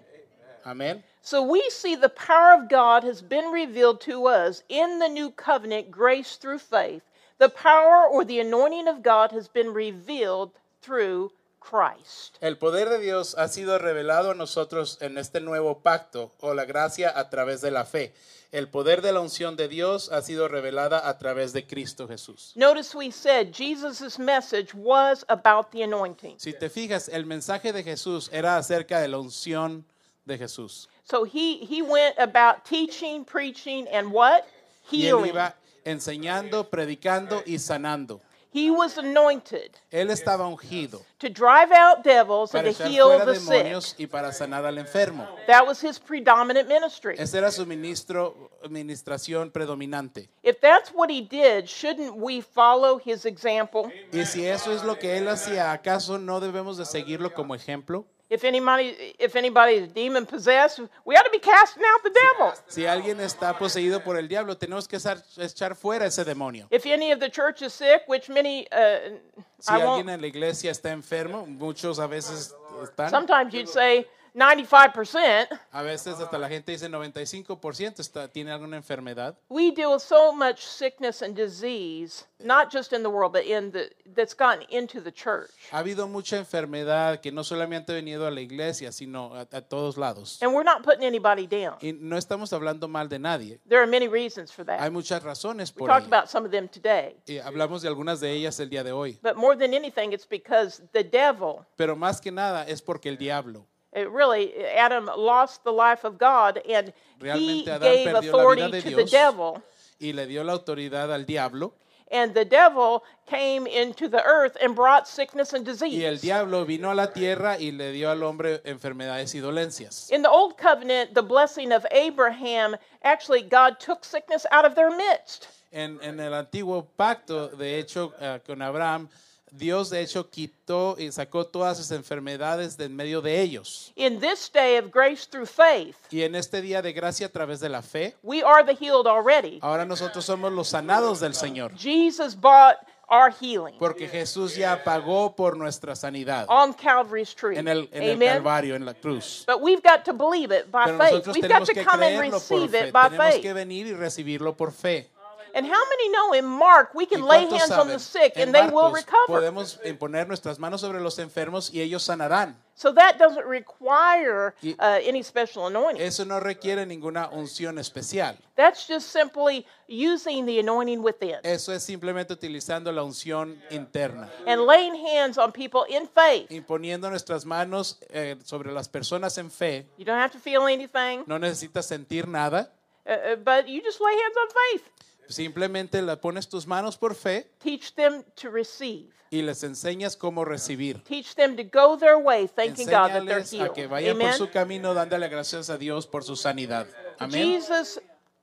Amén. 0.64 1.02
So 1.20 1.42
we 1.42 1.68
see 1.68 1.96
the 1.96 2.08
power 2.08 2.54
of 2.62 2.68
God 2.68 3.02
has 3.02 3.20
been 3.20 3.50
revealed 3.50 4.00
to 4.02 4.28
us 4.28 4.62
in 4.68 5.00
the 5.00 5.08
new 5.08 5.32
covenant, 5.32 5.90
grace 5.90 6.36
through 6.36 6.60
faith. 6.60 7.02
The 7.38 7.48
power 7.48 8.06
or 8.06 8.24
the 8.24 8.38
anointing 8.38 8.86
of 8.86 9.02
God 9.02 9.32
has 9.32 9.48
been 9.48 9.74
revealed 9.74 10.52
through 10.80 11.32
Christ. 11.68 12.36
El 12.40 12.56
poder 12.56 12.88
de 12.88 12.98
Dios 12.98 13.34
ha 13.36 13.48
sido 13.48 13.78
revelado 13.78 14.30
a 14.30 14.34
nosotros 14.34 14.98
en 15.00 15.18
este 15.18 15.40
nuevo 15.40 15.80
pacto 15.82 16.32
o 16.40 16.54
la 16.54 16.64
gracia 16.64 17.12
a 17.14 17.28
través 17.28 17.60
de 17.60 17.70
la 17.70 17.84
fe. 17.84 18.14
El 18.50 18.68
poder 18.68 19.02
de 19.02 19.12
la 19.12 19.20
unción 19.20 19.56
de 19.56 19.68
Dios 19.68 20.10
ha 20.10 20.22
sido 20.22 20.48
revelada 20.48 21.06
a 21.06 21.18
través 21.18 21.52
de 21.52 21.66
Cristo 21.66 22.08
Jesús. 22.08 22.52
Notice 22.56 22.96
we 22.96 23.10
said 23.10 23.52
Jesus' 23.52 24.18
message 24.18 24.72
was 24.74 25.24
about 25.28 25.70
the 25.70 25.82
anointing. 25.82 26.38
Si 26.38 26.54
te 26.54 26.70
fijas, 26.70 27.10
el 27.10 27.26
mensaje 27.26 27.72
de 27.74 27.82
Jesús 27.82 28.30
era 28.32 28.56
acerca 28.56 29.00
de 29.00 29.08
la 29.08 29.18
unción 29.18 29.84
de 30.24 30.38
Jesús. 30.38 30.88
So 31.04 31.24
he, 31.24 31.58
he 31.64 31.82
went 31.82 32.14
about 32.18 32.64
teaching, 32.64 33.24
preaching, 33.24 33.86
and 33.92 34.12
what? 34.12 34.44
Y 34.90 35.06
él 35.06 35.18
Healing. 35.18 35.30
iba 35.34 35.54
enseñando, 35.84 36.70
predicando 36.70 37.42
y 37.44 37.58
sanando. 37.58 38.20
He 38.50 38.70
was 38.70 38.96
anointed 38.96 39.76
Él 39.90 40.10
estaba 40.10 40.46
ungido 40.48 41.02
to 41.18 41.28
drive 41.28 41.70
out 41.70 42.02
devils 42.02 42.54
and 42.54 42.62
para 42.62 42.72
to 42.72 42.82
echar 42.82 42.90
heal 42.90 43.08
fuera 43.08 43.26
the 43.26 43.34
sick. 43.34 43.48
demonios 43.48 43.94
y 43.98 44.06
para 44.06 44.32
sanar 44.32 44.64
al 44.64 44.78
enfermo. 44.78 45.28
That 45.46 45.66
was 45.66 45.80
his 45.82 45.98
predominant 45.98 46.68
ministry. 46.68 47.16
Ese 47.18 47.34
era 47.34 47.50
su 47.50 47.66
ministro, 47.66 48.50
administración 48.62 49.50
predominante. 49.50 50.28
If 50.42 50.60
that's 50.60 50.90
what 50.90 51.10
he 51.10 51.20
did, 51.20 51.68
shouldn't 51.68 52.16
we 52.16 52.40
follow 52.40 52.98
his 52.98 53.26
example? 53.26 53.92
Y 54.12 54.24
si 54.24 54.46
eso 54.46 54.72
es 54.72 54.82
lo 54.82 54.98
que 54.98 55.18
él 55.18 55.28
hacía, 55.28 55.72
¿acaso 55.72 56.18
no 56.18 56.40
debemos 56.40 56.76
de 56.78 56.86
seguirlo 56.86 57.34
como 57.34 57.54
ejemplo? 57.54 58.06
If 58.30 58.44
anybody, 58.44 58.94
if 59.18 59.36
anybody 59.36 59.74
is 59.76 59.88
demon 59.88 60.26
possessed, 60.26 60.80
we 61.06 61.16
ought 61.16 61.24
to 61.24 61.30
be 61.30 61.38
casting 61.38 61.82
out 61.82 62.02
the 62.02 62.10
devil. 62.10 62.52
Si 62.66 62.84
alguien 62.84 63.20
está 63.20 63.56
poseído 63.56 64.04
por 64.04 64.18
el 64.18 64.28
diablo, 64.28 64.54
tenemos 64.56 64.86
que 64.86 64.98
echar, 64.98 65.74
fuera 65.74 66.04
ese 66.04 66.24
demonio. 66.26 66.66
If 66.70 66.84
any 66.84 67.10
of 67.10 67.20
the 67.20 67.30
church 67.30 67.62
is 67.62 67.72
sick, 67.72 68.02
which 68.06 68.28
many, 68.28 68.66
uh, 68.70 69.16
Si 69.58 69.72
I 69.72 69.80
alguien 69.80 69.86
won't. 70.06 70.10
en 70.10 70.20
la 70.20 70.26
iglesia 70.26 70.70
está 70.70 70.90
enfermo, 70.92 71.46
muchos 71.46 71.98
a 71.98 72.06
veces 72.06 72.54
están, 72.82 73.08
Sometimes 73.10 73.54
you'd 73.54 73.68
say 73.68 74.06
95%. 74.34 75.48
a 75.72 75.82
veces 75.82 76.20
hasta 76.20 76.38
la 76.38 76.48
gente 76.48 76.72
dice 76.72 76.88
95% 76.88 78.00
está, 78.00 78.28
tiene 78.28 78.50
alguna 78.50 78.76
enfermedad. 78.76 79.36
We 79.48 79.70
deal 79.72 79.92
with 79.92 80.02
so 80.02 80.32
much 80.32 80.60
sickness 80.64 81.22
and 81.22 81.34
disease, 81.34 82.24
not 82.38 82.70
just 82.72 82.92
in 82.92 83.02
the 83.02 83.08
world, 83.10 83.32
but 83.32 83.44
in 83.44 83.70
the 83.72 83.90
that's 84.14 84.34
gotten 84.34 84.64
into 84.70 85.00
the 85.00 85.12
church. 85.12 85.50
Ha 85.72 85.78
habido 85.78 86.08
mucha 86.08 86.36
enfermedad 86.38 87.20
que 87.20 87.32
no 87.32 87.42
solamente 87.44 87.92
ha 87.92 87.94
venido 87.96 88.26
a 88.26 88.30
la 88.30 88.40
iglesia, 88.40 88.92
sino 88.92 89.34
a, 89.34 89.40
a 89.52 89.60
todos 89.62 89.96
lados. 89.96 90.38
And 90.42 90.52
we're 90.54 90.64
not 90.64 90.82
putting 90.82 91.04
anybody 91.04 91.46
down. 91.46 91.76
Y 91.80 91.92
no 91.98 92.16
estamos 92.16 92.52
hablando 92.52 92.88
mal 92.88 93.08
de 93.08 93.18
nadie. 93.18 93.60
There 93.68 93.80
are 93.80 93.86
many 93.86 94.08
reasons 94.08 94.52
for 94.52 94.64
Hay 94.68 94.78
that. 94.78 94.92
muchas 94.92 95.22
razones 95.22 95.72
We 95.74 95.80
por 95.80 95.88
talked 95.88 96.06
ello. 96.06 96.16
about 96.16 96.28
some 96.30 96.44
of 96.44 96.50
them 96.52 96.68
today. 96.68 97.16
Y 97.26 97.38
hablamos 97.38 97.82
de 97.82 97.88
algunas 97.88 98.20
de 98.20 98.32
ellas 98.32 98.58
el 98.60 98.68
día 98.70 98.82
de 98.84 98.92
hoy. 98.92 99.18
But 99.22 99.36
more 99.36 99.56
than 99.56 99.74
anything, 99.74 100.12
it's 100.12 100.26
because 100.28 100.82
the 100.92 101.04
devil, 101.04 101.66
Pero 101.76 101.96
más 101.96 102.20
que 102.20 102.30
nada 102.32 102.64
es 102.66 102.82
porque 102.82 103.08
el 103.08 103.16
diablo, 103.18 103.66
really, 103.94 104.54
Adam 104.66 105.06
lost 105.16 105.64
the 105.64 105.72
life 105.72 106.04
of 106.04 106.18
God 106.18 106.60
and 106.68 106.92
he 107.20 107.64
Adán 107.66 107.80
gave 107.80 108.06
perdió 108.08 108.12
la 108.12 108.18
authority 108.20 108.62
vida 108.66 108.80
de 108.82 108.90
to 108.90 108.96
the 108.96 109.04
devil. 109.04 109.62
y 110.00 110.12
le 110.12 110.26
dio 110.26 110.44
la 110.44 110.52
autoridad 110.52 111.12
al 111.12 111.24
diablo, 111.24 111.72
And 112.10 112.32
the 112.32 112.44
devil 112.46 113.04
came 113.26 113.66
into 113.66 114.08
the 114.08 114.22
earth 114.24 114.56
and 114.62 114.74
brought 114.74 115.06
sickness 115.06 115.52
and 115.52 115.66
y 115.66 115.72
disease. 115.72 116.04
el 116.04 116.16
diablo 116.16 116.64
vino 116.64 116.90
a 116.90 116.94
la 116.94 117.12
tierra 117.12 117.58
y 117.58 117.70
le 117.70 117.92
dio 117.92 118.10
al 118.10 118.22
hombre 118.22 118.62
enfermedades 118.64 119.34
y 119.34 119.40
dolencias. 119.40 120.10
In 120.10 120.22
the 120.22 120.30
old 120.30 120.56
covenant, 120.56 121.12
the 121.14 121.22
blessing 121.22 121.70
of 121.70 121.84
Abraham, 121.90 122.76
actually, 123.02 123.42
God 123.42 123.78
took 123.78 124.04
sickness 124.04 124.46
out 124.52 124.64
of 124.64 124.74
their 124.74 124.90
midst. 124.90 125.48
En, 125.70 125.98
en 126.02 126.18
el 126.18 126.32
antiguo 126.32 126.86
pacto, 126.96 127.48
de 127.48 127.78
hecho, 127.78 128.14
eh, 128.20 128.38
con 128.46 128.62
Abraham, 128.62 129.10
Dios 129.52 129.90
de 129.90 130.00
hecho 130.00 130.28
quitó 130.30 130.96
y 130.98 131.10
sacó 131.12 131.46
todas 131.46 131.78
esas 131.78 131.92
enfermedades 131.92 132.76
de 132.76 132.86
en 132.86 132.96
medio 132.96 133.20
de 133.20 133.40
ellos. 133.40 133.92
In 133.96 134.20
this 134.20 134.50
day 134.52 134.76
of 134.78 134.90
grace 134.90 135.26
through 135.28 135.46
faith, 135.46 135.96
Y 136.10 136.22
en 136.22 136.34
este 136.34 136.60
día 136.60 136.82
de 136.82 136.92
gracia 136.92 137.26
a 137.26 137.30
través 137.30 137.60
de 137.60 137.68
la 137.68 137.82
fe, 137.82 138.16
we 138.22 138.42
are 138.42 138.64
the 138.64 138.74
healed 138.74 139.06
already. 139.06 139.58
ahora 139.62 139.84
nosotros 139.84 140.24
somos 140.24 140.52
los 140.52 140.68
sanados 140.68 141.20
del 141.20 141.34
Señor. 141.34 141.72
Jesus 141.76 142.34
bought 142.34 142.76
our 143.10 143.30
healing 143.30 143.74
Porque 143.78 144.06
Jesús 144.06 144.54
ya 144.54 144.84
pagó 144.84 145.34
por 145.34 145.56
nuestra 145.56 145.96
sanidad 145.96 146.44
on 146.48 146.74
Calvary's 146.74 147.34
tree. 147.34 147.56
en 147.58 147.66
el, 147.68 147.88
en 147.92 148.02
el 148.02 148.12
Amen. 148.16 148.28
Calvario, 148.34 148.74
en 148.76 148.84
la 148.84 148.94
cruz. 148.94 149.44
But 149.46 149.60
we've 149.62 149.82
got 149.82 150.04
to 150.04 150.12
believe 150.12 150.52
it 150.52 150.70
by 150.70 150.84
Pero 150.86 150.98
faith. 150.98 151.26
We've 151.28 151.48
got 151.48 151.62
tenemos 151.64 151.68
to 151.68 151.84
come 151.84 152.02
and 152.02 152.20
receive 152.32 152.74
it 152.74 152.92
by 152.92 153.08
Tenemos 153.08 153.32
faith. 153.32 153.42
que 153.42 153.52
venir 153.54 153.86
y 153.86 153.94
recibirlo 153.94 154.56
por 154.56 154.72
fe. 154.72 155.08
And 155.54 155.66
how 155.66 155.82
many 155.88 156.08
know 156.10 156.32
in 156.34 156.44
Mark 156.44 156.94
we 156.94 157.04
¿Y 157.04 157.06
can 157.06 157.22
lay 157.22 157.46
hands 157.46 157.70
on 157.70 157.88
the 157.88 157.98
saben? 157.98 158.00
sick 158.00 158.32
En 158.36 158.42
and 158.48 158.54
they 158.54 158.66
will 158.66 158.90
Marcos 158.90 159.04
recover? 159.04 159.40
podemos 159.40 159.80
imponer 159.84 160.26
nuestras 160.28 160.58
manos 160.58 160.80
sobre 160.80 161.00
los 161.00 161.18
enfermos 161.18 161.70
y 161.72 161.80
ellos 161.80 162.02
sanarán. 162.02 162.56
So 162.74 162.92
that 162.92 163.18
doesn't 163.18 163.44
require 163.44 164.54
uh, 164.78 165.00
any 165.02 165.22
special 165.24 165.66
anointing. 165.66 166.00
Eso 166.00 166.24
no 166.24 166.38
requiere 166.38 166.86
ninguna 166.86 167.28
unción 167.32 167.76
especial. 167.80 168.36
That's 168.54 168.86
just 168.86 169.10
simply 169.10 169.66
using 169.88 170.46
the 170.46 170.60
anointing 170.60 171.02
within 171.02 171.40
Eso 171.42 171.72
es 171.72 171.82
simplemente 171.82 172.32
utilizando 172.34 172.92
la 172.92 173.02
unción 173.02 173.60
interna, 173.70 174.28
and 174.46 174.64
laying 174.64 174.94
hands 174.94 175.38
on 175.38 175.50
people 175.50 175.82
in 175.88 176.06
faith. 176.06 176.50
imponiendo 176.52 177.10
nuestras 177.10 177.44
manos 177.44 177.98
eh, 178.10 178.36
sobre 178.44 178.70
las 178.70 178.88
personas 178.88 179.36
en 179.38 179.50
fe. 179.50 179.86
You 179.96 180.04
don't 180.04 180.20
have 180.20 180.30
to 180.32 180.38
feel 180.38 180.66
anything, 180.68 181.24
No 181.26 181.38
necesitas 181.40 181.86
sentir 181.86 182.28
nada, 182.28 182.70
uh, 183.06 183.10
uh, 183.32 183.36
but 183.36 183.66
you 183.66 183.82
just 183.82 184.00
lay 184.00 184.12
hands 184.12 184.36
on 184.36 184.48
faith. 184.72 184.84
Simplemente 185.28 186.00
la 186.02 186.20
pones 186.20 186.48
tus 186.48 186.66
manos 186.66 186.96
por 186.96 187.14
fe 187.14 187.50
Teach 187.62 187.94
them 187.94 188.22
to 188.40 188.50
receive. 188.50 189.08
y 189.30 189.42
les 189.42 189.62
enseñas 189.62 190.16
cómo 190.16 190.44
recibir. 190.44 191.02
Teach 191.04 191.34
them 191.34 191.54
to 191.56 191.62
go 191.64 191.98
their 191.98 192.16
way, 192.16 192.46
thanking 192.48 192.86
God 192.86 193.10
that 193.10 193.24
they're 193.24 193.40
Enséñales 193.40 193.52
a 193.52 193.56
healed. 193.56 193.72
que 193.74 193.86
vayan 193.86 194.16
por 194.16 194.26
Amen. 194.26 194.38
su 194.38 194.48
camino 194.50 194.94
dándole 194.94 195.28
gracias 195.28 195.68
a 195.68 195.76
Dios 195.76 196.06
por 196.06 196.24
su 196.24 196.34
sanidad. 196.34 196.86
Amén. 197.18 197.60
Jesus, 197.60 198.00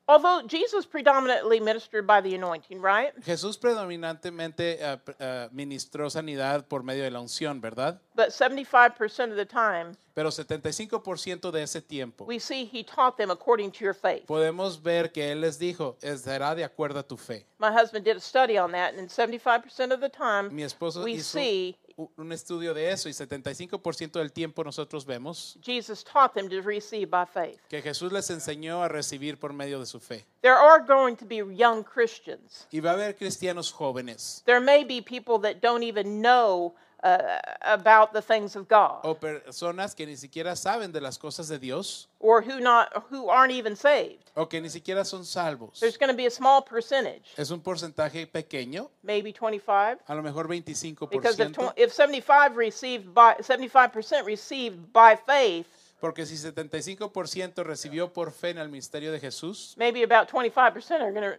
although 0.08 0.42
Jesus 0.48 0.86
predominantly 0.86 1.60
ministered 1.60 2.06
by 2.06 2.22
the 2.22 2.36
anointing, 2.36 2.82
right? 2.82 3.14
Jesús 3.24 3.58
predominantemente 3.58 4.80
pr- 5.04 5.16
eh, 5.20 5.50
ministró 5.52 6.10
sanidad 6.10 6.66
por 6.68 6.84
medio 6.84 7.04
de 7.04 7.12
la 7.12 7.20
unción, 7.20 7.62
¿verdad? 7.62 8.00
But 8.16 8.30
75% 8.30 9.32
of 9.32 9.38
the 9.38 9.46
time, 9.46 9.96
Pero 10.14 10.32
75% 10.32 11.52
de 11.52 11.64
ese 11.64 11.82
tiempo 11.82 12.24
we 12.26 12.40
see 12.40 12.64
he 12.72 12.84
taught 12.84 13.18
them 13.18 13.30
according 13.32 13.70
to 13.72 13.80
your 13.84 13.94
faith. 13.94 14.26
podemos 14.26 14.82
ver 14.82 15.12
que 15.12 15.32
Él 15.32 15.42
les 15.42 15.60
dijo, 15.60 15.98
"Es- 16.02 16.22
será 16.22 16.56
de 16.56 16.64
acuerdo 16.64 17.00
a 17.00 17.04
tu 17.04 17.18
fe. 17.18 17.46
My 17.60 17.68
husband 17.72 18.06
did 18.06 18.16
a 18.18 18.22
study 18.22 18.58
on 18.58 18.72
that, 18.72 18.94
and 18.98 19.10
75% 19.10 19.92
of 19.92 20.00
the 20.00 20.10
time, 20.10 20.50
Mi 20.54 20.64
esposo 20.64 21.04
we 21.04 21.14
hizo 21.16 21.38
see 21.38 21.76
un 21.98 22.32
estudio 22.32 22.74
de 22.74 22.92
eso 22.92 23.08
y 23.08 23.14
75% 23.14 24.20
del 24.20 24.32
tiempo 24.32 24.64
nosotros 24.64 25.06
vemos 25.06 25.58
Jesus 25.62 26.04
taught 26.04 26.34
them 26.34 26.50
to 26.50 26.62
receive 26.62 27.08
by 27.10 27.26
faith. 27.26 27.60
que 27.70 27.82
Jesús 27.82 28.12
les 28.12 28.30
enseñó 28.30 28.84
a 28.84 28.88
recibir 28.88 29.40
por 29.40 29.54
medio 29.54 29.80
de 29.80 29.86
su 29.86 30.00
fe. 30.00 30.26
There 30.42 30.56
are 30.56 30.84
going 30.86 31.16
to 31.16 31.26
be 31.26 31.38
young 31.38 31.84
Christians. 31.84 32.68
Y 32.72 32.80
va 32.80 32.92
a 32.92 32.94
haber 32.94 33.16
cristianos 33.16 33.72
jóvenes. 33.72 34.44
There 34.46 34.60
may 34.60 34.84
be 34.84 35.02
people 35.02 35.40
that 35.42 35.62
don't 35.62 35.84
even 35.84 36.22
know 36.22 36.76
uh, 37.06 37.40
about 37.62 38.14
the 38.14 38.22
things 38.22 38.56
of 38.56 38.68
God, 38.68 39.02
o 39.04 39.14
personas 39.14 39.94
que 39.96 40.08
ni 40.08 40.16
siquiera 40.18 40.56
saben 40.56 40.92
de 40.92 41.00
las 41.00 41.20
cosas 41.20 41.48
de 41.48 41.60
Dios 41.60 42.08
or 42.20 42.42
who 42.42 42.60
not 42.60 43.06
who 43.12 43.30
aren't 43.30 43.52
even 43.52 43.76
saved. 43.76 44.32
o 44.36 44.48
que 44.48 44.60
ni 44.60 44.70
siquiera 44.70 45.06
son 45.06 45.24
salvos. 45.24 45.80
There's 45.80 45.98
going 45.98 46.12
to 46.12 46.18
be 46.18 46.26
a 46.26 46.32
small 46.32 46.64
percentage, 46.64 47.32
Es 47.38 47.52
un 47.52 47.62
porcentaje 47.62 48.26
pequeño, 48.26 48.90
maybe 49.04 49.32
25, 49.32 50.00
a 50.08 50.16
lo 50.16 50.24
mejor 50.24 50.48
25%, 50.48 51.12
because 51.12 51.40
if, 51.40 51.56
if 51.78 51.94
75 51.94 52.58
received 52.58 53.14
by 53.14 53.36
75% 53.36 54.26
received 54.26 54.92
by 54.92 55.16
faith, 55.16 55.68
porque 56.02 56.26
si 56.26 56.36
75% 56.36 57.64
recibió 57.64 58.12
por 58.12 58.32
fe 58.32 58.50
en 58.50 58.58
el 58.58 58.70
ministerio 58.70 59.12
de 59.12 59.20
Jesús, 59.20 59.76
maybe 59.78 60.02
about 60.02 60.28
25% 60.28 61.02
are 61.02 61.12
going 61.12 61.22
to 61.22 61.38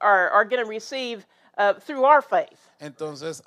are, 0.00 0.30
are 0.30 0.44
going 0.46 0.64
to 0.64 0.68
receive 0.68 1.26
uh, 1.58 1.74
through 1.74 2.04
our 2.04 2.22
faith. 2.22 2.71
Entonces 2.82 3.42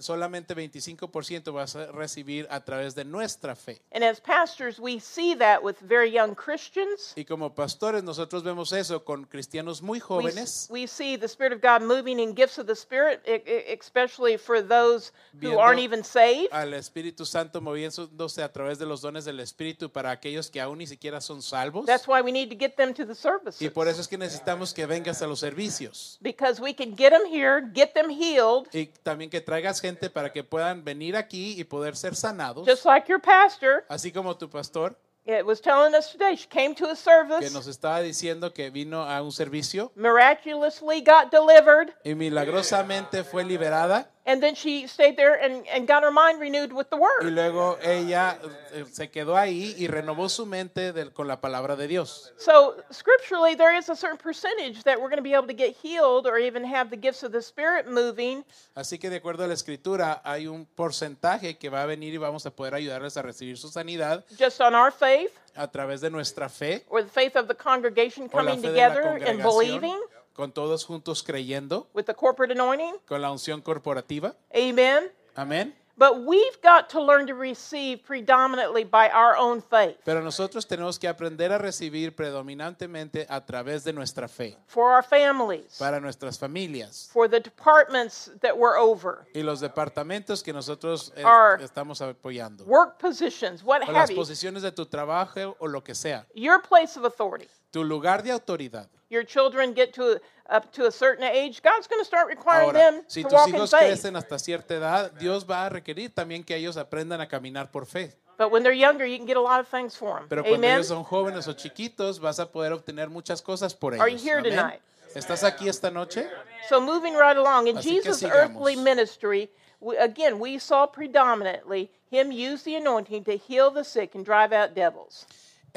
solamente 0.00 0.54
25% 0.54 1.52
vas 1.52 1.76
a 1.76 1.86
recibir 1.92 2.46
a 2.50 2.60
través 2.64 2.94
de 2.94 3.04
nuestra 3.04 3.54
fe. 3.56 3.80
And 3.92 4.02
as 4.04 4.20
pastors, 4.20 4.78
we 4.78 5.00
see 5.00 5.34
that 5.36 5.62
with 5.62 5.76
very 5.80 6.10
young 6.10 6.34
Christians. 6.34 7.12
Y 7.16 7.24
como 7.24 7.54
pastores 7.54 8.02
nosotros 8.02 8.42
vemos 8.42 8.72
eso 8.72 9.04
con 9.04 9.24
cristianos 9.24 9.82
muy 9.82 9.98
We, 9.98 10.00
jóvenes, 10.00 10.68
we 10.70 10.86
see 10.86 11.16
the 11.16 11.26
Spirit 11.26 11.52
of 11.52 11.60
God 11.60 11.82
moving 11.86 12.18
in 12.20 12.34
gifts 12.34 12.58
of 12.58 12.66
the 12.66 12.74
Spirit, 12.76 13.20
e- 13.26 13.42
e- 13.46 13.72
especially 13.78 14.36
for 14.38 14.62
those 14.62 15.12
who 15.42 15.58
aren't 15.58 15.80
even 15.80 16.04
saved. 16.04 16.48
al 16.52 16.72
Espíritu 16.74 17.26
Santo 17.26 17.60
moviéndose 17.60 18.42
a 18.42 18.52
través 18.52 18.78
de 18.78 18.86
los 18.86 19.00
dones 19.00 19.24
del 19.24 19.40
Espíritu 19.40 19.90
para 19.90 20.10
aquellos 20.10 20.50
que 20.50 20.60
aún 20.60 20.78
ni 20.78 20.86
siquiera 20.86 21.20
son 21.20 21.42
salvos. 21.42 21.86
That's 21.86 22.06
why 22.06 22.20
we 22.22 22.30
need 22.32 22.48
to 22.50 22.56
get 22.56 22.76
them 22.76 22.94
to 22.94 23.04
the 23.04 23.14
services. 23.14 23.60
Y 23.60 23.70
por 23.70 23.88
eso 23.88 24.00
es 24.00 24.08
que 24.08 24.16
necesitamos 24.18 24.72
que 24.72 24.86
vengas 24.86 25.20
a 25.22 25.26
los 25.26 25.40
servicios. 25.40 26.18
Because 26.20 26.60
we 26.60 26.74
can 26.74 26.94
get 26.96 27.10
them 27.10 27.26
here, 27.26 27.60
get 27.74 27.92
them 27.94 28.08
healed, 28.10 28.67
Y 28.72 28.86
también 29.02 29.30
que 29.30 29.40
traigas 29.40 29.80
gente 29.80 30.10
para 30.10 30.32
que 30.32 30.44
puedan 30.44 30.84
venir 30.84 31.16
aquí 31.16 31.58
y 31.58 31.64
poder 31.64 31.96
ser 31.96 32.14
sanados. 32.14 32.66
just 32.66 32.84
like 32.84 33.08
your 33.08 33.20
pastor 33.20 33.84
Así 33.88 34.12
como 34.12 34.36
tu 34.36 34.48
pastor, 34.48 34.96
it 35.26 35.44
was 35.44 35.60
telling 35.60 35.94
us 35.94 36.10
today. 36.10 36.34
She 36.36 36.46
came 36.48 36.74
to 36.74 36.86
a 36.86 36.88
que 36.88 36.96
service, 36.96 37.52
nos 37.52 37.66
estaba 37.66 38.00
diciendo 38.00 38.52
que 38.54 38.70
vino 38.70 39.02
a 39.02 39.20
un 39.22 39.32
servicio 39.32 39.92
miraculously 39.94 41.00
got 41.00 41.30
delivered, 41.30 41.92
y 42.04 42.14
milagrosamente 42.14 43.24
fue 43.24 43.44
liberada. 43.44 44.10
And 44.28 44.42
then 44.42 44.54
she 44.54 44.86
stayed 44.86 45.16
there 45.16 45.34
and, 45.42 45.66
and 45.68 45.88
got 45.88 46.02
her 46.02 46.10
mind 46.10 46.38
renewed 46.38 46.70
with 46.72 46.90
the 46.90 46.96
word. 46.96 47.22
Y 47.22 47.30
luego 47.30 47.78
ella 47.82 48.38
eh, 48.74 48.84
se 48.92 49.08
quedó 49.10 49.36
ahí 49.36 49.74
y 49.78 49.88
renovó 49.88 50.28
su 50.28 50.44
mente 50.44 50.92
del- 50.92 51.12
con 51.12 51.26
la 51.26 51.40
palabra 51.40 51.76
de 51.76 51.88
Dios. 51.88 52.30
So, 52.36 52.76
scripturally, 52.90 53.54
there 53.56 53.74
is 53.74 53.88
a 53.88 53.96
certain 53.96 54.18
percentage 54.18 54.84
that 54.84 55.00
we're 55.00 55.08
going 55.08 55.16
to 55.16 55.22
be 55.22 55.32
able 55.32 55.46
to 55.46 55.54
get 55.54 55.74
healed 55.74 56.26
or 56.26 56.38
even 56.38 56.62
have 56.64 56.90
the 56.90 56.96
gifts 56.96 57.22
of 57.22 57.32
the 57.32 57.40
Spirit 57.40 57.88
moving 57.88 58.44
Así 58.74 58.98
que 58.98 59.08
de 59.08 59.16
acuerdo 59.16 59.44
a 59.44 59.46
la 59.46 59.54
escritura 59.54 60.20
hay 60.24 60.46
un 60.46 60.66
porcentaje 60.66 61.56
que 61.56 61.70
va 61.70 61.82
a 61.82 61.86
venir 61.86 62.12
y 62.12 62.18
vamos 62.18 62.44
a 62.44 62.50
poder 62.50 62.74
ayudarles 62.74 63.16
a 63.16 63.22
recibir 63.22 63.56
su 63.56 63.68
sanidad 63.70 64.24
just 64.38 64.60
on 64.60 64.74
our 64.74 64.92
faith 64.92 65.32
a 65.56 65.70
través 65.70 66.00
de 66.00 66.10
nuestra 66.10 66.48
fe 66.48 66.84
or 66.88 67.02
the 67.02 67.10
faith 67.10 67.34
of 67.34 67.48
the 67.48 67.54
congregation 67.54 68.28
coming 68.28 68.60
fe 68.60 68.68
de 68.68 68.78
la 68.78 68.88
together 68.88 69.24
and 69.26 69.42
believing 69.42 69.98
con 70.38 70.52
todos 70.52 70.84
juntos 70.84 71.24
creyendo, 71.24 71.88
with 71.94 72.04
the 72.04 72.14
corporate 72.14 72.52
anointing. 72.52 72.94
con 73.08 73.20
la 73.20 73.28
unción 73.32 73.60
corporativa. 73.60 74.36
Amen. 74.54 75.10
Amén. 75.34 75.74
But 75.96 76.24
we've 76.24 76.60
got 76.62 76.88
to 76.90 77.02
learn 77.02 77.26
to 77.26 77.34
receive 77.34 78.04
predominantly 78.04 78.84
by 78.84 79.10
our 79.10 79.36
own 79.36 79.60
faith 79.60 79.96
Pero 80.04 80.22
nosotros 80.22 80.64
tenemos 80.64 80.96
que 80.96 81.08
aprender 81.08 81.50
a 81.52 81.58
recibir 81.58 82.14
predominantemente 82.14 83.26
a 83.28 83.44
través 83.44 83.82
de 83.82 83.92
nuestra 83.92 84.28
fe, 84.28 84.56
for 84.68 84.92
our 84.92 85.02
families, 85.02 85.76
para 85.76 85.98
nuestras 85.98 86.38
familias 86.38 87.10
for 87.12 87.28
the 87.28 87.40
departments 87.40 88.30
that 88.42 88.56
we're 88.56 88.78
over, 88.78 89.26
y 89.34 89.42
los 89.42 89.60
departamentos 89.60 90.44
que 90.44 90.52
nosotros 90.52 91.12
eh, 91.16 91.24
Our 91.24 91.60
estamos 91.60 92.00
apoyando. 92.00 92.64
work 92.64 93.00
positions, 93.00 93.64
what 93.64 93.82
O 93.82 93.86
have 93.86 93.94
las 93.94 94.10
you. 94.10 94.14
posiciones 94.16 94.62
de 94.62 94.70
tu 94.70 94.86
trabajo 94.86 95.56
o 95.58 95.66
lo 95.66 95.82
que 95.82 95.96
sea. 95.96 96.24
Your 96.32 96.60
place 96.62 96.96
of 96.96 97.04
authority. 97.04 97.48
Tu 97.70 97.84
lugar 97.84 98.22
de 98.22 98.32
autoridad. 98.32 98.88
Your 99.10 99.24
children 99.24 99.72
get 99.74 99.92
to 99.94 100.20
up 100.50 100.70
to 100.72 100.86
a 100.86 100.90
certain 100.90 101.24
age, 101.24 101.62
God's 101.62 101.86
going 101.86 102.00
to 102.00 102.04
start 102.04 102.28
requiring 102.28 102.70
Ahora, 102.70 102.78
them 102.78 103.02
si 103.06 103.22
to 103.22 103.28
tus 103.28 103.32
walk 103.38 103.48
in 103.48 103.54
hijos 103.54 103.70
faith. 103.70 103.88
crecen 104.00 104.16
hasta 104.16 104.38
cierta 104.38 104.74
edad, 104.74 105.12
Dios 105.18 105.44
va 105.44 105.66
a 105.66 105.68
requerir 105.70 106.14
también 106.14 106.44
que 106.44 106.56
ellos 106.56 106.76
aprendan 106.76 107.20
a 107.20 107.26
caminar 107.28 107.70
por 107.70 107.86
fe. 107.86 108.12
But 108.38 108.50
when 108.50 108.62
they're 108.62 108.72
younger, 108.72 109.04
you 109.04 109.16
can 109.18 109.26
get 109.26 109.36
a 109.36 109.40
lot 109.40 109.60
of 109.60 109.68
things 109.68 109.96
for 109.96 110.18
them. 110.20 110.28
Pero 110.28 110.42
cuando 110.42 110.58
Amen. 110.58 110.76
ellos 110.76 110.88
son 110.88 111.04
jóvenes 111.04 111.48
o 111.48 111.54
chiquitos, 111.54 112.20
vas 112.20 112.38
a 112.38 112.50
poder 112.50 112.72
obtener 112.72 113.08
muchas 113.10 113.42
cosas 113.42 113.74
por 113.74 113.94
ellos. 113.94 114.00
Are 114.02 114.08
you 114.08 114.18
here 114.18 114.38
Amén. 114.38 114.50
tonight? 114.56 114.80
¿Estás 115.14 115.42
aquí 115.42 115.68
esta 115.68 115.90
noche? 115.90 116.26
So 116.68 116.80
moving 116.80 117.14
right 117.14 117.36
along 117.36 117.66
in 117.66 117.76
Así 117.78 117.84
que 117.96 118.02
Jesus' 118.02 118.20
sigamos. 118.20 118.36
earthly 118.36 118.76
ministry, 118.76 119.50
we, 119.80 119.96
again 119.96 120.38
we 120.38 120.58
saw 120.58 120.86
predominantly 120.86 121.90
him 122.10 122.30
use 122.30 122.62
the 122.62 122.76
anointing 122.76 123.24
to 123.24 123.36
heal 123.36 123.70
the 123.70 123.84
sick 123.84 124.14
and 124.14 124.24
drive 124.24 124.52
out 124.52 124.74
devils. 124.74 125.26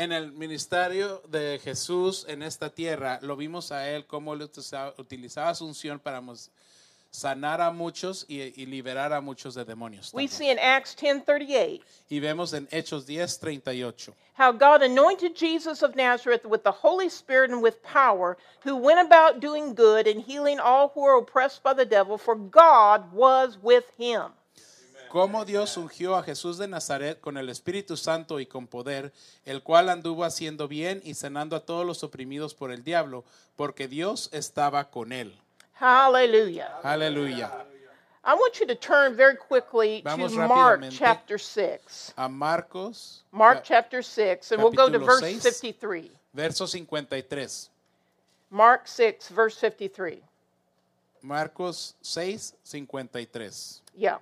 En 0.02 0.12
el 0.12 0.32
ministerio 0.32 1.22
de 1.28 1.60
Jesús 1.64 2.26
en 2.28 2.41
esta 2.41 2.72
tierra, 2.72 3.20
lo 3.22 3.36
vimos 3.36 3.72
a 3.72 3.88
él 3.88 4.08
cómo 4.08 4.34
él 4.34 4.49
utilizaba, 4.97 5.54
su 5.54 5.68
unción 5.68 5.99
para 5.99 6.24
sanar 7.12 7.62
a 7.62 7.70
muchos 7.70 8.26
y, 8.28 8.41
y 8.60 8.66
liberar 8.66 9.14
a 9.14 9.22
muchos 9.22 9.54
de 9.54 9.64
demonios. 9.64 10.12
We 10.12 10.28
see 10.28 10.49
in 10.49 10.58
Acts 10.58 10.95
10:38 10.95 11.84
Y 12.10 12.20
vemos 12.20 12.52
en 12.54 12.68
Hechos 12.72 13.06
10, 13.06 13.38
38. 13.38 14.16
how 14.34 14.52
God 14.52 14.82
anointed 14.82 15.36
Jesus 15.36 15.84
of 15.84 15.95
Nazareth 15.95 16.45
with 16.45 16.64
the 16.64 16.72
Holy 16.72 17.08
Spirit 17.08 17.52
and 17.52 17.62
with 17.62 17.84
power, 17.84 18.39
who 18.62 18.78
went 18.78 19.06
about 19.06 19.39
doing 19.39 19.76
good 19.76 20.08
and 20.08 20.20
healing 20.20 20.60
all 20.60 20.89
who 20.95 21.02
were 21.02 21.20
oppressed 21.20 21.62
by 21.62 21.76
the 21.76 21.86
devil, 21.86 22.18
for 22.18 22.36
God 22.36 23.14
was 23.14 23.56
with 23.62 23.86
him. 23.99 24.32
Cómo 25.12 25.43
Dios 25.43 25.76
ungió 25.76 26.16
a 26.16 26.24
Jesús 26.24 26.57
de 26.57 26.70
Nazaret 26.70 27.20
con 27.20 27.36
el 27.36 27.49
Espíritu 27.49 27.97
Santo 27.97 28.39
y 28.39 28.45
con 28.45 28.66
poder, 28.66 29.12
el 29.43 29.62
cual 29.62 29.89
anduvo 29.89 30.24
haciendo 30.24 30.70
bien 30.70 31.01
y 31.03 31.16
sanando 31.16 31.57
a 31.57 31.66
todos 31.66 31.86
los 31.86 32.01
oprimidos 32.01 32.53
por 32.53 32.72
el 32.72 32.86
diablo, 32.86 33.26
porque 33.57 33.89
Dios 33.89 34.30
estaba 34.32 34.89
con 34.89 35.12
él. 35.12 35.38
Hallelujah. 35.74 36.80
Aleluya. 36.82 37.51
I 38.24 38.36
want 38.36 38.57
you 38.62 38.66
to 38.68 38.76
turn 38.76 39.14
very 39.14 39.36
quickly 39.36 40.01
Vamos 40.01 40.32
to 40.32 40.47
Mark 40.47 40.82
chapter 40.91 41.38
6. 41.38 42.14
A 42.16 42.30
Marcos, 42.30 43.24
Mark 43.34 43.66
chapter 43.66 44.01
6, 44.01 44.53
and 44.53 44.64
we'll 44.64 44.72
go 44.72 44.89
to 44.89 44.97
verse 44.97 45.20
6. 45.20 45.43
53. 45.43 46.09
verso 46.34 46.66
53. 46.66 47.68
Mark 48.49 48.88
6, 48.88 49.28
verse 49.28 49.57
53. 49.57 50.22
Marcos 51.22 51.95
6, 52.01 52.53
53. 52.64 53.82
Yeah. 53.93 54.20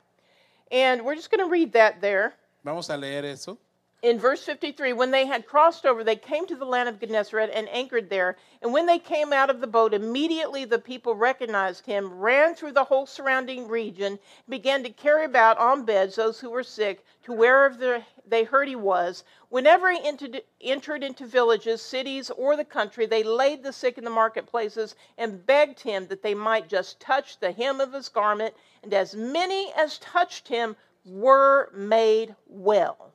And 0.72 1.04
we're 1.04 1.16
just 1.16 1.32
going 1.32 1.44
to 1.44 1.50
read 1.50 1.74
that 1.74 2.02
there. 2.02 2.34
Vamos 2.64 2.90
a 2.90 2.98
leer 2.98 3.26
eso. 3.26 3.58
In 4.02 4.18
verse 4.18 4.46
53, 4.46 4.94
when 4.94 5.12
they 5.12 5.26
had 5.26 5.46
crossed 5.46 5.86
over, 5.86 6.06
they 6.06 6.16
came 6.16 6.48
to 6.48 6.56
the 6.56 6.64
land 6.64 6.88
of 6.88 7.02
Gennesaret 7.02 7.52
and 7.54 7.68
anchored 7.68 8.10
there. 8.10 8.38
And 8.62 8.72
when 8.72 8.86
they 8.86 8.98
came 8.98 9.34
out 9.34 9.50
of 9.50 9.60
the 9.60 9.68
boat, 9.68 9.94
immediately 9.94 10.64
the 10.64 10.80
people 10.80 11.16
recognized 11.16 11.86
him, 11.86 12.18
ran 12.18 12.56
through 12.56 12.72
the 12.72 12.86
whole 12.86 13.06
surrounding 13.06 13.68
region, 13.68 14.18
began 14.48 14.84
to 14.84 14.90
carry 14.90 15.26
about 15.26 15.58
on 15.58 15.84
beds 15.84 16.16
those 16.16 16.40
who 16.40 16.50
were 16.50 16.64
sick 16.64 17.04
to 17.24 17.34
wherever 17.34 18.06
they 18.26 18.46
heard 18.46 18.70
he 18.70 18.76
was. 18.76 19.26
Whenever 19.50 19.92
he 19.92 20.00
entered, 20.08 20.44
entered 20.62 21.04
into 21.04 21.26
villages, 21.26 21.82
cities, 21.82 22.30
or 22.30 22.56
the 22.56 22.64
country, 22.64 23.06
they 23.06 23.24
laid 23.24 23.64
the 23.64 23.74
sick 23.74 23.98
in 23.98 24.06
the 24.06 24.10
marketplaces 24.10 24.96
and 25.18 25.46
begged 25.46 25.82
him 25.82 26.08
that 26.08 26.22
they 26.22 26.34
might 26.34 26.70
just 26.70 27.02
touch 27.02 27.38
the 27.40 27.52
hem 27.52 27.82
of 27.82 27.92
his 27.92 28.08
garment. 28.08 28.56
And 28.82 28.94
as 28.94 29.14
many 29.14 29.74
as 29.74 29.98
touched 29.98 30.48
him 30.48 30.78
were 31.04 31.70
made 31.74 32.34
well. 32.48 33.09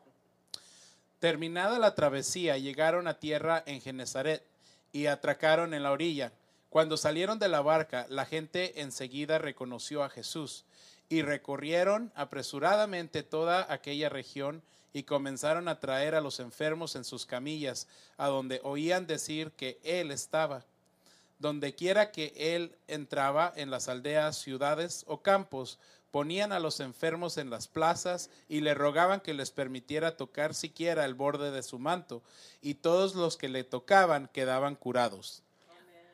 Terminada 1.24 1.78
la 1.78 1.94
travesía, 1.94 2.58
llegaron 2.58 3.08
a 3.08 3.18
tierra 3.18 3.62
en 3.64 3.80
Genezaret 3.80 4.44
y 4.92 5.06
atracaron 5.06 5.72
en 5.72 5.82
la 5.82 5.90
orilla. 5.90 6.34
Cuando 6.68 6.98
salieron 6.98 7.38
de 7.38 7.48
la 7.48 7.62
barca, 7.62 8.04
la 8.10 8.26
gente 8.26 8.82
enseguida 8.82 9.38
reconoció 9.38 10.02
a 10.02 10.10
Jesús 10.10 10.66
y 11.08 11.22
recorrieron 11.22 12.12
apresuradamente 12.14 13.22
toda 13.22 13.72
aquella 13.72 14.10
región 14.10 14.62
y 14.92 15.04
comenzaron 15.04 15.66
a 15.68 15.80
traer 15.80 16.14
a 16.14 16.20
los 16.20 16.40
enfermos 16.40 16.94
en 16.94 17.04
sus 17.04 17.24
camillas, 17.24 17.88
a 18.18 18.26
donde 18.26 18.60
oían 18.62 19.06
decir 19.06 19.50
que 19.52 19.78
Él 19.82 20.10
estaba. 20.10 20.66
Donde 21.38 21.74
quiera 21.74 22.10
que 22.10 22.34
Él 22.36 22.76
entraba 22.86 23.50
en 23.56 23.70
las 23.70 23.88
aldeas, 23.88 24.36
ciudades 24.36 25.04
o 25.08 25.22
campos, 25.22 25.78
ponían 26.14 26.52
a 26.52 26.60
los 26.60 26.78
enfermos 26.78 27.38
en 27.38 27.50
las 27.50 27.66
plazas 27.66 28.30
y 28.48 28.60
le 28.60 28.72
rogaban 28.72 29.18
que 29.18 29.34
les 29.34 29.50
permitiera 29.50 30.16
tocar 30.16 30.54
siquiera 30.54 31.04
el 31.04 31.14
borde 31.14 31.50
de 31.50 31.64
su 31.64 31.80
manto, 31.80 32.22
y 32.62 32.74
todos 32.74 33.16
los 33.16 33.36
que 33.36 33.48
le 33.48 33.64
tocaban 33.64 34.28
quedaban 34.28 34.76
curados. 34.76 35.42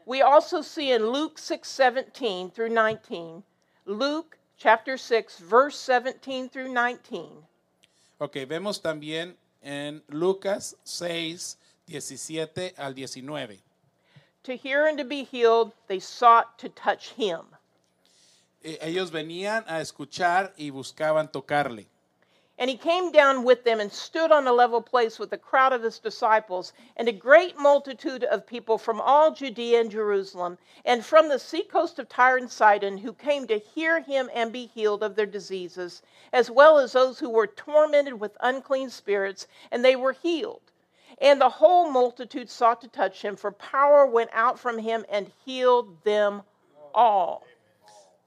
We 0.06 0.22
also 0.22 0.62
see 0.62 0.92
in 0.92 1.02
Luke 1.02 1.38
6 1.38 1.68
17 1.68 2.50
through 2.50 2.70
19, 2.70 3.42
Luke 3.84 4.38
chapter 4.56 4.96
6, 4.96 5.38
verse 5.40 5.76
17 5.76 6.48
through 6.48 6.72
19. 6.72 7.44
Ok, 8.20 8.36
vemos 8.48 8.80
también 8.80 9.36
en 9.60 10.02
Lucas 10.08 10.76
6, 10.84 11.58
17 11.88 12.72
al 12.78 12.94
19. 12.94 13.60
To 14.44 14.56
hear 14.56 14.86
and 14.86 14.96
to 14.96 15.04
be 15.04 15.24
healed, 15.24 15.72
they 15.88 16.00
sought 16.00 16.58
to 16.58 16.70
touch 16.70 17.12
him. 17.12 17.44
Eh, 18.62 18.78
ellos 18.80 19.10
venían 19.10 19.64
a 19.66 19.80
escuchar 19.80 20.52
y 20.58 20.70
buscaban 20.70 21.30
tocarle. 21.30 21.86
And 22.60 22.68
he 22.68 22.76
came 22.76 23.10
down 23.10 23.44
with 23.44 23.64
them 23.64 23.80
and 23.80 23.90
stood 23.90 24.30
on 24.30 24.46
a 24.46 24.52
level 24.52 24.82
place 24.82 25.18
with 25.18 25.32
a 25.32 25.38
crowd 25.38 25.72
of 25.72 25.82
his 25.82 25.98
disciples 25.98 26.74
and 26.94 27.08
a 27.08 27.12
great 27.12 27.56
multitude 27.56 28.22
of 28.22 28.46
people 28.46 28.76
from 28.76 29.00
all 29.00 29.30
Judea 29.30 29.80
and 29.80 29.90
Jerusalem 29.90 30.58
and 30.84 31.02
from 31.02 31.30
the 31.30 31.38
seacoast 31.38 31.98
of 31.98 32.10
Tyre 32.10 32.36
and 32.36 32.52
Sidon 32.52 32.98
who 32.98 33.14
came 33.14 33.46
to 33.46 33.58
hear 33.58 34.00
him 34.00 34.28
and 34.34 34.52
be 34.52 34.66
healed 34.66 35.02
of 35.02 35.14
their 35.14 35.24
diseases, 35.24 36.02
as 36.34 36.50
well 36.50 36.78
as 36.78 36.92
those 36.92 37.18
who 37.18 37.30
were 37.30 37.46
tormented 37.46 38.20
with 38.20 38.36
unclean 38.40 38.90
spirits, 38.90 39.46
and 39.70 39.82
they 39.82 39.96
were 39.96 40.12
healed. 40.12 40.60
And 41.18 41.40
the 41.40 41.48
whole 41.48 41.88
multitude 41.88 42.50
sought 42.50 42.82
to 42.82 42.88
touch 42.88 43.22
him, 43.22 43.36
for 43.36 43.52
power 43.52 44.04
went 44.04 44.30
out 44.34 44.58
from 44.58 44.76
him 44.76 45.06
and 45.08 45.32
healed 45.46 46.04
them 46.04 46.42
all. 46.94 47.46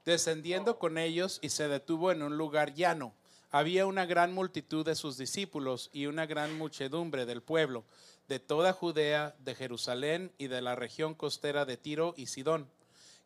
Descendiendo 0.04 0.78
con 0.78 0.98
ellos 0.98 1.38
y 1.42 1.48
se 1.48 1.68
detuvo 1.68 2.12
en 2.12 2.22
un 2.22 2.36
lugar 2.36 2.74
llano. 2.74 3.14
Había 3.50 3.86
una 3.86 4.04
gran 4.04 4.34
multitud 4.34 4.84
de 4.84 4.96
sus 4.96 5.16
discípulos 5.16 5.88
y 5.92 6.06
una 6.06 6.26
gran 6.26 6.58
muchedumbre 6.58 7.24
del 7.24 7.40
pueblo, 7.40 7.84
de 8.28 8.38
toda 8.38 8.72
Judea, 8.72 9.34
de 9.38 9.54
Jerusalén 9.54 10.32
y 10.38 10.48
de 10.48 10.60
la 10.60 10.74
región 10.74 11.14
costera 11.14 11.64
de 11.64 11.76
Tiro 11.76 12.14
y 12.16 12.26
Sidón, 12.26 12.68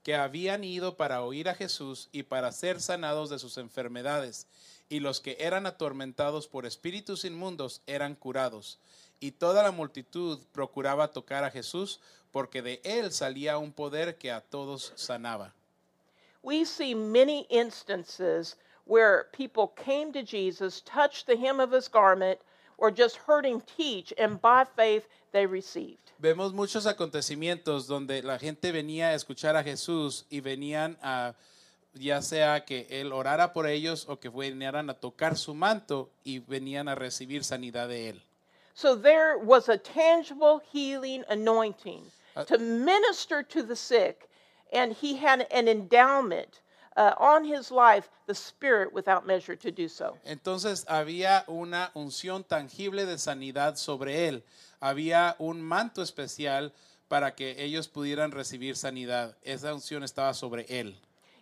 que 0.02 0.14
habían 0.14 0.64
ido 0.64 0.96
para 0.96 1.22
oír 1.22 1.48
a 1.48 1.54
Jesús 1.54 2.08
y 2.12 2.24
para 2.24 2.52
ser 2.52 2.80
sanados 2.80 3.30
de 3.30 3.38
sus 3.38 3.58
enfermedades. 3.58 4.46
Y 4.88 5.00
los 5.00 5.20
que 5.20 5.36
eran 5.40 5.66
atormentados 5.66 6.46
por 6.46 6.64
espíritus 6.64 7.24
inmundos 7.24 7.82
eran 7.86 8.14
curados. 8.14 8.78
Y 9.20 9.32
toda 9.32 9.62
la 9.62 9.72
multitud 9.72 10.38
procuraba 10.52 11.10
tocar 11.10 11.42
a 11.42 11.50
Jesús, 11.50 12.00
porque 12.30 12.62
de 12.62 12.80
él 12.84 13.12
salía 13.12 13.58
un 13.58 13.72
poder 13.72 14.16
que 14.16 14.30
a 14.30 14.40
todos 14.40 14.92
sanaba. 14.94 15.54
We 16.48 16.64
see 16.64 16.94
many 16.94 17.46
instances 17.50 18.56
where 18.86 19.26
people 19.32 19.66
came 19.76 20.12
to 20.12 20.22
Jesus, 20.22 20.80
touched 20.86 21.26
the 21.26 21.36
hem 21.36 21.60
of 21.60 21.70
his 21.70 21.88
garment, 21.88 22.38
or 22.78 22.90
just 22.90 23.16
heard 23.16 23.44
him 23.44 23.60
teach, 23.76 24.14
and 24.16 24.40
by 24.40 24.64
faith 24.64 25.06
they 25.32 25.44
received. 25.44 26.10
Vemos 26.18 26.54
muchos 26.54 26.86
acontecimientos 26.86 27.86
donde 27.86 28.22
la 28.24 28.38
gente 28.38 28.72
venía 28.72 29.10
a 29.10 29.14
escuchar 29.14 29.56
a 29.56 29.62
Jesús 29.62 30.24
y 30.30 30.40
venían 30.40 30.96
a, 31.02 31.34
ya 31.94 32.22
sea 32.22 32.64
que 32.64 32.86
él 32.90 33.12
orara 33.12 33.52
por 33.52 33.66
ellos 33.66 34.06
o 34.08 34.16
que 34.16 34.30
vinieran 34.30 34.88
a 34.88 34.94
tocar 34.94 35.36
su 35.36 35.54
manto 35.54 36.08
y 36.24 36.38
venían 36.38 36.88
a 36.88 36.94
recibir 36.94 37.44
sanidad 37.44 37.88
de 37.88 38.10
él. 38.10 38.22
So 38.74 38.96
there 38.96 39.36
was 39.36 39.68
a 39.68 39.76
tangible 39.76 40.62
healing 40.72 41.24
anointing 41.28 42.10
Uh, 42.38 42.44
to 42.44 42.56
minister 42.58 43.42
to 43.42 43.64
the 43.64 43.74
sick, 43.74 44.27
and 44.72 44.92
he 44.92 45.16
had 45.16 45.46
an 45.50 45.68
endowment 45.68 46.60
uh, 46.96 47.14
on 47.18 47.44
his 47.44 47.70
life, 47.70 48.08
the 48.26 48.34
Spirit 48.34 48.92
without 48.92 49.26
measure 49.26 49.56
to 49.56 49.70
do 49.70 49.88
so. 49.88 50.16
Entonces 50.26 50.84
había 50.86 51.44
una 51.46 51.90
unción 51.94 52.44
tangible 52.44 53.06
de 53.06 53.16
sanidad 53.18 53.76
sobre 53.76 54.28
él. 54.28 54.42
Había 54.82 55.36
un 55.38 55.62
manto 55.62 56.02
especial 56.02 56.72
para 57.08 57.34
que 57.34 57.54
ellos 57.58 57.88
pudieran 57.88 58.32
recibir 58.32 58.76
sanidad. 58.76 59.34
Esa 59.42 59.72
unción 59.72 60.02
estaba 60.02 60.34
sobre 60.34 60.66
él. 60.68 60.94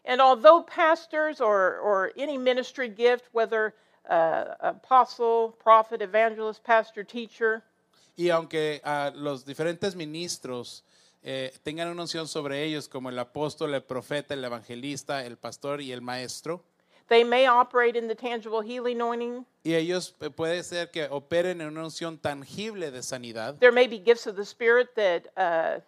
And 0.04 0.20
although 0.20 0.62
pastors 0.62 1.40
or, 1.40 1.78
or 1.78 2.12
any 2.16 2.38
ministry 2.38 2.88
gift, 2.88 3.28
whether 3.32 3.74
uh, 4.08 4.54
apostle, 4.60 5.56
prophet, 5.58 6.00
evangelist, 6.00 6.62
pastor, 6.62 7.02
teacher, 7.02 7.62
Y 8.18 8.30
aunque 8.30 8.80
ah, 8.82 9.12
los 9.14 9.44
diferentes 9.44 9.94
ministros 9.94 10.82
eh, 11.22 11.52
tengan 11.62 11.88
una 11.88 12.02
unción 12.02 12.28
sobre 12.28 12.62
ellos, 12.64 12.88
como 12.88 13.08
el 13.08 13.18
apóstol, 13.18 13.74
el 13.74 13.82
profeta, 13.82 14.34
el 14.34 14.44
evangelista, 14.44 15.24
el 15.24 15.36
pastor 15.36 15.80
y 15.80 15.92
el 15.92 16.00
maestro, 16.00 16.62
they 17.08 17.22
may 17.24 17.46
operate 17.46 17.96
in 17.96 18.08
the 18.08 18.14
tangible 18.16 18.60
healing 18.62 18.96
anointing. 19.00 19.46
y 19.64 19.74
ellos 19.74 20.14
eh, 20.20 20.30
puede 20.30 20.62
ser 20.64 20.90
que 20.90 21.04
operen 21.08 21.60
en 21.60 21.68
una 21.68 21.84
unción 21.84 22.18
tangible 22.18 22.90
de 22.90 23.02
sanidad, 23.02 23.56
There 23.58 23.72
may 23.72 23.86
be 23.86 23.98
gifts 23.98 24.26
of 24.26 24.36
the 24.36 24.44
Spirit 24.44 24.94
that 24.96 25.26
uh, 25.36 25.80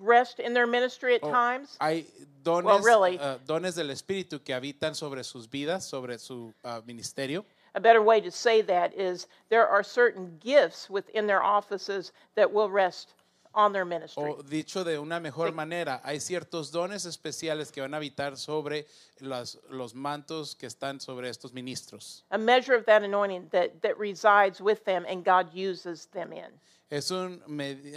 rest 0.00 0.38
in 0.40 0.52
their 0.54 0.66
ministry 0.66 1.14
at 1.14 1.22
o 1.22 1.30
times. 1.30 1.76
hay 1.80 2.06
dones, 2.42 2.64
Well, 2.66 2.82
really- 2.82 3.18
ah, 3.20 3.38
dones 3.46 3.74
del 3.74 3.90
Espíritu 3.90 4.42
que 4.42 4.54
habitan 4.54 4.94
sobre 4.94 5.24
sus 5.24 5.48
vidas, 5.48 5.84
sobre 5.84 6.18
su 6.18 6.52
ah, 6.64 6.82
ministerio. 6.86 7.44
A 7.74 7.80
better 7.80 8.02
way 8.02 8.20
to 8.20 8.30
say 8.30 8.60
that 8.62 8.92
is 8.94 9.28
there 9.48 9.66
are 9.66 9.82
certain 9.82 10.38
gifts 10.40 10.90
within 10.90 11.26
their 11.26 11.42
offices 11.42 12.12
that 12.34 12.52
will 12.52 12.68
rest 12.68 13.14
on 13.54 13.72
their 13.72 13.84
ministry. 13.84 14.22
O 14.22 14.42
dicho 14.42 14.84
de 14.84 14.98
una 14.98 15.20
mejor 15.20 15.52
manera, 15.52 16.00
hay 16.04 16.20
ciertos 16.20 16.70
dones 16.70 17.04
especiales 17.04 17.70
que 17.72 17.80
van 17.80 17.94
a 17.94 17.98
habitar 17.98 18.36
sobre 18.36 18.86
las- 19.20 19.58
los 19.70 19.94
mantos 19.94 20.54
que 20.54 20.66
están 20.66 21.00
sobre 21.00 21.28
estos 21.28 21.52
ministros. 21.52 22.24
A 22.30 22.38
measure 22.38 22.76
of 22.76 22.84
that 22.86 23.02
anointing 23.02 23.48
that, 23.50 23.80
that 23.82 23.96
resides 23.98 24.60
with 24.60 24.84
them 24.84 25.04
and 25.08 25.24
God 25.24 25.52
uses 25.54 26.06
them 26.12 26.32
in. 26.32 26.60
Es 26.90 27.10
un 27.10 27.42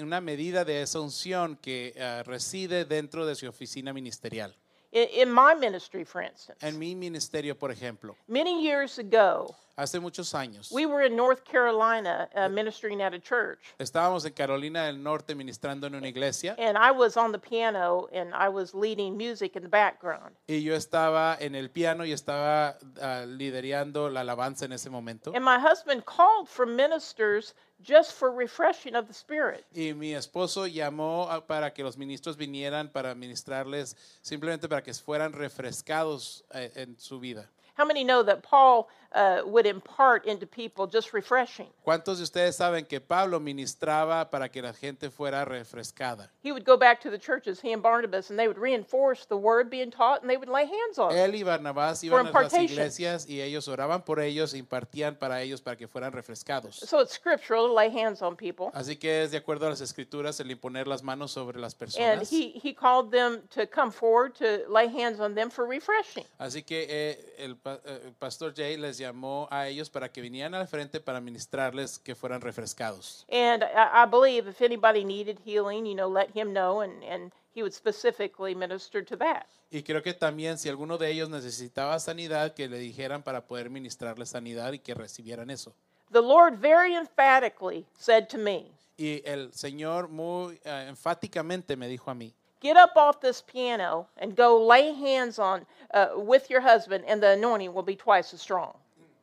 una 0.02 0.22
medida 0.22 0.64
de 0.64 0.82
esa 0.82 1.00
unción 1.02 1.58
que 1.58 1.94
ah, 2.00 2.24
reside 2.24 2.86
dentro 2.86 3.26
de 3.26 3.36
su 3.36 3.46
oficina 3.48 3.92
ministerial. 3.92 4.56
In, 4.96 5.30
my 5.30 5.54
ministry, 5.54 6.06
for 6.06 6.22
instance, 6.22 6.66
En 6.66 6.80
mi 6.80 6.96
ministerio, 6.96 7.54
por 7.60 7.70
ejemplo, 7.70 8.16
many 8.30 8.64
years 8.64 8.98
ago, 8.98 9.54
hace 9.76 10.00
muchos 10.00 10.34
años, 10.34 10.72
we 10.72 10.86
were 10.86 11.06
in 11.06 11.18
North 11.18 11.44
Carolina 11.44 12.30
uh, 12.34 12.48
ministering 12.48 13.02
at 13.02 13.14
a 13.14 13.20
church. 13.20 13.60
estábamos 13.78 14.26
en 14.26 14.32
Carolina 14.32 14.86
del 14.86 15.04
Norte 15.04 15.36
ministrando 15.36 15.88
en 15.88 15.96
una 15.96 16.08
iglesia 16.08 16.56
And 16.58 16.78
I 16.78 16.92
was 16.92 17.18
on 17.18 17.34
the 17.34 17.38
piano 17.40 18.08
and 18.14 18.34
I 18.34 18.48
was 18.48 18.74
leading 18.74 19.18
music 19.18 19.58
in 19.58 19.64
the 19.64 19.70
background. 19.70 20.34
y 20.48 20.64
yo 20.64 20.74
estaba 20.76 21.36
en 21.42 21.56
el 21.56 21.70
piano 21.72 22.06
y 22.06 22.14
estaba 22.14 22.78
ah, 23.02 23.26
liderando 23.28 24.10
la 24.10 24.22
alabanza 24.22 24.64
en 24.64 24.72
ese 24.72 24.90
momento. 24.90 25.34
And 25.36 25.44
my 25.44 25.60
husband 25.60 26.06
called 26.06 26.48
for 26.48 26.66
ministers 26.66 27.54
just 27.82 28.14
for 28.14 28.32
refreshing 28.32 28.96
of 28.96 29.08
the 29.08 29.14
Spirit. 29.14 29.66
Y 29.76 29.94
mi 29.94 30.14
esposo 30.14 30.68
llamó 30.68 31.30
a- 31.30 31.46
para 31.46 31.74
que 31.74 31.84
los 31.84 31.98
ministros 31.98 32.38
vinieran 32.38 32.90
para 32.92 33.14
ministrarles, 33.16 33.96
simplemente 34.22 34.68
para 34.70 34.82
que 34.82 34.94
fueran 34.94 35.34
refrescados 35.34 36.44
eh, 36.54 36.72
en 36.76 36.98
su 37.00 37.20
vida. 37.20 37.50
How 37.78 37.86
many 37.86 38.04
know 38.06 38.24
that 38.24 38.42
Paul 38.42 38.88
uh, 39.16 39.42
would 39.46 39.66
impart 39.66 40.26
into 40.26 40.46
people 40.46 40.86
just 40.86 41.14
refreshing? 41.14 41.68
¿Cuántos 41.84 42.18
de 42.18 42.24
ustedes 42.24 42.58
saben 42.58 42.86
que 42.86 43.00
Pablo 43.00 43.40
ministraba 43.40 44.30
para 44.30 44.50
que 44.50 44.62
la 44.62 44.74
gente 44.74 45.10
fuera 45.10 45.46
refrescada? 45.46 46.30
He 46.44 46.52
would 46.52 46.66
go 46.66 46.78
back 46.78 47.00
to 47.02 47.10
the 47.10 47.18
churches, 47.18 47.62
he 47.62 47.72
and 47.72 47.82
Barnabas, 47.82 48.30
and 48.30 48.38
they 48.38 48.48
would 48.48 48.60
reinforce 48.60 49.26
the 49.26 49.38
word 49.38 49.70
being 49.70 49.90
taught 49.90 50.22
and 50.22 50.30
they 50.30 50.38
would 50.38 50.50
lay 50.50 50.66
hands 50.66 51.00
on. 51.00 51.14
Él 51.14 51.34
y 51.34 51.44
Barnabás 51.44 52.04
iban 52.04 52.28
a 52.28 52.32
las 52.32 52.54
iglesias 52.54 53.26
y 53.28 53.42
ellos 53.42 53.68
oraban 53.70 54.04
por 54.04 54.20
ellos, 54.20 54.54
e 54.54 54.58
impartían 54.58 55.16
para 55.18 55.42
ellos 55.42 55.62
para 55.62 55.78
que 55.78 55.88
fueran 55.88 56.12
refrescados. 56.12 56.76
So 56.76 57.00
it's 57.00 57.14
scriptural 57.14 57.68
to 57.68 57.74
lay 57.74 57.90
hands 57.90 58.22
on 58.22 58.36
people. 58.36 58.70
Así 58.74 58.98
que 58.98 59.24
es 59.24 59.32
de 59.32 59.38
acuerdo 59.38 59.68
a 59.68 59.70
las 59.70 59.82
escrituras 59.82 60.40
el 60.42 60.52
imponer 60.52 60.88
las 60.88 61.04
manos 61.04 61.32
sobre 61.32 61.60
las 61.60 61.74
And 61.74 61.80
personas. 61.80 62.30
he, 62.30 62.60
he 62.62 62.74
called 62.74 63.12
them 63.12 63.42
to 63.52 63.66
come 63.66 63.92
forward 63.92 64.36
to 64.36 64.66
lay 64.70 64.88
hands 64.88 65.22
on 65.22 65.36
them 65.36 65.50
for 65.50 65.66
refreshing. 65.66 66.26
Así 66.38 66.64
que 66.64 66.86
eh, 66.90 67.36
el, 67.38 67.58
eh, 67.64 68.02
el 68.06 68.14
pastor 68.14 68.54
Jay 68.54 68.76
les 68.76 68.98
llamó 68.98 69.05
a 69.50 69.68
ellos 69.68 69.90
para 69.90 70.10
que 70.10 70.22
vinieran 70.22 70.54
al 70.56 70.68
frente 70.68 71.00
para 71.00 71.22
ministrarles 71.22 72.00
que 72.00 72.16
fueran 72.16 72.42
refrescados. 72.42 73.26
And 73.32 73.64
I, 73.64 74.04
I 74.04 74.06
believe 74.06 74.48
if 74.48 74.62
anybody 74.62 75.04
needed 75.04 75.40
healing, 75.46 75.86
you 75.86 75.96
know, 75.96 76.08
let 76.08 76.30
him 76.36 76.54
know, 76.54 76.82
and, 76.82 77.04
and 77.04 77.32
he 77.54 77.62
would 77.62 77.74
specifically 77.74 78.54
minister 78.54 79.04
to 79.04 79.16
that. 79.18 79.48
Y 79.72 79.84
creo 79.84 80.02
que 80.02 80.14
también 80.14 80.58
si 80.58 80.70
alguno 80.70 80.98
de 80.98 81.10
ellos 81.10 81.30
necesitaba 81.30 82.00
sanidad, 82.00 82.54
que 82.54 82.68
le 82.68 82.78
dijeran 82.78 83.24
para 83.24 83.46
poder 83.46 83.70
ministrarles 83.70 84.30
sanidad 84.30 84.72
y 84.74 84.80
que 84.80 84.94
recibieran 84.94 85.50
eso. 85.50 85.74
The 86.12 86.22
Lord 86.22 86.58
very 86.58 86.96
emphatically 86.96 87.86
said 87.98 88.30
to 88.30 88.38
me, 88.38 88.72
Y 88.98 89.22
el 89.26 89.52
Señor 89.54 90.08
muy 90.08 90.60
eh, 90.64 90.86
enfáticamente 90.88 91.76
me 91.76 91.88
dijo 91.88 92.10
a 92.10 92.14
mí, 92.14 92.34
Get 92.62 92.78
up 92.78 92.96
off 92.96 93.20
this 93.20 93.42
piano 93.42 94.08
and 94.18 94.36
go 94.36 94.58
lay 94.58 94.94
hands 94.94 95.38
on 95.38 95.66
uh, 95.94 96.08
with 96.16 96.50
your 96.50 96.62
husband, 96.62 97.04
and 97.06 97.22
the 97.22 97.32
anointing 97.32 97.74
will 97.74 97.84
be 97.84 97.96
twice 97.96 98.34
as 98.34 98.42
strong. 98.42 98.74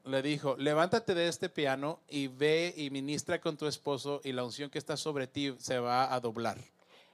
Le 0.04 0.22
dijo, 0.22 0.56
levántate 0.58 1.14
de 1.14 1.28
este 1.28 1.48
piano 1.48 2.00
y 2.08 2.28
ve 2.28 2.72
y 2.76 2.90
ministra 2.90 3.40
con 3.40 3.56
tu 3.56 3.66
esposo 3.66 4.20
y 4.24 4.32
la 4.32 4.44
unción 4.44 4.70
que 4.70 4.78
está 4.78 4.96
sobre 4.96 5.26
ti 5.26 5.54
se 5.58 5.78
va 5.78 6.12
a 6.12 6.20
doblar. 6.20 6.58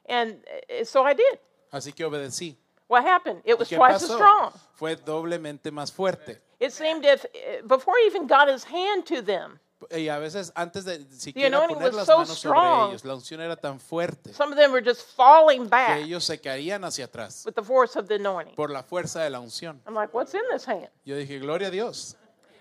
And 0.09 0.43
uh, 0.81 0.85
so 0.85 1.07
I 1.09 1.15
did. 1.15 1.39
Así 1.71 1.93
que 1.93 2.05
obedecí. 2.05 2.57
What 2.89 3.05
happened? 3.07 3.41
It 3.45 3.51
¿Y 3.51 3.55
was 3.55 3.69
qué 3.69 3.77
twice 3.77 3.97
as 3.97 4.03
pasó? 4.05 4.15
strong. 4.15 4.53
Fue 4.75 4.97
doblemente 4.97 5.71
más 5.71 5.93
fuerte. 5.93 6.41
It 6.59 6.71
seemed 6.73 7.05
if 7.05 7.25
uh, 7.25 7.67
before 7.67 7.95
he 8.01 8.07
even 8.07 8.27
got 8.27 8.49
his 8.49 8.65
hand 8.65 9.05
to 9.07 9.23
them, 9.23 9.61
Y 9.91 10.09
a 10.09 10.19
veces 10.19 10.51
antes 10.57 10.85
de 10.85 11.07
siquiera 11.13 11.57
anointing 11.57 11.77
poner 11.77 11.91
was 11.91 11.97
las 11.97 12.07
so 12.07 12.19
manos 12.19 12.39
sobre 12.39 12.59
strong. 12.59 12.89
ellos, 12.91 13.05
la 13.05 13.15
unción 13.15 13.41
era 13.41 13.55
tan 13.55 13.79
fuerte 13.79 14.33
some 14.33 14.53
of 14.53 14.59
them 14.59 14.73
were 14.73 14.85
just 14.85 15.03
falling 15.15 15.63
que 15.63 15.69
back 15.69 15.99
ellos 16.01 16.25
se 16.25 16.41
caían 16.41 16.83
hacia 16.83 17.05
atrás 17.05 17.45
with 17.47 17.55
the 17.55 17.63
force 17.63 17.97
of 17.97 18.09
the 18.09 18.17
anointing. 18.17 18.57
por 18.57 18.71
la 18.71 18.83
fuerza 18.83 19.23
de 19.23 19.31
la 19.31 19.39
unción. 19.39 19.81
I'm 19.87 19.95
like, 19.95 20.13
what's 20.13 20.35
in 20.35 20.41
this 20.51 20.67
hand? 20.67 20.89
Yo 21.05 21.15
dije, 21.15 21.39
gloria 21.39 21.69
a 21.69 21.71
Dios. 21.71 22.17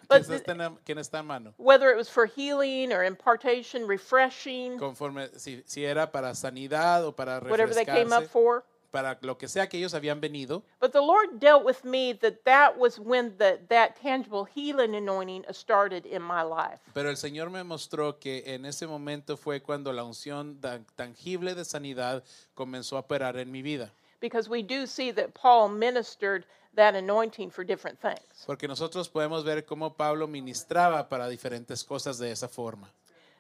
¿Quién 0.10 0.32
está, 0.32 0.52
en, 0.54 0.98
está 1.00 1.20
en 1.20 1.26
mano? 1.26 1.54
Whether 1.58 1.90
it 1.92 1.98
was 1.98 2.10
for 2.10 2.26
healing 2.26 2.92
or 2.94 3.04
impartation, 3.04 3.86
refreshing, 3.88 4.78
Conforme, 4.78 5.28
si, 5.38 5.62
si 5.66 5.86
era 5.86 6.12
para 6.12 6.34
sanidad 6.36 7.06
o 7.06 7.12
para 7.12 7.40
whatever 7.42 7.74
they 7.74 7.86
came 7.86 8.14
up 8.14 8.26
for, 8.28 8.64
para 8.90 9.18
lo 9.22 9.38
que 9.38 9.50
sea 9.50 9.68
que 9.68 9.78
ellos 9.78 9.94
habían 9.94 10.22
venido, 10.22 10.64
But 10.80 10.94
the 10.94 11.02
Lord 11.02 11.40
dealt 11.40 11.66
with 11.66 11.84
me 11.84 12.14
that 12.22 12.46
that 12.46 12.78
was 12.78 12.98
when 12.98 13.38
the, 13.38 13.60
that 13.68 13.98
tangible 14.02 14.46
healing 14.46 14.96
anointing 14.96 15.44
started 15.52 16.06
in 16.06 16.22
my 16.22 16.42
life. 16.42 16.80
pero 16.94 17.10
el 17.10 17.18
Señor 17.18 17.50
me 17.50 17.64
mostró 17.64 18.18
que 18.20 18.44
en 18.46 18.66
ese 18.66 18.88
momento 18.88 19.36
fue 19.36 19.60
cuando 19.62 19.92
la 19.92 20.04
unción 20.06 20.60
tan- 20.62 20.86
tangible 20.96 21.54
de 21.54 21.66
sanidad 21.66 22.24
comenzó 22.56 22.96
a 22.96 23.02
operar 23.02 23.38
en 23.38 23.52
mi 23.52 23.62
vida. 23.62 23.92
Because 24.20 24.50
we 24.50 24.64
do 24.64 24.88
see 24.88 25.12
that 25.12 25.34
Paul 25.36 25.70
ministered 25.70 26.46
that 26.78 26.96
anointing 26.96 27.52
for 27.52 27.66
different 27.66 28.00
things. 28.00 28.46
Porque 28.46 28.68
nosotros 28.68 29.10
podemos 29.10 29.44
ver 29.44 29.66
cómo 29.66 29.96
Pablo 29.96 30.28
ministraba 30.28 31.10
para 31.10 31.28
diferentes 31.28 31.84
cosas 31.84 32.18
de 32.18 32.32
esa 32.32 32.48
forma. 32.48 32.90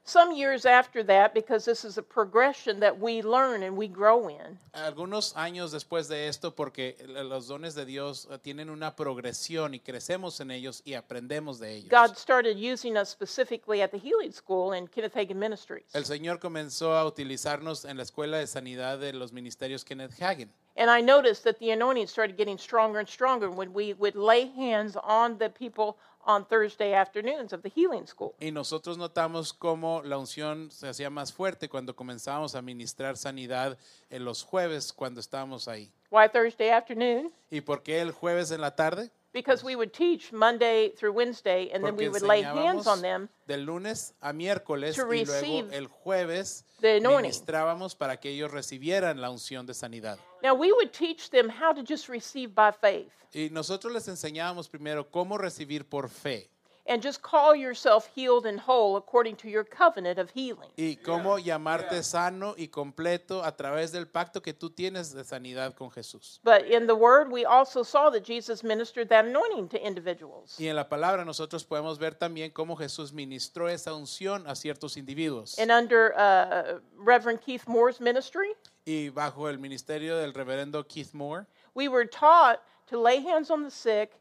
Some 0.08 0.32
years 0.32 0.66
after 0.66 1.03
that, 1.03 1.34
because 1.34 1.66
this 1.66 1.84
is 1.84 1.97
a 1.97 2.01
progression 2.01 2.80
that 2.80 2.97
we 2.97 3.22
learn 3.22 3.62
and 3.62 3.76
we 3.76 3.89
grow 3.89 4.30
in, 4.30 4.58
Algunos 4.74 5.34
años 5.36 5.74
después 5.74 6.08
de 6.08 6.30
esto, 6.30 6.51
porque 6.51 6.95
los 7.10 7.49
dones 7.49 7.76
de 7.76 7.84
Dios 7.86 8.26
eh, 8.32 8.38
tienen 8.38 8.70
una 8.70 8.95
progresión 8.95 9.74
y 9.74 9.82
crecemos 9.82 10.39
en 10.39 10.51
ellos 10.51 10.82
y 10.86 10.93
aprendemos 10.93 11.60
de 11.60 11.76
ellos. 11.76 11.89
God 11.89 12.16
started 12.16 12.58
using 12.58 12.95
us 12.95 13.10
specifically 13.10 13.82
at 13.82 13.91
the 13.91 13.97
Healing 13.97 14.32
School 14.32 14.72
in 14.72 14.88
Kenneth 14.88 15.14
Hagin 15.14 15.38
Ministries. 15.38 15.93
El 15.93 16.05
Señor 16.05 16.39
comenzó 16.39 16.95
a 16.95 17.05
utilizarnos 17.05 17.84
en 17.84 17.97
la 17.97 18.03
escuela 18.03 18.38
de 18.38 18.47
sanidad 18.47 18.99
de 18.99 19.12
los 19.12 19.34
ministerios 19.34 19.84
Kenneth 19.84 20.14
Hagin. 20.22 20.49
And 20.78 20.89
I 20.89 21.01
noticed 21.01 21.43
that 21.43 21.60
the 21.60 21.72
anointing 21.72 22.08
started 22.08 22.38
getting 22.38 22.58
stronger 22.58 22.99
and 22.99 23.10
stronger 23.10 23.49
when 23.51 23.74
we 23.74 23.93
would 23.93 24.16
lay 24.16 24.47
hands 24.55 24.95
on 24.95 25.38
the 25.38 25.49
people 25.49 25.97
on 26.28 26.45
Thursday 26.45 26.93
afternoons 26.93 27.53
of 27.53 27.61
the 27.61 27.69
Healing 27.69 28.05
School. 28.05 28.36
Y 28.39 28.51
nosotros 28.51 28.97
notamos 28.97 29.53
cómo 29.53 30.01
la 30.03 30.17
unción 30.17 30.69
se 30.69 30.88
hacía 30.88 31.09
más 31.09 31.34
fuerte 31.34 31.69
cuando 31.69 31.95
comenzábamos 31.95 32.53
a 32.53 32.61
ministrar 32.61 33.17
sanidad 33.17 33.78
en 34.09 34.25
los 34.25 34.43
jueves 34.43 34.91
cuando 34.93 35.19
estábamos 35.19 35.67
ahí. 35.67 35.91
Why 36.11 36.30
Thursday 36.30 36.69
afternoon? 36.69 37.32
¿Y 37.49 37.61
por 37.61 37.82
qué 37.82 38.01
el 38.01 38.11
jueves 38.11 38.51
en 38.51 38.61
la 38.61 38.75
tarde? 38.75 39.09
Because 39.38 39.63
we 39.63 39.75
would 39.75 39.93
teach 39.93 40.33
Monday 40.33 40.89
through 40.97 41.13
Wednesday 41.13 41.69
and 41.71 41.83
then 41.83 41.95
we 41.95 42.09
would 42.09 42.23
lay 42.23 42.41
hands 42.41 42.88
on 42.88 43.01
them 43.03 43.29
del 43.45 43.59
lunes 43.59 44.15
a 44.19 44.33
miércoles 44.33 44.95
to 44.95 45.13
y 45.13 45.25
luego 45.25 45.71
el 45.71 45.88
jueves 45.88 46.65
ministrábamos 46.81 47.93
para 47.95 48.17
que 48.17 48.31
ellos 48.31 48.49
recibieran 48.49 49.21
la 49.21 49.29
unción 49.29 49.67
de 49.67 49.75
sanidad. 49.75 50.17
Now, 50.41 50.55
we 50.55 50.71
would 50.71 50.91
teach 50.91 51.29
them 51.29 51.49
how 51.49 51.71
to 51.71 51.83
just 51.83 52.09
receive 52.09 52.55
by 52.55 52.71
faith. 52.71 53.11
Y 53.31 53.49
nosotros 53.51 53.93
les 53.93 54.07
enseñábamos 54.07 54.69
primero 54.69 55.11
cómo 55.11 55.38
recibir 55.38 55.88
por 55.88 56.09
fe 56.09 56.49
and 56.88 57.01
just 57.01 57.21
call 57.21 57.55
yourself 57.55 58.09
healed 58.15 58.45
and 58.45 58.59
whole 58.59 58.97
according 58.97 59.35
to 59.35 59.49
your 59.49 59.63
covenant 59.63 60.17
of 60.17 60.29
healing. 60.31 60.69
y 60.77 60.97
cómo 61.03 61.38
llamarte 61.39 62.03
sano 62.03 62.55
y 62.57 62.67
completo 62.67 63.43
a 63.43 63.55
través 63.55 63.91
del 63.91 64.07
pacto 64.07 64.41
que 64.41 64.53
tú 64.53 64.69
tienes 64.69 65.13
de 65.13 65.23
sanidad 65.23 65.75
con 65.75 65.91
Jesús. 65.91 66.39
But 66.43 66.65
in 66.65 66.88
the 66.88 66.95
Word, 66.95 67.31
we 67.31 67.45
also 67.45 67.83
saw 67.83 68.09
that 68.11 68.23
Jesus 68.23 68.63
ministered 68.63 69.09
that 69.09 69.25
anointing 69.25 69.69
to 69.69 69.85
individuals. 69.85 70.55
Y 70.59 70.67
en 70.67 70.75
la 70.75 70.88
palabra 70.88 71.25
nosotros 71.25 71.65
podemos 71.65 71.99
ver 71.99 72.15
también 72.15 72.51
cómo 72.51 72.75
Jesús 72.75 73.11
ministró 73.13 73.69
esa 73.69 73.93
unción 73.93 74.47
a 74.47 74.55
ciertos 74.55 74.97
individuos. 74.97 75.57
And 75.59 75.71
under 75.71 76.13
uh, 76.17 76.79
Reverend 76.97 77.41
Keith 77.41 77.67
Moore's 77.67 77.99
ministry, 77.99 78.55
Y 78.85 79.09
bajo 79.09 79.49
el 79.49 79.59
ministerio 79.59 80.15
del 80.17 80.33
reverendo 80.33 80.88
Keith 80.88 81.13
Moore, 81.13 81.45
we 81.73 81.89
were 81.89 82.05
taught 82.05 82.61
to 82.88 82.97
lay 82.97 83.19
hands 83.21 83.51
on 83.51 83.63
the 83.63 83.69
sick 83.69 84.13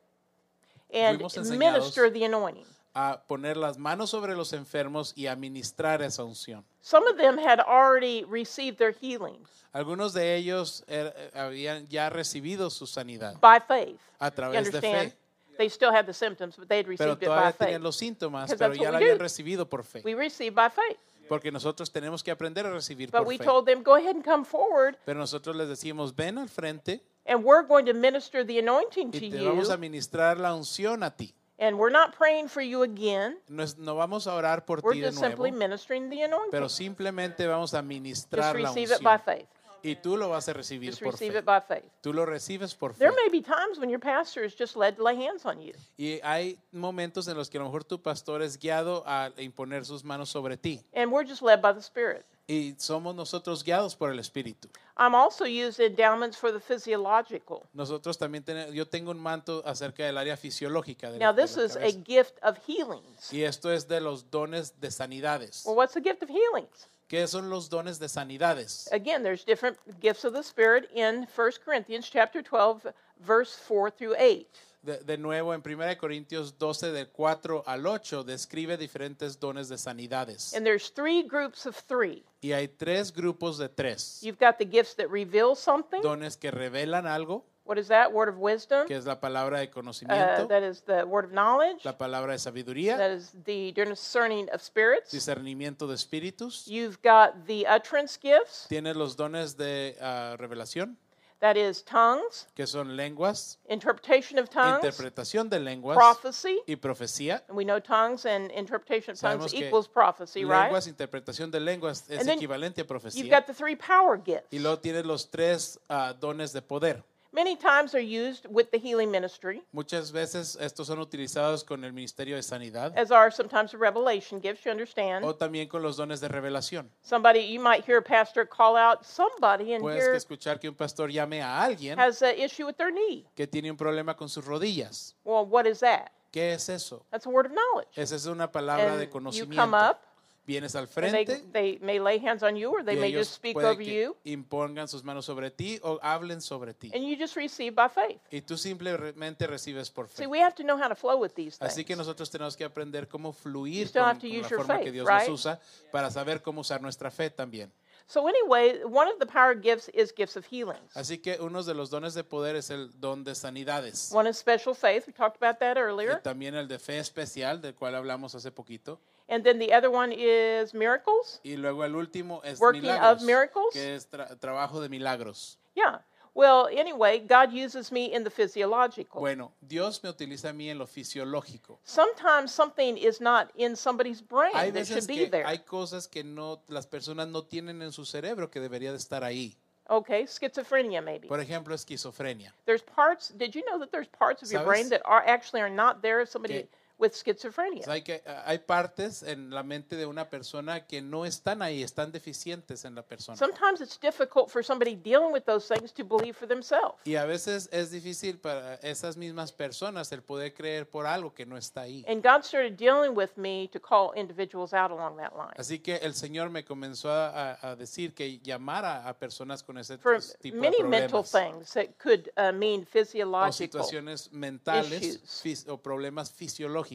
and 0.92 1.20
minister 1.58 2.10
the 2.12 2.24
anointing. 2.24 2.64
a 2.94 3.22
poner 3.26 3.56
las 3.56 3.76
manos 3.78 4.10
sobre 4.10 4.34
los 4.34 4.52
enfermos 4.52 5.12
y 5.16 5.26
a 5.26 5.36
ministrar 5.36 6.00
esa 6.02 6.24
unción. 6.24 6.64
Some 6.80 7.06
of 7.08 7.16
them 7.18 7.36
had 7.38 7.60
already 7.60 8.24
received 8.24 8.78
their 8.78 8.92
healing 8.92 9.38
Algunos 9.72 10.14
de 10.14 10.34
ellos 10.36 10.82
eh, 10.86 11.12
habían 11.34 11.86
ya 11.88 12.08
recibido 12.08 12.70
su 12.70 12.86
sanidad 12.86 13.38
by 13.40 13.60
faith. 13.60 13.98
a 14.18 14.28
You 14.28 14.34
través 14.34 14.52
de 14.52 14.58
understand? 14.78 15.10
fe, 15.12 15.16
They 15.58 15.68
still 15.70 15.90
had 15.90 16.04
the 16.06 16.12
symptoms, 16.14 16.56
but 16.56 16.68
they 16.68 16.78
had 16.78 16.86
pero 16.86 17.10
received 17.14 17.22
it 17.22 17.28
by 17.28 17.34
todavía 17.34 17.52
faith. 17.52 17.58
tenían 17.68 17.82
los 17.82 17.96
síntomas, 17.96 18.44
Because 18.50 18.58
pero 18.58 18.68
that's 18.70 18.80
ya 18.80 18.84
what 18.88 18.92
la 18.92 18.98
we 18.98 19.04
habían 19.04 19.18
do. 19.18 19.22
recibido 19.24 19.68
por 19.68 19.84
fe. 19.84 20.02
We 20.04 20.14
receive 20.14 20.54
by 20.54 20.68
faith. 20.70 20.98
Porque 21.28 21.50
nosotros 21.50 21.90
tenemos 21.90 22.22
que 22.22 22.30
aprender 22.30 22.64
a 22.66 22.70
recibir 22.70 23.10
But 23.10 23.18
por 23.20 23.26
we 23.26 23.36
fe. 23.38 23.44
told 23.44 23.66
them, 23.66 23.82
go 23.82 23.94
ahead 23.96 24.14
and 24.14 24.24
come 24.24 24.44
forward, 24.44 24.96
Pero 25.04 25.18
nosotros 25.18 25.56
les 25.56 25.66
decimos, 25.68 26.14
ven 26.14 26.38
al 26.38 26.48
frente 26.48 27.02
and 27.26 27.44
we're 27.44 27.62
going 27.62 27.84
to 27.86 27.92
minister 27.94 28.44
the 28.44 28.58
anointing 28.58 29.10
to 29.12 29.18
y 29.18 29.30
te 29.30 29.44
vamos 29.44 29.68
a 29.70 29.74
you. 29.74 29.78
ministrar 29.80 30.38
la 30.38 30.54
unción 30.54 31.02
a 31.02 31.10
ti. 31.14 31.34
And 31.58 31.78
we're 31.78 31.90
not 31.92 32.14
praying 32.14 32.48
for 32.48 32.60
you 32.62 32.82
again. 32.82 33.38
No, 33.48 33.62
es- 33.62 33.78
no 33.78 33.94
vamos 33.94 34.26
a 34.26 34.34
orar 34.34 34.66
por 34.66 34.80
We're 34.82 34.92
ti 34.94 35.00
de 35.00 35.06
just 35.08 35.20
simply 35.20 35.50
nuevo, 35.50 35.64
ministering 35.66 36.10
the 36.10 36.22
anointing. 36.22 36.50
pero 36.50 36.68
simplemente 36.68 37.46
vamos 37.46 37.72
a 37.72 37.78
Just 37.78 37.88
ministrar 37.88 38.54
la 38.60 38.68
receive 38.68 38.92
it 38.94 39.02
by 39.02 39.14
unción. 39.16 39.24
faith. 39.24 39.48
Y 39.82 39.94
tú 39.94 40.16
lo 40.16 40.28
vas 40.30 40.48
a 40.48 40.52
recibir 40.52 40.90
Just 40.90 41.02
por 41.02 41.12
receive 41.12 41.32
fe. 41.34 41.38
it 41.38 41.44
by 41.44 41.60
faith. 41.60 41.84
Tú 42.02 42.12
lo 42.12 42.26
recibes 42.26 42.74
por 42.74 42.92
fe. 42.92 42.98
There 42.98 43.12
may 43.12 43.28
be 43.30 43.40
times 43.40 43.78
when 43.78 43.88
your 43.88 44.00
pastor 44.00 44.42
is 44.44 44.54
just 44.58 44.74
led 44.76 44.96
to 44.96 45.02
lay 45.04 45.14
hands 45.16 45.44
on 45.46 45.60
you. 45.60 45.72
Y 45.96 46.18
hay 46.24 46.58
momentos 46.72 47.28
en 47.28 47.36
los 47.36 47.48
que 47.48 47.58
a 47.58 47.60
lo 47.60 47.66
mejor 47.68 47.84
tu 47.84 48.02
pastor 48.02 48.42
es 48.42 48.58
guiado 48.58 49.04
a 49.06 49.30
imponer 49.38 49.84
sus 49.86 50.02
manos 50.04 50.28
sobre 50.28 50.56
ti. 50.56 50.82
And 50.92 51.12
we're 51.12 51.24
just 51.26 51.40
led 51.40 51.62
by 51.62 51.72
the 51.72 51.80
Spirit. 51.82 52.26
Y 52.48 52.74
somos 52.78 53.14
nosotros 53.14 53.64
guiados 53.64 53.96
por 53.96 54.10
el 54.12 54.20
Espíritu. 54.20 54.68
I'm 54.96 55.14
also 55.16 55.44
used 55.44 55.80
endowments 55.80 56.36
for 56.38 56.52
the 56.52 56.60
physiological. 56.60 57.66
Nosotros 57.74 58.16
también 58.16 58.44
tenemos, 58.44 58.72
yo 58.72 58.86
tengo 58.86 59.10
un 59.10 59.18
manto 59.18 59.62
acerca 59.66 60.04
del 60.04 60.16
área 60.16 60.36
fisiológica. 60.36 61.10
de 61.10 61.18
la- 61.18 61.26
Now, 61.26 61.32
de 61.34 61.42
this 61.42 61.56
la 61.56 61.64
is 61.64 61.76
a 61.76 61.80
cabeza. 61.80 62.04
gift 62.06 62.38
of 62.42 62.56
healings. 62.66 63.32
Y 63.32 63.42
esto 63.42 63.70
es 63.72 63.88
de 63.88 64.00
los 64.00 64.30
dones 64.30 64.80
de 64.80 64.90
sanidades. 64.92 65.64
Well, 65.66 65.76
what's 65.76 65.94
the 65.94 66.00
gift 66.00 66.22
of 66.22 66.28
healings? 66.30 66.86
¿Qué 67.08 67.26
son 67.26 67.50
los 67.50 67.68
dones 67.68 67.98
de 67.98 68.08
sanidades? 68.08 68.88
Again, 68.92 69.22
there's 69.22 69.44
different 69.44 69.76
gifts 70.00 70.24
of 70.24 70.32
the 70.32 70.42
Spirit 70.42 70.88
in 70.94 71.26
1 71.36 71.52
Corinthians 71.64 72.08
chapter 72.10 72.42
12, 72.42 72.86
verse 73.18 73.54
4 73.56 73.90
through 73.90 74.14
8. 74.18 74.48
De, 74.82 74.98
de 74.98 75.16
nuevo, 75.18 75.52
en 75.52 75.62
1 75.62 75.96
Corintios 75.98 76.56
12, 76.58 76.92
del 76.92 77.08
4 77.10 77.64
al 77.66 77.86
8, 77.86 78.22
describe 78.24 78.76
diferentes 78.76 79.38
dones 79.40 79.68
de 79.68 79.78
sanidades. 79.78 80.54
And 80.54 80.64
there's 80.64 80.90
three 80.90 81.22
groups 81.24 81.66
of 81.66 81.76
three. 81.76 82.24
Y 82.46 82.52
hay 82.52 82.68
tres 82.68 83.12
grupos 83.12 83.58
de 83.58 83.68
tres. 83.68 84.20
You've 84.22 84.38
got 84.38 84.56
the 84.58 84.64
gifts 84.64 84.94
that 84.96 85.08
reveal 85.10 85.56
something. 85.56 86.00
Dones 86.00 86.36
que 86.36 86.50
revelan 86.52 87.06
algo, 87.06 87.44
What 87.64 87.78
is 87.78 87.88
that? 87.88 88.12
Word 88.12 88.28
of 88.28 88.36
wisdom. 88.38 88.86
que 88.86 88.94
es 88.96 89.04
la 89.06 89.18
palabra 89.18 89.58
de 89.58 89.66
Uh, 89.66 89.70
conocimiento, 89.72 90.46
that 90.46 90.62
is 90.62 90.82
the 90.82 91.02
word 91.04 91.24
of 91.24 91.32
knowledge. 91.32 91.84
la 91.84 91.98
palabra 91.98 92.32
de 92.34 92.38
sabiduría, 92.38 92.96
That 92.96 93.10
is 93.10 93.32
the 93.44 93.72
discerning 93.72 94.48
of 94.52 94.60
spirits. 94.62 95.10
discernimiento 95.10 95.88
de 95.88 95.94
espíritus. 95.96 96.64
You've 96.68 96.98
got 97.02 97.44
the 97.46 97.66
utterance 97.68 98.16
gifts. 98.22 98.66
Tiene 98.68 98.94
los 98.94 99.16
dones 99.16 99.56
de 99.56 99.96
ah, 100.00 100.36
revelación, 100.38 100.96
That 101.40 101.56
is 101.58 101.82
tongues, 101.82 102.46
que 102.54 102.66
son 102.66 102.96
lenguas, 102.96 103.58
interpretation 103.68 104.38
of 104.38 104.48
tongues, 104.48 104.82
interpretación 104.82 105.50
de 105.50 105.60
lenguas 105.60 105.94
prophecy. 105.94 106.62
y 106.66 106.76
profecía. 106.76 107.42
And 107.48 107.56
we 107.56 107.64
know 107.64 107.78
tongues 107.78 108.24
and 108.24 108.50
interpretation 108.52 109.12
of 109.12 109.20
tongues 109.20 109.52
equals 109.52 109.86
prophecy, 109.86 110.44
right? 110.44 110.64
Lenguas, 110.64 110.86
interpretación 110.86 111.50
de 111.50 111.60
lenguas 111.60 112.08
es 112.08 112.20
And 112.20 112.28
then 112.28 112.38
equivalente 112.38 112.80
a 112.80 113.10
You've 113.12 113.28
got 113.28 113.46
the 113.46 113.52
three 113.52 113.76
power 113.76 114.16
gifts. 114.16 114.48
Y 114.50 114.60
luego 114.60 114.78
tienes 114.78 115.04
los 115.04 115.30
tres 115.30 115.78
ah, 115.90 116.14
dones 116.18 116.54
de 116.54 116.62
poder. 116.62 117.04
Many 117.36 117.54
times 117.54 117.94
are 117.94 118.00
used 118.00 118.46
with 118.48 118.70
the 118.70 118.78
healing 118.78 119.10
ministry, 119.10 119.62
Muchas 119.70 120.10
veces 120.10 120.56
estos 120.58 120.86
son 120.86 121.00
utilizados 121.00 121.62
con 121.66 121.84
el 121.84 121.92
ministerio 121.92 122.34
de 122.36 122.42
sanidad 122.42 122.94
as 122.96 123.10
are 123.10 123.30
sometimes 123.30 123.72
the 123.72 123.76
revelation 123.76 124.40
gifts, 124.40 124.64
you 124.64 124.70
understand. 124.70 125.22
o 125.22 125.34
también 125.34 125.68
con 125.68 125.82
los 125.82 125.98
dones 125.98 126.20
de 126.20 126.28
revelación. 126.28 126.88
Somebody, 127.02 127.40
you 127.40 127.60
might 127.60 127.84
hear 127.84 127.98
a 127.98 128.02
pastor 128.02 128.46
call 128.46 128.74
out 128.74 129.04
somebody 129.04 129.74
and 129.74 129.82
Puedes 129.82 130.08
que 130.08 130.16
escuchar 130.16 130.58
que 130.58 130.70
un 130.70 130.74
pastor 130.74 131.10
llame 131.10 131.42
a 131.42 131.62
alguien 131.62 131.98
has 131.98 132.22
an 132.22 132.38
issue 132.38 132.64
with 132.64 132.78
their 132.78 132.90
knee. 132.90 133.26
que 133.34 133.46
tiene 133.46 133.70
un 133.70 133.76
problema 133.76 134.16
con 134.16 134.30
sus 134.30 134.46
rodillas. 134.46 135.14
Well, 135.22 135.44
what 135.44 135.66
is 135.66 135.80
that? 135.80 136.12
¿Qué 136.32 136.54
es 136.54 136.70
eso? 136.70 137.04
That's 137.10 137.26
a 137.26 137.28
word 137.28 137.44
of 137.44 137.52
knowledge. 137.52 137.88
Esa 137.96 138.14
es 138.14 138.24
una 138.24 138.50
palabra 138.50 138.92
And 138.92 138.98
de 138.98 139.06
you 139.06 139.12
conocimiento. 139.12 139.56
come 139.56 139.74
up, 139.74 140.00
Vienes 140.46 140.76
al 140.76 140.84
and 140.84 140.88
they, 141.12 141.26
frente 141.26 141.52
they 141.52 141.78
may 141.82 141.98
lay 141.98 142.18
hands 142.18 142.42
on 142.44 142.54
you 142.56 142.70
or 142.70 142.84
they 142.84 142.94
y 142.96 143.00
may 143.00 143.08
ellos 143.08 143.26
just 143.26 143.34
speak 143.34 143.56
over 143.56 143.76
que 143.76 144.04
you, 144.04 144.16
impongan 144.24 144.86
sus 144.86 145.02
manos 145.02 145.24
sobre 145.24 145.50
ti 145.50 145.80
o 145.82 145.98
hablen 146.02 146.40
sobre 146.40 146.72
ti. 146.72 146.92
and 146.94 147.02
you 147.04 147.16
just 147.16 147.34
receive 147.34 147.74
by 147.74 147.88
faith. 147.88 148.20
Y 148.30 148.42
tú 148.42 148.56
simplemente 148.56 149.46
recibes 149.48 149.90
por 149.90 150.06
See, 150.08 150.22
fe. 150.22 150.26
we 150.28 150.38
have 150.40 150.54
to 150.54 150.62
know 150.62 150.76
how 150.80 150.88
to 150.88 150.94
flow 150.94 151.16
with 151.16 151.32
these 151.34 151.58
Así 151.60 151.84
que 151.84 151.94
things. 151.94 151.98
nosotros 151.98 152.30
tenemos 152.30 152.56
que 152.56 152.64
aprender 152.64 153.08
cómo 153.08 153.32
fluir 153.32 153.90
con, 153.92 154.02
con 154.20 154.30
la 154.40 154.48
forma 154.48 154.78
que 154.78 154.84
faith, 154.84 154.92
Dios 154.92 155.08
right? 155.08 155.28
nos 155.28 155.40
usa 155.40 155.60
para 155.90 156.10
saber 156.12 156.40
cómo 156.42 156.60
usar 156.60 156.80
nuestra 156.80 157.10
fe 157.10 157.28
también. 157.28 157.72
So, 158.08 158.28
anyway, 158.28 158.84
one 158.84 159.08
of 159.08 159.18
the 159.18 159.26
power 159.26 159.52
gifts 159.60 159.88
is 159.92 160.12
gifts 160.16 160.36
of 160.36 160.46
healings. 160.46 160.94
Así 160.94 161.18
que 161.18 161.38
uno 161.40 161.64
de 161.64 161.74
los 161.74 161.90
dones 161.90 162.14
de 162.14 162.22
poder 162.22 162.54
es 162.54 162.70
el 162.70 162.92
don 163.00 163.24
de 163.24 163.34
sanidades. 163.34 164.12
One 164.12 164.30
is 164.30 164.36
special 164.38 164.76
faith. 164.76 165.08
We 165.08 165.12
talked 165.12 165.42
about 165.42 165.58
that 165.58 165.76
Y 165.76 165.80
earlier. 165.80 166.22
también 166.22 166.54
el 166.54 166.68
de 166.68 166.78
fe 166.78 167.00
especial, 167.00 167.60
del 167.60 167.74
cual 167.74 167.96
hablamos 167.96 168.32
hace 168.36 168.52
poquito. 168.52 169.00
And 169.28 169.42
then 169.44 169.58
the 169.58 169.72
other 169.72 169.90
one 169.90 170.12
is 170.12 170.72
miracles. 170.72 171.40
Y 171.44 171.56
luego 171.56 171.84
el 171.84 171.94
último 171.96 172.40
es 172.44 172.60
Working 172.60 172.82
milagros, 172.82 173.22
of 173.22 173.26
miracles. 173.26 173.72
que 173.72 173.94
es 173.96 174.08
tra- 174.08 174.38
trabajo 174.38 174.80
de 174.80 174.88
milagros. 174.88 175.58
Yeah. 175.74 176.00
Well, 176.32 176.68
anyway, 176.68 177.18
God 177.20 177.50
uses 177.50 177.90
me 177.90 178.12
in 178.14 178.22
the 178.22 178.30
physiological. 178.30 179.20
Bueno, 179.20 179.52
Dios 179.66 180.02
me 180.02 180.10
utiliza 180.10 180.50
a 180.50 180.52
mí 180.52 180.68
en 180.68 180.78
lo 180.78 180.86
fisiológico. 180.86 181.78
Sometimes 181.82 182.52
something 182.52 182.96
is 182.98 183.20
not 183.22 183.50
in 183.56 183.74
somebody's 183.74 184.20
brain 184.20 184.52
Hay 184.54 184.70
that 184.70 184.86
should 184.86 185.06
be 185.06 185.16
que 185.16 185.30
there. 185.30 185.44
hay 185.46 185.58
cosas 185.60 186.06
que 186.06 186.22
no 186.22 186.60
las 186.68 186.86
personas 186.86 187.26
no 187.28 187.42
tienen 187.44 187.80
en 187.80 187.90
su 187.90 188.04
cerebro 188.04 188.50
que 188.50 188.60
debería 188.60 188.90
de 188.92 188.98
estar 188.98 189.24
ahí. 189.24 189.56
Okay, 189.88 190.26
schizophrenia 190.26 191.00
maybe. 191.00 191.26
Por 191.26 191.40
ejemplo, 191.40 191.74
esquizofrenia. 191.74 192.52
There's 192.66 192.82
parts. 192.82 193.30
Did 193.36 193.54
you 193.54 193.62
know 193.64 193.78
that 193.78 193.90
there's 193.90 194.08
parts 194.08 194.42
of 194.42 194.50
your 194.52 194.62
brain 194.64 194.90
that 194.90 195.00
are 195.06 195.22
actually 195.26 195.62
are 195.62 195.70
not 195.70 196.02
there 196.02 196.20
if 196.20 196.28
somebody 196.28 196.54
Que- 196.64 196.68
with 196.98 197.12
O 197.12 197.14
schizophrenia? 197.14 197.82
sea, 197.84 197.92
hay, 197.94 198.02
que, 198.02 198.22
hay 198.44 198.58
partes 198.58 199.22
en 199.22 199.50
la 199.50 199.62
mente 199.62 199.96
de 199.96 200.06
una 200.06 200.30
persona 200.30 200.86
que 200.86 201.02
no 201.02 201.26
están 201.26 201.60
ahí, 201.60 201.82
están 201.82 202.10
deficientes 202.10 202.84
en 202.84 202.94
la 202.94 203.02
persona. 203.02 203.36
Sometimes 203.36 203.80
it's 203.80 203.98
difficult 204.00 204.48
for 204.50 204.64
somebody 204.64 204.94
dealing 204.96 205.32
with 205.32 205.42
those 205.44 205.66
things 205.68 205.92
to 205.92 206.04
believe 206.04 206.34
for 206.34 206.48
themselves. 206.48 206.94
Y 207.04 207.16
a 207.16 207.24
veces 207.26 207.68
es 207.70 207.90
difícil 207.90 208.38
para 208.38 208.76
esas 208.76 209.16
mismas 209.16 209.52
personas 209.52 210.10
el 210.12 210.22
poder 210.22 210.54
creer 210.54 210.88
por 210.88 211.06
algo 211.06 211.34
que 211.34 211.44
no 211.44 211.56
está 211.58 211.82
ahí. 211.82 212.04
And 212.08 212.22
God 212.22 212.42
started 212.44 212.76
dealing 212.78 213.14
with 213.14 213.30
me 213.36 213.68
to 213.72 213.80
call 213.80 214.12
individuals 214.16 214.72
out 214.72 214.90
along 214.90 215.16
that 215.18 215.32
line. 215.36 215.54
Así 215.58 215.80
que 215.80 215.96
el 215.96 216.14
Señor 216.14 216.48
me 216.50 216.64
comenzó 216.64 217.10
a, 217.10 217.58
a- 217.60 217.76
decir 217.76 218.14
que 218.14 218.38
llamara 218.38 219.06
a 219.06 219.12
personas 219.18 219.62
con 219.62 219.76
ese 219.76 219.98
For 219.98 220.18
tipo 220.40 220.56
de 220.56 220.60
many 220.62 220.82
mental 220.82 221.22
problemas 221.22 221.30
things 221.30 221.72
that 221.74 221.98
could 222.02 222.30
uh, 222.38 222.52
mean 222.56 222.82
o 222.82 222.86
physiological. 222.86 223.52
situaciones 223.52 224.32
mentales 224.32 225.02
issues. 225.02 225.66
o 225.68 225.76
problemas 225.76 226.30
fisiológicos. 226.30 226.85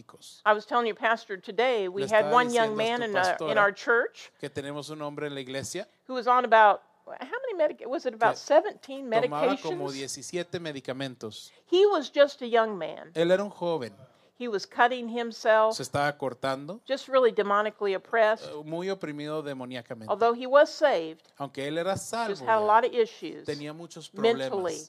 I 0.45 0.53
was 0.53 0.65
telling 0.65 0.87
you, 0.87 0.95
Pastor, 0.95 1.37
today 1.37 1.87
we 1.87 2.07
had 2.07 2.31
one 2.31 2.53
young 2.53 2.75
man 2.75 3.01
in 3.03 3.15
our, 3.15 3.31
in 3.31 3.37
pastora 3.37 3.57
our 3.57 3.71
church 3.73 4.31
Que 4.39 4.49
tenemos 4.49 4.89
un 4.89 5.01
hombre 5.01 5.27
en 5.27 5.35
la 5.35 5.41
iglesia, 5.41 5.87
who 6.07 6.13
was 6.13 6.27
on 6.27 6.45
about 6.45 6.81
how 7.05 7.37
many 7.45 7.57
medic 7.57 7.83
was 7.87 8.05
it 8.05 8.13
about 8.13 8.35
Que 8.35 8.39
17 8.39 9.09
tomaba 9.09 9.61
como 9.61 9.87
medications? 9.89 10.25
17 10.31 10.59
medicamentos. 10.61 11.51
He 11.65 11.85
was 11.85 12.09
just 12.09 12.41
a 12.41 12.47
young 12.47 12.77
man. 12.77 13.11
Él 13.13 13.31
era 13.31 13.43
un 13.43 13.49
joven, 13.49 13.93
He 14.37 14.47
was 14.47 14.65
cutting 14.65 15.07
himself, 15.07 15.75
se 15.75 15.83
estaba 15.83 16.17
cortando, 16.17 16.81
just 16.87 17.07
really 17.07 17.31
demonically 17.31 17.93
oppressed. 17.95 18.45
eh, 18.49 18.63
muy 18.65 18.89
oprimido 18.89 19.43
demoníacamente. 19.43 20.11
Although 20.11 20.33
he 20.33 20.47
was 20.47 20.69
saved, 20.71 21.21
Aunque 21.37 21.67
él 21.67 21.77
era 21.77 21.93
just 21.93 22.09
salvo, 22.09 22.45
had 22.47 22.57
a 22.57 22.59
lot 22.59 22.83
of 22.83 22.91
issues 22.91 23.45
tenía 23.45 23.71
muchos 23.73 24.11
mentally. 24.13 24.79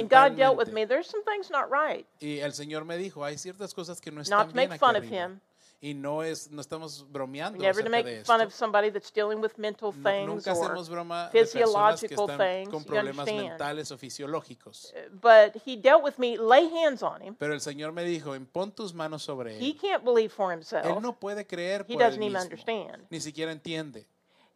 And 0.00 0.10
God 0.10 0.36
dealt 0.36 0.56
with 0.56 0.72
me. 0.72 0.84
There's 0.86 1.06
some 1.06 1.22
things 1.24 1.50
not 1.50 1.70
right. 1.70 2.06
Y 2.20 2.38
el 2.40 2.52
Señor 2.52 2.84
me 2.84 2.96
dijo, 2.96 3.24
hay 3.24 3.36
ciertas 3.38 3.74
cosas 3.74 4.00
que 4.00 4.10
no 4.10 4.18
Not 4.18 4.24
están 4.26 4.48
to 4.48 4.52
bien 4.54 4.68
make 4.68 4.72
aquí 4.74 4.78
fun 4.78 4.96
of 4.96 5.02
arriba. 5.02 5.16
him. 5.26 5.40
Y 5.84 5.94
no 5.94 6.22
es, 6.22 6.48
no 6.52 6.60
estamos 6.60 7.04
bromeando 7.10 7.58
Never 7.58 7.82
to 7.82 7.88
acerca 7.88 7.96
de 7.96 8.02
make 8.04 8.18
esto. 8.20 8.32
fun 8.32 8.40
of 8.40 8.52
somebody 8.54 8.88
that's 8.90 9.10
dealing 9.10 9.40
with 9.40 9.58
mental 9.58 9.92
Nu- 9.92 10.00
things 10.04 10.28
Nunca 10.28 10.52
or 10.54 10.66
hacemos 10.70 10.88
broma 10.88 11.28
de 11.32 11.40
personas 11.40 11.50
que 12.00 12.08
physiological 12.08 12.24
están 12.30 12.38
things, 12.38 12.68
con 12.70 12.80
you 12.82 12.86
problemas 12.86 13.18
understand. 13.28 13.48
mentales 13.48 13.90
o 13.90 13.98
fisiológicos. 13.98 14.92
but 15.20 15.56
he 15.66 15.76
dealt 15.76 16.04
with 16.04 16.18
me 16.18 16.36
lay 16.38 16.68
hands 16.72 17.02
on 17.02 17.20
him 17.20 17.34
Pero 17.34 17.52
el 17.52 17.60
Señor 17.60 17.90
me 17.92 18.04
dijo, 18.04 18.32
pon 18.52 18.70
tus 18.70 18.94
manos 18.94 19.24
sobre 19.24 19.58
he 19.58 19.70
él. 19.72 19.76
can't 19.80 20.04
believe 20.04 20.28
for 20.30 20.52
Él 20.52 20.58
himself 20.58 21.02
no 21.02 21.18
puede 21.18 21.48
creer 21.48 21.80
he 21.88 21.94
por 21.94 22.02
él 22.02 22.08
doesn't 22.10 22.22
even 22.22 22.32
mismo. 22.34 22.42
understand 22.44 23.06
Ni 23.10 23.20
siquiera 23.20 23.50
entiende. 23.50 24.06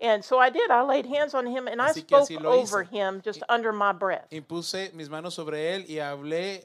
And 0.01 0.23
so 0.25 0.39
i 0.39 0.51
did 0.51 0.71
i 0.71 0.83
laid 0.83 1.07
hands 1.07 1.35
on 1.35 1.47
him 1.47 1.67
and 1.69 1.81
i 1.81 1.89
Así 1.91 2.07
que 2.07 2.23
spoke 2.25 2.45
over 2.45 2.85
hizo. 2.85 2.91
him 2.91 3.21
just 3.25 3.43
under 3.49 3.73
my 3.73 3.93
breath 3.93 4.27
mis 4.95 5.09
manos 5.09 5.35
sobre 5.35 5.75
él 5.75 5.85
y 5.89 5.99
hablé 5.99 6.65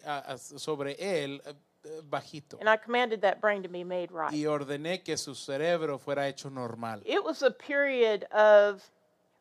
sobre 0.57 0.95
él 0.99 1.41
eh, 1.45 2.01
bajito. 2.09 2.57
and 2.59 2.69
i 2.69 2.75
commanded 2.77 3.21
that 3.21 3.39
brain 3.39 3.63
to 3.63 3.69
be 3.69 3.83
made 3.83 4.11
right 4.11 4.33
Y 4.33 4.45
ordené 4.45 5.01
que 5.03 5.15
su 5.17 5.33
cerebro 5.33 5.97
fuera 5.97 6.27
hecho 6.27 6.49
normal. 6.49 7.01
it 7.05 7.23
was 7.23 7.41
a 7.41 7.51
period 7.51 8.25
of 8.31 8.83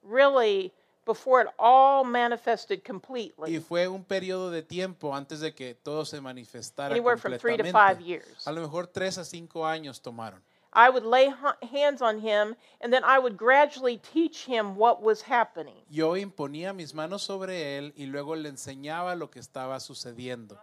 really 0.03 0.73
before 1.05 1.41
it 1.41 1.49
all 1.59 2.05
manifested 2.05 2.85
completely 2.85 3.57
Y 3.57 3.59
fue 3.61 3.89
un 3.89 4.05
periodo 4.05 4.51
de 4.51 4.63
tiempo 4.63 5.13
antes 5.15 5.41
de 5.41 5.53
que 5.53 5.75
todo 5.75 6.05
se 6.05 6.21
manifestara 6.21 6.95
anywhere 6.95 7.17
from 7.19 7.33
three 7.39 7.57
to 7.57 7.65
completamente. 7.65 7.73
five 7.73 8.01
years 8.07 8.47
A 8.47 8.53
lo 8.53 8.61
mejor 8.61 8.87
tres 8.87 9.19
a 9.19 9.25
cinco 9.25 9.67
años 9.67 10.01
tomaron. 10.01 10.41
I 10.73 10.89
would 10.89 11.05
lay 11.05 11.29
ha- 11.29 11.57
hands 11.73 12.01
on 12.01 12.21
him 12.21 12.57
and 12.81 12.93
then 12.93 13.03
I 13.05 13.19
would 13.19 13.37
gradually 13.37 13.99
teach 13.99 14.47
him 14.47 14.77
what 14.77 15.03
was 15.03 15.23
happening. 15.23 15.75
Yo 15.89 16.17
imponía 16.17 16.73
mis 16.75 16.95
manos 16.95 17.23
sobre 17.23 17.77
él 17.79 17.93
y 17.97 18.07
luego 18.07 18.37
le 18.37 18.49
enseñaba 18.49 19.17
lo 19.17 19.31
que 19.31 19.41
estaba 19.41 19.81
sucediendo. 19.81 20.57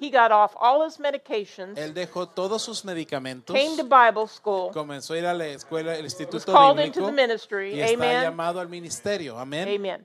He 0.00 0.10
got 0.10 0.32
off 0.32 0.56
all 0.58 0.84
his 0.84 0.98
medications, 0.98 1.78
Él 1.78 1.94
dejó 1.94 2.28
todos 2.28 2.60
sus 2.60 2.84
medicamentos, 2.84 3.54
came 3.54 3.76
to 3.76 3.84
Bible 3.84 4.26
school, 4.26 4.72
comenzó 4.72 5.14
a 5.14 5.18
ir 5.18 5.26
a 5.26 5.32
la 5.32 5.46
escuela, 5.46 5.94
el 5.94 6.02
was 6.02 6.14
instituto 6.14 6.52
called 6.52 6.80
into 6.80 6.98
bíblico 7.00 7.06
the 7.06 7.12
ministry. 7.12 7.74
y 7.74 7.80
está 7.80 7.94
Amen. 7.94 8.22
llamado 8.22 8.58
al 8.58 8.68
ministerio. 8.68 9.38
Amén. 9.38 9.68
Amen. 9.68 10.04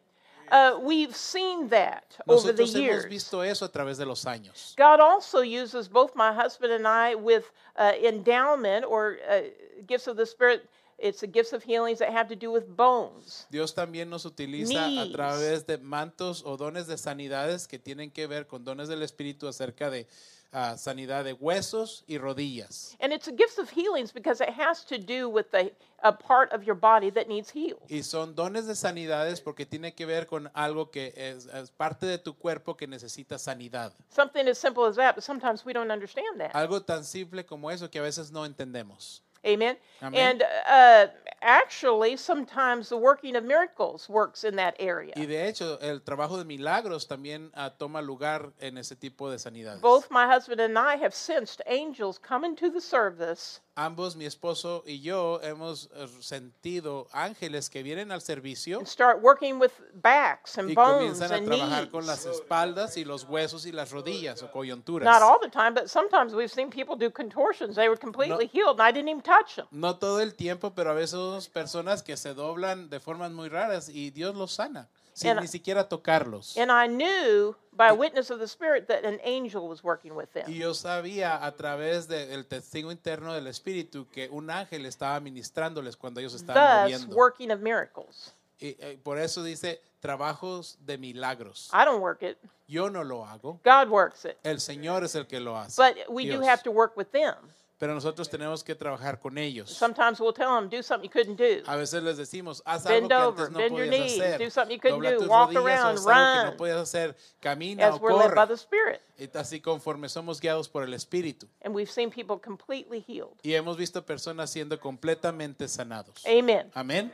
Uh, 0.52 0.80
we've 0.82 1.16
seen 1.16 1.68
that 1.70 2.16
over 2.28 2.54
the 2.54 2.64
Nosotros 2.64 2.74
hemos 2.74 2.82
years. 2.82 3.06
visto 3.10 3.42
eso 3.42 3.66
a 3.66 3.70
través 3.72 3.98
de 3.98 4.06
los 4.06 4.26
años. 4.26 4.74
God 4.78 5.00
also 5.00 5.42
uses 5.42 5.88
both 5.90 6.16
my 6.16 6.32
husband 6.34 6.72
and 6.74 6.88
I 6.88 7.16
with 7.16 7.52
uh, 7.78 7.92
endowment 8.04 8.86
or 8.86 9.18
uh, 9.30 9.42
gifts 9.88 10.08
of 10.08 10.18
the 10.18 10.26
Spirit. 10.26 10.68
It's 11.00 11.20
the 11.22 11.28
gifts 11.28 11.54
of 11.54 11.62
healings 11.64 12.00
that 12.00 12.12
have 12.12 12.28
to 12.30 12.36
do 12.36 12.52
with 12.52 12.76
bones. 12.76 13.46
Dios 13.52 13.74
también 13.76 14.10
nos 14.10 14.26
utiliza 14.26 14.86
a 14.86 14.88
Knees. 14.90 15.12
través 15.14 15.66
de 15.68 15.78
mantos 15.78 16.42
o 16.44 16.58
dones 16.58 16.88
de 16.88 16.98
sanidades 16.98 17.68
que 17.68 17.78
tienen 17.78 18.10
que 18.10 18.26
ver 18.26 18.48
con 18.48 18.64
dones 18.64 18.88
del 18.88 19.04
Espíritu 19.04 19.48
acerca 19.48 19.92
de 19.92 20.08
ah, 20.52 20.76
sanidad 20.78 21.24
de 21.24 21.34
huesos 21.34 22.04
y 22.08 22.18
rodillas. 22.18 22.96
And 23.00 23.14
it's 23.14 23.28
a 23.28 23.32
gift 23.32 23.58
of 23.60 23.70
healings 23.70 24.12
because 24.12 24.42
it 24.42 24.50
has 24.50 24.86
to 24.86 24.98
do 24.98 25.30
with 25.30 25.52
the, 25.52 25.72
a 26.04 26.12
part 26.12 26.52
of 26.52 26.64
your 26.64 26.76
body 26.76 27.10
that 27.12 27.28
needs 27.28 27.50
healed. 27.50 27.82
Y 27.90 28.02
son 28.02 28.36
dones 28.36 28.68
de 28.68 28.76
sanidades 28.76 29.42
porque 29.42 29.66
tiene 29.66 29.94
que 29.94 30.06
ver 30.06 30.28
con 30.28 30.50
algo 30.54 30.92
que 30.92 31.14
es, 31.16 31.48
es 31.48 31.72
parte 31.72 32.06
de 32.06 32.18
tu 32.18 32.34
cuerpo 32.36 32.76
que 32.76 32.88
necesita 32.88 33.38
sanidad. 33.38 33.94
Something 34.10 34.48
as 34.48 34.58
simple 34.58 34.86
as 34.86 34.96
that, 34.96 35.16
but 35.16 35.24
sometimes 35.24 35.66
we 35.66 35.74
don't 35.74 35.92
understand 35.92 36.40
that. 36.40 36.54
Algo 36.54 36.84
tan 36.84 37.04
simple 37.04 37.46
como 37.46 37.70
eso 37.70 37.90
que 37.90 38.00
a 38.00 38.04
veces 38.04 38.32
no 38.32 38.46
entendemos. 38.46 39.22
Amen. 39.46 39.78
Amen. 40.02 40.14
And 40.20 40.44
uh, 40.70 41.08
actually, 41.42 42.18
sometimes 42.18 42.90
the 42.90 42.98
working 42.98 43.36
of 43.36 43.44
miracles 43.44 44.10
works 44.10 44.44
in 44.44 44.56
that 44.56 44.76
area. 44.80 45.14
Y 45.16 45.26
de 45.26 45.48
hecho, 45.48 45.78
el 45.82 46.02
trabajo 46.02 46.38
de 46.38 46.46
milagros 46.46 47.08
también 47.08 47.52
ah, 47.56 47.72
toma 47.78 48.02
lugar 48.02 48.52
en 48.60 48.78
ese 48.78 48.96
tipo 48.96 49.30
de 49.30 49.38
sanidades. 49.38 49.82
Both 49.82 50.10
my 50.10 50.28
husband 50.28 50.60
and 50.62 50.78
I 50.78 50.96
have 50.98 51.14
sensed 51.14 51.62
angels 51.68 52.18
come 52.20 52.46
into 52.46 52.70
the 52.70 52.82
service 52.82 53.62
Ambos, 53.80 54.16
mi 54.16 54.26
esposo 54.26 54.84
y 54.88 55.02
yo, 55.02 55.40
hemos 55.44 55.92
eh, 55.94 56.08
sentido 56.20 57.08
ángeles 57.12 57.70
que 57.70 57.84
vienen 57.84 58.12
al 58.12 58.24
servicio 58.24 58.80
and 58.80 58.88
start 58.88 59.22
working 59.22 59.60
with 59.60 59.70
backs 60.02 60.58
and 60.58 60.72
y 60.72 60.74
bones 60.74 61.20
comienzan 61.20 61.32
a 61.32 61.36
and 61.36 61.46
trabajar 61.46 61.92
con 61.92 62.02
knees. 62.02 62.08
las 62.08 62.26
espaldas 62.26 62.98
y 62.98 63.06
los 63.06 63.26
huesos 63.26 63.68
y 63.68 63.72
las 63.72 63.92
rodillas 63.92 64.42
o 64.42 64.52
coyunturas. 64.52 65.06
Not 65.06 65.22
all 65.22 65.40
the 65.40 65.52
time, 65.52 65.76
but 65.76 65.90
sometimes 65.90 66.34
we've 66.34 66.52
seen 66.52 66.72
people 66.72 66.96
do 66.98 67.12
contortions. 67.12 67.76
They 67.76 67.88
were 67.88 68.00
completely 68.00 68.48
healed, 68.48 68.80
and 68.80 68.90
I 68.90 68.92
didn't 68.92 69.10
even 69.10 69.22
touch 69.22 69.58
them. 69.58 69.68
No 69.70 69.98
todo 69.98 70.22
el 70.22 70.34
tiempo, 70.34 70.74
pero 70.74 70.90
a 70.90 70.96
veces 70.96 71.48
personas 71.48 72.02
que 72.02 72.18
se 72.18 72.34
doblan 72.34 72.90
de 72.90 73.00
formas 73.00 73.32
muy 73.32 73.48
raras 73.48 73.90
y 73.90 74.10
Dios 74.10 74.36
los 74.36 74.54
sana, 74.54 74.90
sin 75.18 75.32
And- 75.32 75.42
ni 75.42 75.48
siquiera 75.48 75.90
tocarlos. 75.90 76.56
And 76.58 76.70
I 76.72 76.88
knew 76.88 77.56
by 77.72 77.92
witness 77.92 78.30
of 78.30 78.38
the 78.40 78.46
Spirit 78.48 78.88
that 78.88 79.04
an 79.04 79.20
angel 79.24 79.68
was 79.68 79.84
working 79.84 80.16
with 80.16 80.30
them. 80.34 80.46
Y 80.48 80.60
yo 80.60 80.74
sabía 80.76 81.44
a 81.44 81.56
través 81.56 82.08
del 82.08 82.46
testigo 82.46 82.92
interno 82.92 83.34
del 83.34 83.48
Espíritu 83.48 84.08
que 84.12 84.30
un 84.30 84.52
ángel 84.52 84.86
estaba 84.86 85.20
ministrándoles 85.20 85.96
cuando 85.98 86.20
ellos 86.20 86.36
estaban 86.36 86.92
Thus, 86.92 86.92
moviendo. 87.02 87.16
working 87.16 87.52
of 87.52 87.60
miracles. 87.62 88.34
Y, 88.60 88.76
eh, 88.80 89.00
por 89.04 89.18
eso 89.18 89.42
dice 89.44 89.82
trabajos 90.00 90.78
de 90.86 90.98
milagros. 91.00 91.70
I 91.74 91.84
don't 91.86 92.02
work 92.02 92.22
it, 92.22 92.38
Yo 92.68 92.90
no 92.90 93.04
lo 93.04 93.24
hago, 93.26 93.60
God 93.64 93.90
works 93.90 94.26
it. 94.26 94.38
el 94.44 94.60
Señor 94.60 95.04
es 95.04 95.16
el 95.16 95.26
que 95.26 95.40
lo 95.40 95.56
hace. 95.58 95.82
But 95.82 95.96
we 96.10 96.26
do 96.26 96.40
Dios. 96.40 96.48
have 96.48 96.62
to 96.64 96.72
work 96.72 96.96
with 96.96 97.08
them. 97.12 97.36
Pero 97.80 97.94
nosotros 97.94 98.28
tenemos 98.28 98.64
que 98.64 98.74
trabajar 98.74 99.20
con 99.20 99.38
ellos. 99.38 99.70
Sometimes 99.70 100.20
we'll 100.20 100.34
tell 100.34 100.50
them, 100.56 100.68
do 100.68 100.82
something 100.82 101.08
you 101.08 101.12
couldn't 101.12 101.38
do. 101.38 101.62
A 101.68 101.76
veces 101.78 102.02
les 102.02 102.18
decimos, 102.18 102.64
haz 102.66 102.84
Bend 102.86 103.12
algo 103.12 103.28
over, 103.28 103.36
que 103.36 103.44
antes 103.44 103.52
no 103.52 103.58
bend 103.60 103.78
your 103.78 103.86
podías 103.86 104.00
knees, 104.02 104.20
hacer. 104.22 104.38
do 104.40 104.50
something 104.50 104.74
you 104.76 104.82
couldn't 104.82 104.98
Dobla 105.00 105.12
do, 105.12 105.18
tus 105.20 105.28
walk 105.28 105.50
rodillas 105.52 105.64
around, 105.64 105.98
haz 105.98 106.06
algo 106.08 106.34
que 106.34 106.42
run. 106.42 106.46
no 106.52 106.58
podías 106.58 106.78
hacer. 106.82 107.16
Camina 107.40 107.88
As 107.90 107.96
o 107.96 107.98
we're 108.00 108.14
led 108.14 108.30
by 108.34 108.36
corre. 108.36 108.48
the 108.48 108.54
Spirit. 108.58 109.02
Y 109.20 109.30
así 109.38 109.62
conforme 109.62 110.10
somos 110.10 110.42
guiados 110.42 110.68
por 110.68 110.82
el 110.84 110.94
Espíritu. 110.96 111.48
And 111.62 111.76
we've 111.76 111.92
seen 111.92 112.10
people 112.10 112.40
completely 112.40 113.00
healed. 113.00 113.38
Y 113.44 113.54
hemos 113.54 113.78
visto 113.78 114.04
personas 114.04 114.50
siendo 114.50 114.80
completamente 114.80 115.68
sanados. 115.68 116.26
Amen. 116.26 116.72
Amén. 116.74 117.12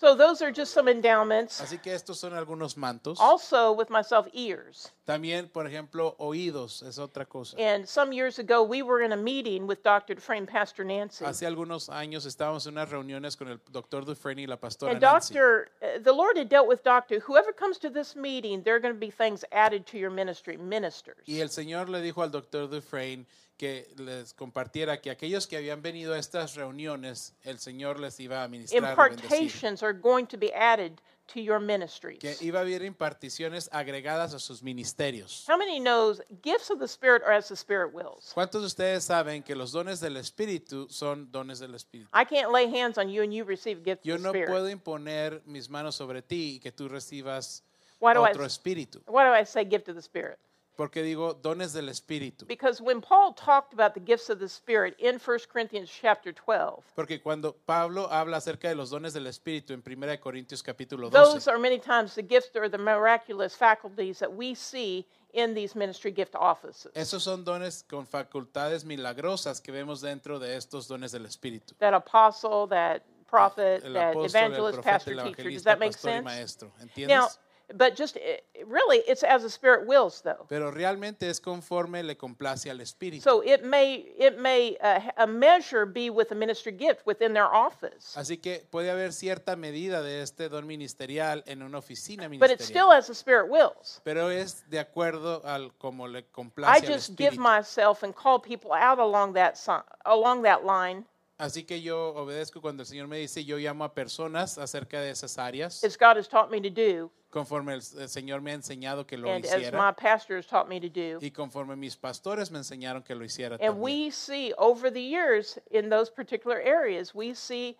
So 0.00 0.16
those 0.16 0.42
are 0.42 0.50
just 0.50 0.72
some 0.74 0.88
endowments. 0.90 1.60
Así 1.60 1.78
que 1.78 1.94
estos 1.94 2.18
son 2.18 2.32
algunos 2.32 2.76
mantos. 2.76 3.20
Also, 3.20 3.72
with 3.72 3.88
myself, 3.88 4.26
ears. 4.32 4.90
También, 5.04 5.48
por 5.48 5.66
ejemplo, 5.66 6.14
oídos 6.18 6.82
es 6.82 6.98
otra 6.98 7.26
cosa. 7.26 7.56
And 7.58 7.88
some 7.88 8.12
years 8.12 8.38
ago, 8.38 8.62
we 8.62 8.82
were 8.82 9.04
in 9.04 9.12
a 9.12 9.16
meeting 9.16 9.66
with 9.66 9.82
Dr. 9.82 10.14
Dufresne, 10.14 10.46
Pastor 10.46 10.84
Nancy. 10.84 11.24
Hace 11.24 11.44
algunos 11.44 11.88
años 11.88 12.24
estábamos 12.24 12.66
en 12.66 12.74
unas 12.74 12.88
reuniones 12.88 13.36
con 13.36 13.48
el 13.48 13.58
doctor 13.72 14.04
Dufresne 14.04 14.42
y 14.42 14.46
la 14.46 14.58
pastora 14.58 14.92
And 14.92 15.02
Nancy. 15.02 15.34
Doctor, 15.34 15.70
uh, 15.82 15.98
the 16.04 16.12
Lord 16.12 16.36
had 16.38 16.48
dealt 16.48 16.68
with 16.68 16.84
Doctor, 16.84 17.18
whoever 17.18 17.52
comes 17.52 17.78
to 17.78 17.90
this 17.90 18.14
meeting, 18.14 18.62
there 18.62 18.76
are 18.76 18.80
going 18.80 18.94
to 18.94 19.00
be 19.00 19.10
things 19.10 19.44
added 19.50 19.86
to 19.86 19.98
your 19.98 20.10
ministry, 20.10 20.56
ministers. 20.56 21.26
Y 21.26 21.40
el 21.40 21.48
Señor 21.48 21.88
le 21.88 22.00
dijo 22.00 22.22
al 22.22 22.30
doctor 22.30 22.68
Dufresne 22.68 23.26
que 23.58 23.88
les 23.96 24.32
compartiera 24.34 25.00
que 25.00 25.10
aquellos 25.10 25.48
que 25.48 25.56
habían 25.56 25.82
venido 25.82 26.14
a 26.14 26.18
estas 26.18 26.54
reuniones, 26.54 27.34
el 27.42 27.58
Señor 27.58 27.98
les 27.98 28.20
iba 28.20 28.44
a 28.44 28.48
ministrar 28.48 28.82
y 28.82 28.86
bendecir. 28.86 29.24
Impartations 29.24 29.82
are 29.82 29.92
going 29.92 30.26
to 30.26 30.38
be 30.38 30.52
added 30.54 31.00
to 31.32 31.40
your 31.40 31.60
ministries. 31.60 32.18
que 32.18 32.36
iba 32.40 32.58
a 32.60 32.62
haber 32.62 32.82
imparticiones 32.84 33.68
agregadas 33.72 34.34
a 34.34 34.38
sus 34.38 34.62
ministerios. 34.62 35.44
How 35.48 35.56
many 35.56 35.78
knows 35.80 36.20
gifts 36.42 36.70
of 36.70 36.78
the 36.78 36.86
Spirit 36.88 37.22
are 37.24 37.32
as 37.34 37.48
the 37.48 37.54
Spirit 37.56 37.92
wills? 37.94 38.32
¿Cuántos 38.34 38.60
de 38.62 38.66
ustedes 38.66 39.04
saben 39.04 39.42
que 39.42 39.54
los 39.54 39.72
dones 39.72 40.00
del 40.00 40.16
Espíritu 40.16 40.88
son 40.90 41.30
dones 41.30 41.58
del 41.60 41.74
Espíritu? 41.74 42.08
I 42.12 42.24
can't 42.24 42.52
lay 42.52 42.66
hands 42.66 42.98
on 42.98 43.08
you 43.08 43.22
and 43.22 43.32
you 43.32 43.44
receive 43.44 43.78
a 43.78 43.82
gift 43.84 44.04
Yo 44.04 44.14
of 44.14 44.20
the 44.20 44.24
no 44.24 44.30
Spirit. 44.30 44.48
puedo 44.50 44.68
imponer 44.68 45.42
mis 45.46 45.68
manos 45.68 45.94
sobre 45.94 46.22
ti 46.22 46.56
y 46.56 46.60
que 46.60 46.72
tú 46.72 46.88
recibas 46.88 47.62
Why 48.00 48.14
do 48.14 48.22
I- 48.26 48.30
otro 48.30 48.44
espíritu. 48.44 49.00
Why 49.06 49.24
do 49.24 49.32
I 49.32 49.44
say 49.44 49.64
gift 49.64 49.88
of 49.88 49.94
the 49.94 50.02
Spirit? 50.02 50.38
Porque 50.76 51.02
digo 51.02 51.34
dones 51.34 51.72
del 51.72 51.88
Espíritu. 51.88 52.46
Because 52.46 52.80
when 52.80 53.00
Paul 53.00 53.34
talked 53.34 53.72
about 53.74 53.94
the 53.94 54.00
gifts 54.00 54.30
of 54.30 54.38
the 54.38 54.48
Spirit 54.48 54.96
in 54.98 55.18
1 55.18 55.38
Corinthians 55.52 55.90
chapter 55.90 56.32
12, 56.32 56.82
Porque 56.94 57.20
cuando 57.22 57.54
Pablo 57.66 58.08
habla 58.10 58.38
acerca 58.38 58.68
de 58.68 58.74
los 58.74 58.90
dones 58.90 59.12
del 59.12 59.26
Espíritu 59.26 59.74
en 59.74 59.82
1 59.84 60.20
Corintios 60.20 60.62
capítulo 60.62 61.10
those 61.10 61.44
12, 61.44 61.48
are 61.48 61.58
many 61.58 61.78
times 61.78 62.14
the 62.14 62.22
gifts 62.22 62.56
or 62.56 62.68
the 62.68 62.78
miraculous 62.78 63.54
faculties 63.54 64.18
that 64.18 64.32
we 64.32 64.54
see 64.54 65.06
in 65.34 65.54
these 65.54 65.74
ministry 65.74 66.10
gift 66.10 66.34
offices. 66.34 66.90
esos 66.94 67.22
son 67.22 67.44
dones 67.44 67.84
con 67.88 68.06
facultades 68.06 68.84
milagrosas 68.84 69.60
que 69.60 69.72
vemos 69.72 70.00
dentro 70.00 70.38
de 70.38 70.56
estos 70.56 70.88
dones 70.88 71.12
del 71.12 71.26
Espíritu. 71.26 71.74
That 71.78 71.94
apostle, 71.94 72.66
that 72.68 73.02
prophet, 73.32 73.82
El 73.84 73.94
that 73.94 74.14
apóstol, 74.14 74.24
el 74.24 74.26
evangelist, 74.26 74.74
profeta, 74.74 74.92
pastor, 74.92 75.12
el 75.12 75.34
teacher. 75.34 75.50
Does 75.50 75.64
that 75.64 75.78
make 75.78 75.92
sense? 75.94 76.22
maestro. 76.24 76.72
Now, 76.78 76.84
¿Entiendes? 76.84 77.38
But 77.74 77.96
just 77.96 78.16
eh, 78.16 78.38
really, 78.66 78.98
it's 79.08 79.22
as 79.22 79.42
the 79.42 79.50
Spirit 79.50 79.86
wills, 79.86 80.22
though. 80.22 80.46
Pero 80.48 80.70
realmente 80.70 81.28
es 81.28 81.40
conforme 81.40 82.02
le 82.02 82.16
complace 82.16 82.70
al 82.70 82.80
Espíritu. 82.80 83.22
So 83.22 83.42
it 83.42 83.64
may 83.64 83.94
it 84.18 84.38
may 84.38 84.76
uh, 84.82 85.00
a 85.16 85.26
measure 85.26 85.86
be 85.86 86.10
with 86.10 86.30
a 86.32 86.34
ministry 86.34 86.72
gift 86.72 87.06
within 87.06 87.32
their 87.32 87.52
office, 87.52 88.16
Así 88.16 88.38
que 88.38 88.66
puede 88.70 88.90
haber 88.90 89.12
cierta 89.12 89.56
medida 89.56 90.02
de 90.02 90.22
este 90.22 90.48
don 90.48 90.66
ministerial 90.66 91.42
en 91.46 91.62
una 91.62 91.78
oficina 91.78 92.28
ministerial. 92.28 92.40
but 92.40 92.50
it's 92.50 92.66
still 92.66 92.92
as 92.92 93.06
the 93.06 93.14
Spirit 93.14 93.48
wills. 93.50 94.00
Pero 94.04 94.28
es 94.30 94.68
de 94.68 94.78
acuerdo 94.78 95.42
al 95.44 95.72
como 95.78 96.06
le 96.08 96.20
I 96.20 96.24
complace 96.32 96.86
al 96.86 96.92
just 96.94 97.16
give 97.16 97.38
myself 97.38 98.02
and 98.02 98.14
call 98.14 98.40
people 98.40 98.72
out 98.72 98.98
along 98.98 99.34
that 99.34 99.58
along 100.04 100.42
that 100.42 100.64
line. 100.64 101.04
Así 101.42 101.64
que 101.64 101.82
yo 101.82 102.14
obedezco 102.14 102.60
cuando 102.60 102.84
el 102.84 102.86
Señor 102.86 103.08
me 103.08 103.18
dice, 103.18 103.44
yo 103.44 103.56
llamo 103.58 103.82
a 103.82 103.92
personas 103.92 104.58
acerca 104.58 105.00
de 105.00 105.10
esas 105.10 105.38
áreas, 105.38 105.82
as 105.82 105.96
God 105.98 106.16
has 106.16 106.28
taught 106.28 106.52
me 106.52 106.60
to 106.60 106.70
do, 106.70 107.10
conforme 107.30 107.74
el, 107.74 107.80
el 107.98 108.08
Señor 108.08 108.40
me 108.40 108.52
ha 108.52 108.54
enseñado 108.54 109.04
que 109.04 109.16
lo 109.18 109.28
and 109.28 109.44
as 109.44 109.50
my 109.50 109.58
hiciera, 109.58 109.96
pastor 109.96 110.36
has 110.36 110.46
taught 110.46 110.68
me 110.68 110.78
to 110.78 110.88
do. 110.88 111.18
y 111.20 111.32
conforme 111.32 111.74
mis 111.74 111.96
pastores 111.96 112.52
me 112.52 112.58
enseñaron 112.60 113.02
que 113.02 113.16
lo 113.16 113.24
hiciera 113.24 113.56
And 113.56 113.74
también. 113.74 113.82
we 113.82 114.10
see 114.12 114.54
over 114.56 114.88
the 114.88 115.02
years 115.02 115.58
in 115.72 115.88
those 115.88 116.12
particular 116.12 116.60
areas, 116.60 117.12
we 117.12 117.34
see 117.34 117.76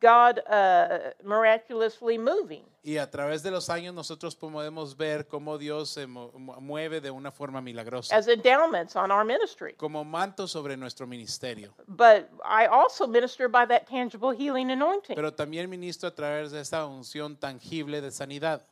God 0.00 0.40
uh, 0.48 1.12
miraculously 1.22 2.18
moving. 2.18 2.64
Y 2.82 2.96
a 2.96 3.10
través 3.10 3.42
de 3.42 3.50
los 3.50 3.68
años 3.68 3.92
nosotros 3.94 4.34
podemos 4.34 4.96
ver 4.96 5.26
cómo 5.28 5.58
Dios 5.58 5.90
se 5.90 6.06
mu- 6.06 6.32
mu- 6.32 6.58
mueve 6.62 7.02
de 7.02 7.10
una 7.10 7.30
forma 7.30 7.60
milagrosa, 7.60 8.16
as 8.16 8.26
endowments 8.26 8.96
on 8.96 9.10
our 9.10 9.24
ministry. 9.24 9.74
como 9.74 10.02
manto 10.02 10.48
sobre 10.48 10.76
nuestro 10.78 11.06
ministerio. 11.06 11.74
But 11.86 12.30
I 12.42 12.66
also 12.70 13.06
minister 13.06 13.48
by 13.48 13.66
that 13.66 13.86
tangible 13.86 14.30
healing 14.34 14.70
anointing. 14.70 15.14
Pero 15.14 15.32
también 15.34 15.68
ministro 15.68 16.08
a 16.08 16.14
través 16.14 16.52
de 16.52 16.60
esa 16.60 16.86
unción 16.86 17.36
tangible 17.36 18.00
de 18.00 18.10
sanidad. 18.10 18.62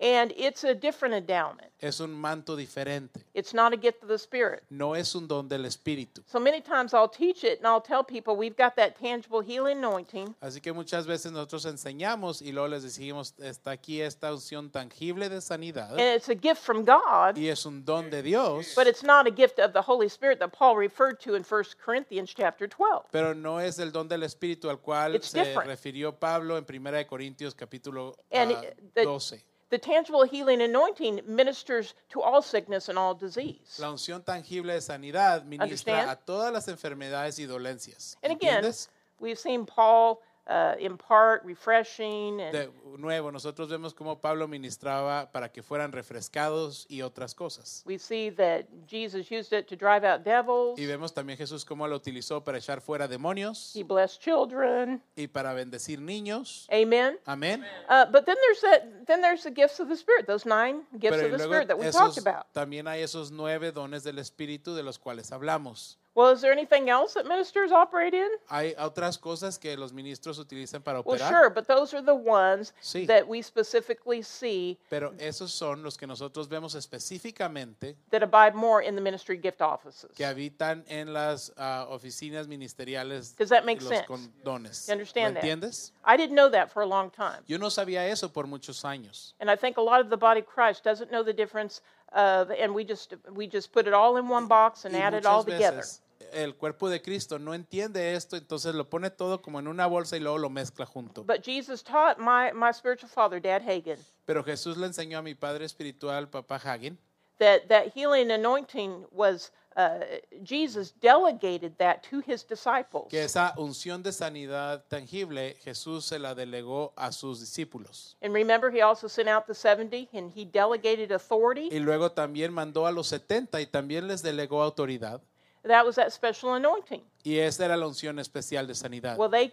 And 0.00 0.32
it's 0.36 0.62
a 0.62 0.74
different 0.74 1.14
endowment. 1.14 1.72
Es 1.80 2.00
un 2.00 2.12
manto 2.12 2.54
diferente. 2.56 3.24
It's 3.34 3.52
not 3.52 3.72
a 3.72 3.76
gift 3.76 4.02
of 4.02 4.08
the 4.08 4.18
Spirit. 4.18 4.62
No 4.70 4.94
es 4.94 5.14
un 5.14 5.26
don 5.26 5.48
del 5.48 5.64
Espíritu. 5.64 6.22
So 6.26 6.38
many 6.38 6.60
times 6.60 6.94
I'll 6.94 7.08
teach 7.10 7.42
it 7.42 7.58
and 7.58 7.66
I'll 7.66 7.80
tell 7.82 8.04
people 8.04 8.36
we've 8.36 8.56
got 8.56 8.76
that 8.76 8.96
tangible 8.96 9.40
healing 9.40 9.78
anointing. 9.78 10.34
Así 10.40 10.60
que 10.60 10.72
muchas 10.72 11.06
veces 11.06 11.32
nosotros 11.32 11.64
enseñamos 11.66 12.42
y 12.42 12.52
luego 12.52 12.68
les 12.68 12.82
decimos, 12.84 13.34
está 13.38 13.72
aquí 13.72 14.00
esta 14.00 14.32
unción 14.32 14.70
tangible 14.70 15.28
de 15.28 15.40
sanidad 15.40 15.90
And 15.92 16.00
it's 16.16 16.28
a 16.28 16.34
gift 16.34 16.62
from 16.62 16.84
God, 16.84 17.36
y 17.36 17.48
es 17.48 17.66
un 17.66 17.84
don 17.84 18.08
de 18.10 18.22
Dios, 18.22 18.74
but 18.76 18.86
it's 18.86 19.02
not 19.02 19.26
a 19.26 19.30
gift 19.30 19.58
of 19.58 19.72
the 19.72 19.82
Holy 19.82 20.06
Spirit 20.08 20.38
that 20.38 20.52
Paul 20.52 20.76
referred 20.76 21.18
to 21.20 21.34
in 21.34 21.42
1 21.42 21.64
Corinthians 21.84 22.32
chapter 22.34 22.68
12. 22.68 23.06
pero 23.10 23.34
no 23.34 23.58
es 23.58 23.78
el 23.80 23.90
don 23.90 24.06
del 24.08 24.22
Espíritu 24.22 24.68
al 24.70 24.78
cual 24.78 25.14
It's 25.16 25.28
se 25.30 25.42
different. 25.42 25.66
refirió 25.68 26.12
Pablo 26.18 26.56
en 26.56 26.64
1 26.68 26.92
de 26.92 27.06
Corintios 27.06 27.54
capítulo 27.54 28.14
And 28.30 28.52
ah, 28.52 28.62
the- 28.94 29.04
12. 29.04 29.38
The 29.38 29.44
tangible 29.76 30.22
healing 30.24 30.62
anointing 30.62 31.20
ministers 31.26 31.94
to 32.08 32.22
all 32.22 32.40
sickness 32.40 32.88
and 32.88 32.96
all 32.98 33.14
disease. 33.14 33.78
La 33.78 33.90
unción 33.90 34.24
tangible 34.24 34.72
de 34.72 34.80
sanidad 34.80 35.44
ministra 35.44 35.64
Understand? 35.64 36.08
a 36.10 36.16
todas 36.16 36.50
las 36.52 36.68
enfermedades 36.68 37.38
y 37.38 37.44
dolencias. 37.44 38.16
And 38.22 38.32
again, 38.32 38.64
¿Entiendes? 38.64 38.88
we've 39.20 39.38
seen 39.38 39.66
Paul 39.66 40.20
uh, 40.48 40.74
impart 40.80 41.44
refreshing 41.44 42.40
and 42.40 42.52
De 42.52 42.70
nuevo, 42.96 43.30
nosotros 43.30 43.68
vemos 43.68 43.92
cómo 43.94 44.18
Pablo 44.20 44.48
ministraba 44.48 45.30
para 45.30 45.50
que 45.52 45.62
fueran 45.62 45.92
refrescados 45.92 46.86
y 46.88 47.02
otras 47.02 47.34
cosas. 47.34 47.82
we 47.86 47.98
see 47.98 48.30
that 48.30 48.64
Jesus 48.86 49.30
used 49.30 49.52
it 49.52 49.66
to 49.68 49.76
drive 49.76 50.04
out 50.04 50.24
devils. 50.24 50.78
Y 50.78 50.86
vemos 50.86 51.12
también 51.12 51.36
Jesús 51.38 51.64
cómo 51.64 51.86
lo 51.86 51.96
utilizó 51.96 52.42
para 52.42 52.58
echar 52.58 52.80
fuera 52.80 53.06
demonios 53.06 53.74
He 53.76 53.82
blessed 53.82 54.20
children. 54.20 55.02
y 55.16 55.26
para 55.26 55.52
bendecir 55.52 56.00
niños. 56.00 56.66
Amen. 56.72 57.18
Amén. 57.26 57.62
Uh, 57.88 58.06
but 58.10 58.24
then 58.24 58.36
there's 58.40 58.60
that. 58.62 59.06
Then 59.06 59.20
there's 59.20 59.42
the 59.42 59.50
gifts 59.50 59.80
of 59.80 59.88
the 59.88 59.96
Spirit. 59.96 60.26
Those 60.26 60.46
nine 60.46 60.86
gifts 60.98 61.16
Pero 61.18 61.26
of 61.26 61.32
the 61.38 61.44
Spirit 61.44 61.68
that 61.68 61.78
we 61.78 61.84
esos- 61.86 62.14
talked 62.14 62.18
about. 62.18 62.46
también 62.54 62.88
hay 62.88 63.02
esos 63.02 63.30
nueve 63.30 63.70
dones 63.72 64.02
del 64.02 64.18
Espíritu 64.18 64.74
de 64.74 64.82
los 64.82 64.98
cuales 64.98 65.30
hablamos. 65.30 65.97
Well, 66.18 66.32
is 66.32 66.40
there 66.40 66.50
anything 66.50 66.90
else 66.90 67.14
that 67.14 67.28
ministers 67.28 67.70
operate 67.70 68.12
in? 68.12 68.28
Hay 68.50 68.74
otras 68.76 69.16
cosas 69.16 69.56
que 69.56 69.76
los 69.76 69.92
ministros 69.92 70.40
utilizan 70.40 70.82
para 70.82 71.00
Well, 71.00 71.14
operar, 71.16 71.28
sure, 71.28 71.48
but 71.48 71.68
those 71.68 71.94
are 71.94 72.02
the 72.02 72.12
ones 72.12 72.72
Sí. 72.82 73.06
that 73.06 73.28
we 73.28 73.40
specifically 73.40 74.22
see 74.22 74.76
pero 74.90 75.12
esos 75.20 75.52
son 75.52 75.84
los 75.84 75.96
que 75.96 76.08
nosotros 76.08 76.48
vemos 76.48 76.74
específicamente 76.74 77.94
that 78.10 78.24
abide 78.24 78.56
more 78.56 78.82
in 78.82 78.96
the 78.96 79.00
ministry 79.00 79.36
gift 79.40 79.60
offices. 79.62 80.10
que 80.16 80.24
habitan 80.26 80.82
en 80.88 81.12
las 81.12 81.52
ah, 81.56 81.86
oficinas 81.88 82.48
ministeriales 82.48 83.36
Does 83.36 83.50
that 83.50 83.64
make 83.64 83.80
los 83.80 83.88
sense? 83.90 84.06
con 84.08 84.32
dones. 84.42 84.88
You 84.88 84.94
understand 84.94 85.34
¿Lo 85.36 85.40
that? 85.40 85.44
entiendes? 85.46 85.92
I 86.04 86.16
didn't 86.16 86.34
know 86.34 86.48
that 86.50 86.72
for 86.72 86.82
a 86.82 86.86
long 86.86 87.10
time. 87.12 87.44
Yo 87.46 87.58
no 87.58 87.68
sabía 87.70 88.08
eso 88.10 88.28
por 88.28 88.48
muchos 88.48 88.82
años. 88.84 89.34
And 89.38 89.48
I 89.48 89.54
think 89.54 89.76
a 89.76 89.82
lot 89.82 90.00
of 90.00 90.10
the 90.10 90.16
body 90.16 90.40
of 90.40 90.46
Christ 90.46 90.82
doesn't 90.82 91.12
know 91.12 91.22
the 91.22 91.32
difference 91.32 91.80
of, 92.12 92.50
and 92.50 92.74
we 92.74 92.84
just 92.84 93.14
we 93.34 93.46
just 93.46 93.70
put 93.70 93.86
it 93.86 93.92
all 93.92 94.16
in 94.16 94.26
one 94.28 94.48
box 94.48 94.84
and 94.84 94.94
Y 94.94 95.00
add 95.00 95.14
it 95.14 95.24
all 95.24 95.44
muchas 95.44 95.54
together. 95.54 95.84
El 96.32 96.54
cuerpo 96.56 96.88
de 96.88 97.00
Cristo 97.02 97.38
no 97.38 97.54
entiende 97.54 98.14
esto, 98.14 98.36
entonces 98.36 98.74
lo 98.74 98.88
pone 98.88 99.10
todo 99.10 99.40
como 99.42 99.58
en 99.58 99.68
una 99.68 99.86
bolsa 99.86 100.16
y 100.16 100.20
luego 100.20 100.38
lo 100.38 100.50
mezcla 100.50 100.86
junto. 100.86 101.24
But 101.24 101.44
Jesus 101.44 101.82
taught 101.82 102.18
my, 102.18 102.52
my 102.52 102.72
spiritual 102.72 103.10
father, 103.10 103.40
Dad 103.40 103.62
Hagen, 103.62 103.98
Pero 104.24 104.42
Jesús 104.44 104.76
le 104.76 104.86
enseñó 104.86 105.18
a 105.18 105.22
mi 105.22 105.34
padre 105.34 105.64
espiritual, 105.64 106.28
papá 106.28 106.60
Hagen, 106.62 106.98
that 107.38 107.68
that 107.68 107.92
healing 107.94 108.30
anointing 108.30 109.04
was 109.12 109.50
uh, 109.76 110.00
Jesus 110.42 110.90
delegated 111.00 111.78
that 111.78 112.02
to 112.10 112.20
his 112.20 112.42
disciples. 112.42 113.08
que 113.08 113.22
esa 113.22 113.54
unción 113.56 114.02
de 114.02 114.10
sanidad 114.12 114.84
tangible 114.88 115.56
Jesús 115.62 116.04
se 116.04 116.18
la 116.18 116.34
delegó 116.34 116.92
a 116.96 117.12
sus 117.12 117.38
discípulos. 117.40 118.16
And 118.20 118.34
remember, 118.34 118.70
he 118.70 118.82
also 118.82 119.06
sent 119.08 119.28
out 119.28 119.46
the 119.46 119.54
70 119.54 120.08
and 120.12 120.32
he 120.34 120.44
delegated 120.44 121.12
authority. 121.12 121.68
Y 121.70 121.78
luego 121.78 122.10
también 122.10 122.52
mandó 122.52 122.86
a 122.86 122.92
los 122.92 123.06
70 123.06 123.60
y 123.60 123.66
también 123.66 124.08
les 124.08 124.22
delegó 124.22 124.62
autoridad. 124.62 125.22
That 125.64 125.84
was 125.84 125.96
that 125.96 126.10
special 126.12 126.54
anointing. 126.54 127.02
Y 127.24 127.38
esa 127.38 127.64
era 127.64 127.76
la 127.76 127.86
unción 127.86 128.18
especial 128.18 128.66
de 128.66 128.74
sanidad. 128.74 129.16
Well, 129.18 129.28
they, 129.30 129.52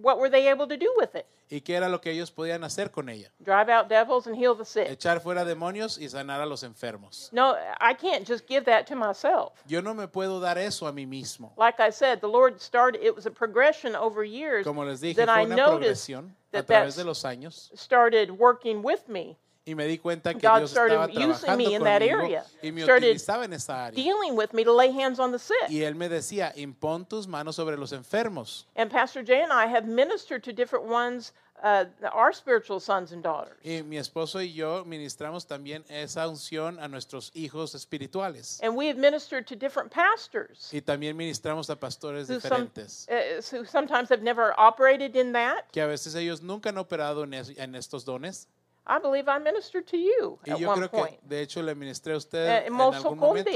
what 0.00 0.18
were 0.18 0.30
they 0.30 0.48
able 0.48 0.66
to 0.68 0.76
do 0.76 0.90
with 0.98 1.14
it? 1.14 1.26
¿Y 1.50 1.60
qué 1.60 1.76
era 1.76 1.88
lo 1.90 2.00
que 2.00 2.10
ellos 2.10 2.30
podían 2.30 2.64
hacer 2.64 2.90
con 2.90 3.10
ella? 3.10 3.30
Drive 3.44 3.68
out 3.68 3.88
devils 3.88 4.26
and 4.26 4.34
heal 4.34 4.56
the 4.56 4.64
sick. 4.64 4.88
Echar 4.88 5.20
fuera 5.20 5.44
demonios 5.44 5.98
y 5.98 6.08
sanar 6.08 6.40
a 6.40 6.46
los 6.46 6.62
enfermos. 6.62 7.28
No, 7.32 7.54
I 7.80 7.92
can't 7.92 8.26
just 8.26 8.46
give 8.46 8.64
that 8.64 8.86
to 8.86 8.96
myself. 8.96 9.52
Yo 9.66 9.82
no 9.82 9.92
me 9.92 10.06
puedo 10.06 10.40
dar 10.40 10.56
eso 10.56 10.86
a 10.86 10.92
mí 10.92 11.06
mismo. 11.06 11.52
Like 11.58 11.78
I 11.78 11.90
said, 11.90 12.20
the 12.20 12.28
Lord 12.28 12.60
started, 12.62 13.02
it 13.02 13.14
was 13.14 13.26
a 13.26 13.30
progression 13.30 13.94
over 13.94 14.24
years 14.24 14.64
Como 14.64 14.84
les 14.84 15.00
dije, 15.00 15.16
fue 15.16 15.24
I 15.28 15.44
una 15.44 15.56
noticed 15.56 16.08
progresión 16.08 16.34
a 16.54 16.62
that 16.62 16.66
través 16.66 16.96
de 16.96 17.04
los 17.04 17.24
años 17.24 17.70
started 17.74 18.30
working 18.30 18.82
with 18.82 19.06
me, 19.08 19.36
y 19.64 19.74
me 19.74 19.86
di 19.86 19.98
cuenta 19.98 20.34
que 20.34 20.40
God 20.46 20.58
Dios 20.58 20.70
started 20.70 20.94
estaba 20.94 21.06
using 21.06 21.46
trabajando 21.46 21.56
me 21.56 21.74
in 21.74 21.82
that 21.84 22.02
area. 22.02 22.44
y 22.62 22.72
me 22.72 22.82
Started 22.82 23.08
utilizaba 23.10 23.44
en 23.44 23.52
esa 23.52 23.86
área. 23.86 23.94
dealing 23.96 24.34
with 24.36 24.52
me 24.52 24.64
to 24.64 24.72
lay 24.72 24.90
hands 24.90 25.20
on 25.20 25.30
the 25.30 25.38
sick. 25.38 25.68
Y 25.70 25.82
él 25.82 25.94
me 25.94 26.08
decía, 26.08 26.52
impon 26.56 27.04
tus 27.06 27.26
manos 27.28 27.56
sobre 27.56 27.76
los 27.76 27.92
enfermos. 27.92 28.66
And 28.76 28.90
Pastor 28.90 29.22
Jay 29.24 29.42
and 29.42 29.52
I 29.52 29.66
have 29.66 29.86
ministered 29.86 30.42
to 30.44 30.52
different 30.52 30.86
ones, 30.86 31.32
uh, 31.62 31.84
our 32.12 32.32
spiritual 32.32 32.80
sons 32.80 33.12
and 33.12 33.22
daughters. 33.22 33.56
Y 33.64 33.82
mi 33.84 33.98
esposo 33.98 34.40
y 34.42 34.52
yo 34.52 34.84
ministramos 34.84 35.46
también 35.46 35.84
esa 35.88 36.26
unción 36.26 36.80
a 36.80 36.88
nuestros 36.88 37.30
hijos 37.34 37.76
espirituales. 37.76 38.58
And 38.64 38.74
we 38.76 38.88
have 38.88 38.98
ministered 38.98 39.46
to 39.46 39.54
different 39.54 39.92
pastors 39.92 40.70
Y 40.72 40.80
también 40.80 41.16
ministramos 41.16 41.70
a 41.70 41.76
pastores 41.78 42.28
who, 42.28 42.40
some, 42.40 42.66
diferentes, 42.66 43.06
uh, 43.08 43.40
who 43.56 43.64
sometimes 43.64 44.08
have 44.10 44.22
never 44.24 44.52
operated 44.58 45.14
in 45.14 45.32
that. 45.34 45.70
que 45.70 45.80
a 45.80 45.86
veces 45.86 46.16
ellos 46.16 46.42
nunca 46.42 46.70
han 46.70 46.78
operado 46.78 47.22
en, 47.22 47.34
es- 47.34 47.56
en 47.56 47.76
estos 47.76 48.04
dones. 48.04 48.48
I 48.84 48.98
believe 48.98 49.28
I 49.28 49.38
ministered 49.38 49.86
to 49.88 49.96
you 49.96 50.40
Y 50.44 50.52
at 50.52 50.58
yo 50.58 50.68
one 50.68 50.80
creo 50.80 50.90
point. 50.90 51.10
que, 51.10 51.28
de 51.28 51.42
hecho, 51.42 51.62
le 51.62 51.74
ministré 51.76 52.14
a 52.14 52.16
usted 52.16 52.48
Eh, 52.48 52.66
en 52.66 52.72
algún 52.72 53.16
momento. 53.16 53.48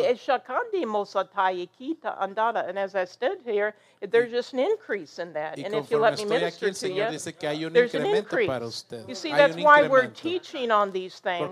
And 2.68 2.78
as 2.78 2.94
I 2.94 3.04
stood 3.04 3.40
here, 3.44 3.74
there's 4.00 4.30
just 4.30 4.52
an 4.52 4.60
increase 4.60 5.18
in 5.18 5.32
that. 5.32 5.58
And 5.58 5.74
if 5.74 5.90
you 5.90 5.98
let 5.98 6.16
me 6.16 6.24
estoy 6.24 6.26
aquí, 6.26 6.28
minister 6.28 6.72
to 6.72 6.88
you, 6.88 7.04
dice 7.10 7.32
que 7.36 7.48
hay 7.48 7.64
un 7.64 7.72
there's 7.72 7.94
an 7.94 8.06
increase. 8.06 8.84
You 9.08 9.16
see, 9.16 9.30
Hay 9.30 9.36
that's 9.36 9.56
why 9.56 9.88
we're 9.88 10.06
teaching 10.06 10.70
on 10.70 10.92
these 10.92 11.18
things. 11.18 11.50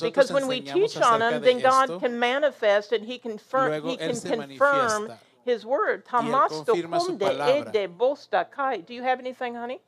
Because 0.00 0.30
when 0.32 0.46
we 0.46 0.60
teach 0.60 0.96
on 0.98 1.18
them, 1.18 1.42
then 1.42 1.60
God 1.60 1.90
esto, 1.90 1.98
can 1.98 2.18
manifest 2.20 2.92
and 2.92 3.04
He 3.04 3.18
can, 3.18 3.32
he 3.32 3.96
can 3.96 4.20
confirm 4.20 5.08
manifiesta. 5.08 5.18
His 5.44 5.64
word. 5.64 6.04
Tamasto 6.04 6.64
confirma 6.64 6.98
kunde 6.98 7.74
ede 7.74 7.88
bosta 7.88 8.48
kai. 8.50 8.78
Do 8.82 8.94
you 8.94 9.02
have 9.02 9.20
anything, 9.20 9.54
honey? 9.54 9.80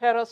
Pero 0.00 0.22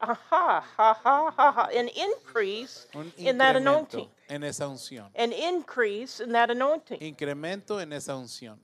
aha, 0.00 0.60
ha, 0.76 0.94
ha, 0.94 1.30
ha, 1.36 1.52
ha. 1.52 1.68
An 1.72 1.88
increase 1.88 2.86
Un 2.94 3.12
in 3.16 3.38
that 3.38 3.54
anointing. 3.56 4.08
en 4.28 4.42
esa 4.42 4.64
unción. 4.66 5.08
An 5.14 5.32
increase 5.32 6.20
in 6.20 6.32
that 6.32 6.50
anointing. 6.50 6.98
Incremento 7.00 7.80
en 7.80 7.92
esa 7.92 8.12
unción. 8.16 8.58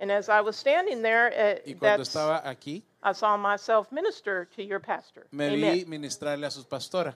And 0.00 0.10
as 0.10 0.28
I 0.28 0.40
was 0.40 0.56
standing 0.56 1.00
there, 1.02 1.28
uh, 1.28 1.60
Y 1.64 1.74
cuando 1.74 1.98
that's, 1.98 2.08
estaba 2.08 2.42
aquí, 2.44 2.82
I 3.04 3.12
saw 3.12 3.36
myself 3.36 3.92
minister 3.92 4.46
to 4.56 4.62
your 4.62 4.80
pastor. 4.80 5.26
me 5.30 5.46
Amen. 5.46 5.74
vi 5.74 5.84
ministrarle 5.84 6.44
a 6.46 6.50
sus 6.50 6.64
pastoras. 6.64 7.14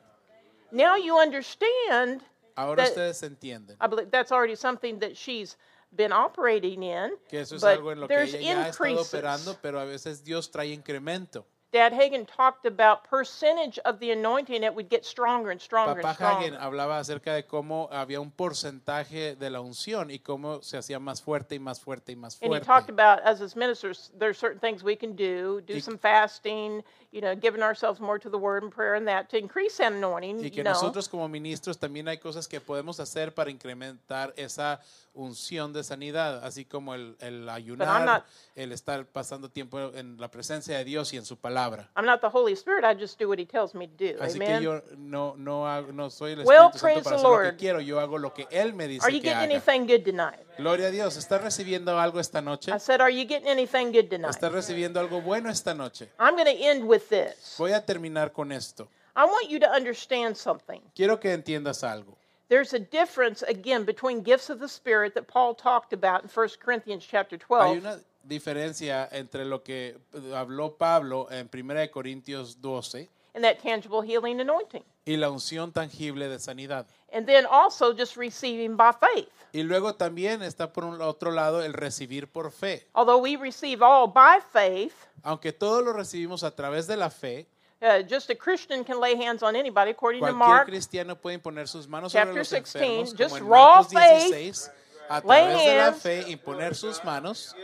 Now 0.70 0.95
you 0.97 1.18
understand. 1.18 2.22
Ahora 2.57 2.77
that- 2.85 2.91
ustedes 2.93 3.22
entienden 3.22 3.77
I 3.81 3.87
believe 3.89 4.11
that's 4.11 4.31
already 4.31 4.55
something 4.57 4.99
that 5.01 5.16
she's 5.16 5.57
been 5.91 6.12
operating 6.12 6.82
in. 6.82 7.12
que 7.28 7.41
eso 7.41 7.57
es 7.57 7.62
but 7.62 7.70
algo 7.70 7.93
en 7.93 8.01
lo 8.01 8.09
que 8.09 8.14
there's 8.16 8.34
ella 8.34 8.43
ya 8.55 8.64
ha 8.64 8.68
estado 8.68 8.89
increases. 8.91 9.14
operando, 9.14 9.57
pero 9.62 9.80
a 9.80 9.84
veces 9.84 10.22
Dios 10.24 10.51
trae 10.51 10.72
incremento. 10.72 11.45
Dad 11.72 11.93
Hagen 11.93 12.24
talked 12.24 12.64
about 12.64 13.03
percentage 13.11 13.78
of 13.84 13.99
the 13.99 14.11
anointing 14.12 14.62
that 14.62 14.72
would 14.74 14.89
get 14.89 15.05
stronger 15.05 15.51
and 15.51 15.61
stronger 15.61 16.01
Papá 16.01 16.11
and 16.11 16.14
stronger. 16.16 16.39
Hagen 16.47 16.55
hablaba 16.55 16.99
acerca 17.01 17.34
de 17.34 17.45
cómo 17.45 17.89
había 17.91 18.20
un 18.20 18.30
porcentaje 18.30 19.34
de 19.37 19.51
la 19.51 19.61
unción 19.61 20.11
y 20.11 20.20
cómo 20.20 20.62
se 20.62 20.78
hacía 20.78 20.99
más 21.01 21.20
fuerte 21.20 21.57
y 21.57 21.59
más 21.59 21.80
fuerte 21.80 22.12
y 22.12 22.16
más 22.16 22.37
And 22.41 22.45
he 22.45 22.49
fuerte. 22.61 22.66
talked 22.66 22.89
about, 22.89 23.20
as 23.26 23.41
his 23.41 23.57
ministers, 23.57 24.11
there's 24.18 24.39
certain 24.39 24.61
things 24.61 24.82
we 24.82 24.97
can 24.97 25.16
do, 25.16 25.61
do 25.66 25.74
Y- 25.74 25.80
some 25.80 25.99
fasting, 25.99 26.82
you 27.11 27.20
know, 27.20 27.34
giving 27.34 27.62
ourselves 27.62 28.01
more 28.01 28.18
to 28.20 28.30
the 28.30 28.39
word 28.39 28.62
and 28.62 28.72
prayer 28.72 28.95
and 28.95 29.07
that 29.07 29.28
to 29.30 29.37
increase 29.37 29.76
that 29.78 29.93
anointing. 29.93 30.39
Y 30.39 30.51
que 30.51 30.59
you 30.59 30.62
know. 30.64 30.72
nosotros 30.72 31.09
como 31.09 31.28
ministros 31.28 31.78
también 31.78 32.09
hay 32.09 32.18
cosas 32.18 32.47
que 32.49 32.61
podemos 32.61 33.01
hacer 33.01 33.34
para 33.34 33.51
incrementar 33.51 34.32
esa 34.37 34.80
unción 35.17 35.73
de 35.73 35.83
sanidad, 35.83 36.45
así 36.45 36.64
como 36.64 36.95
el, 36.95 37.17
el 37.21 37.49
ayunar, 37.49 38.05
not- 38.05 38.25
el 38.55 38.71
estar 38.73 39.07
pasando 39.07 39.51
tiempo 39.51 39.81
en 39.95 40.17
la 40.19 40.31
presencia 40.31 40.77
de 40.79 40.85
Dios 40.85 41.12
y 41.12 41.17
en 41.17 41.25
su 41.25 41.37
palabra. 41.39 41.91
I'm 41.97 42.05
not 42.07 42.21
the 42.21 42.29
Holy 42.33 42.53
Spirit, 42.53 42.85
I 42.85 42.95
just 42.99 43.19
do 43.19 43.29
what 43.29 43.39
he 43.39 43.47
tells 43.47 43.75
me 43.75 43.89
to 43.89 43.95
do. 43.97 44.23
Así 44.23 44.37
Amen. 44.37 44.59
que 44.59 44.64
yo 44.64 44.83
no, 44.97 45.35
no, 45.37 45.67
hago- 45.67 45.93
no 45.93 46.11
soy 46.11 46.33
el 46.33 46.45
Well, 46.45 46.67
Espíritu 46.67 46.79
praise 46.81 47.03
Santo 47.03 47.05
para 47.05 47.17
hacer 47.17 47.45
lo 47.47 47.51
que 47.53 47.57
quiero, 47.57 47.81
yo 47.81 47.99
hago 47.99 48.19
lo 48.19 48.33
que 48.33 48.47
Él 48.51 48.75
me 48.75 48.87
dice 48.87 49.05
Are 49.05 49.12
you 49.14 49.21
que 49.21 49.29
getting 49.31 49.51
haga. 49.57 49.73
anything 49.73 49.87
good 49.87 50.05
tonight? 50.05 50.47
Gloria 50.59 50.87
a 50.89 50.91
Dios, 50.91 51.17
¿estás 51.17 51.43
recibiendo 51.43 51.99
algo 51.99 52.21
esta 52.21 52.41
noche? 52.41 52.71
I 52.75 52.79
said, 52.79 53.01
Are 53.01 53.11
you 53.12 53.27
getting 53.27 53.49
anything 53.49 53.93
good 53.93 54.09
tonight? 54.09 54.31
¿Estás 54.31 54.53
recibiendo 54.53 55.01
algo 55.01 55.21
bueno 55.23 55.51
esta 55.51 55.75
noche? 55.75 56.11
I'm 56.19 56.35
going 56.37 56.45
to 56.47 56.62
end 56.64 56.85
with 56.85 57.03
this. 57.09 57.57
Voy 57.59 57.73
a 57.73 57.85
terminar 57.85 58.33
con 58.33 58.53
esto. 58.53 58.89
I 59.19 59.25
want 59.25 59.49
you 59.49 59.59
to 59.61 59.67
understand 59.71 60.37
something. 60.37 60.81
Quiero 60.95 61.19
que 61.19 61.33
entiendas 61.33 61.83
algo. 61.85 62.16
There's 62.49 62.72
a 62.74 62.78
difference 62.78 63.42
again 63.42 63.84
between 63.84 64.22
gifts 64.22 64.51
of 64.51 64.61
the 64.61 64.68
Spirit 64.68 65.14
that 65.14 65.26
Paul 65.26 65.55
talked 65.55 65.92
about 65.92 66.22
in 66.22 66.28
1 66.28 66.49
Corinthians 66.61 67.05
chapter 67.05 67.36
Hay 67.36 67.47
12 67.47 67.78
una 67.78 68.01
diferencia 68.22 69.09
entre 69.11 69.44
lo 69.44 69.62
que 69.62 69.97
habló 70.32 70.76
Pablo 70.76 71.28
en 71.30 71.49
1 71.53 71.74
de 71.74 71.88
Corintios 71.90 72.61
12 72.61 73.09
and 73.34 73.44
that 73.44 73.61
tangible 73.61 74.01
healing 74.01 74.40
anointing. 74.40 74.82
y 75.05 75.16
la 75.16 75.30
unción 75.30 75.72
tangible 75.72 76.28
de 76.28 76.38
sanidad. 76.38 76.86
And 77.12 77.26
then 77.26 77.47
also 77.47 77.92
just 77.92 78.16
receiving 78.16 78.76
by 78.76 78.92
faith. 78.92 79.28
Y 79.53 79.62
luego 79.62 79.94
también 79.94 80.42
está 80.42 80.72
por 80.72 80.84
un 80.84 81.01
otro 81.01 81.30
lado 81.30 81.62
el 81.62 81.72
recibir 81.72 82.26
por 82.26 82.51
fe. 82.51 82.86
Although 82.94 83.18
we 83.18 83.36
receive 83.36 83.82
all 83.82 84.09
by 84.09 84.40
faith, 84.53 84.94
Aunque 85.22 85.53
todo 85.53 85.82
lo 85.82 85.92
recibimos 85.92 86.42
a 86.44 86.55
través 86.55 86.86
de 86.86 86.97
la 86.97 87.11
fe, 87.11 87.47
uh, 87.83 88.03
just 88.03 88.31
a 88.31 88.35
Christian 88.35 88.85
can 88.85 89.01
lay 89.01 89.14
hands 89.16 89.43
on 89.43 89.55
anybody 89.57 89.91
according 89.91 90.24
to 90.24 90.33
Mark. 90.33 90.66
cristiano 90.66 91.14
puede 91.16 91.35
imponer 91.35 91.68
sus 91.68 91.87
manos 91.87 92.12
Chapter 92.12 92.45
sobre 92.45 92.61
los 92.61 92.72
16, 92.72 92.83
enfermos, 92.83 93.16
just 93.16 93.37
en 93.37 93.47
raw 93.47 93.74
Marcos 93.77 93.93
faith, 93.93 94.33
16, 94.33 94.70
a 95.09 95.20
lay 95.24 95.41
través 95.43 95.64
de 95.64 95.77
la 95.77 95.85
hands. 95.87 96.03
fe 96.03 96.24
imponer 96.29 96.74
sus 96.74 97.05
manos. 97.05 97.55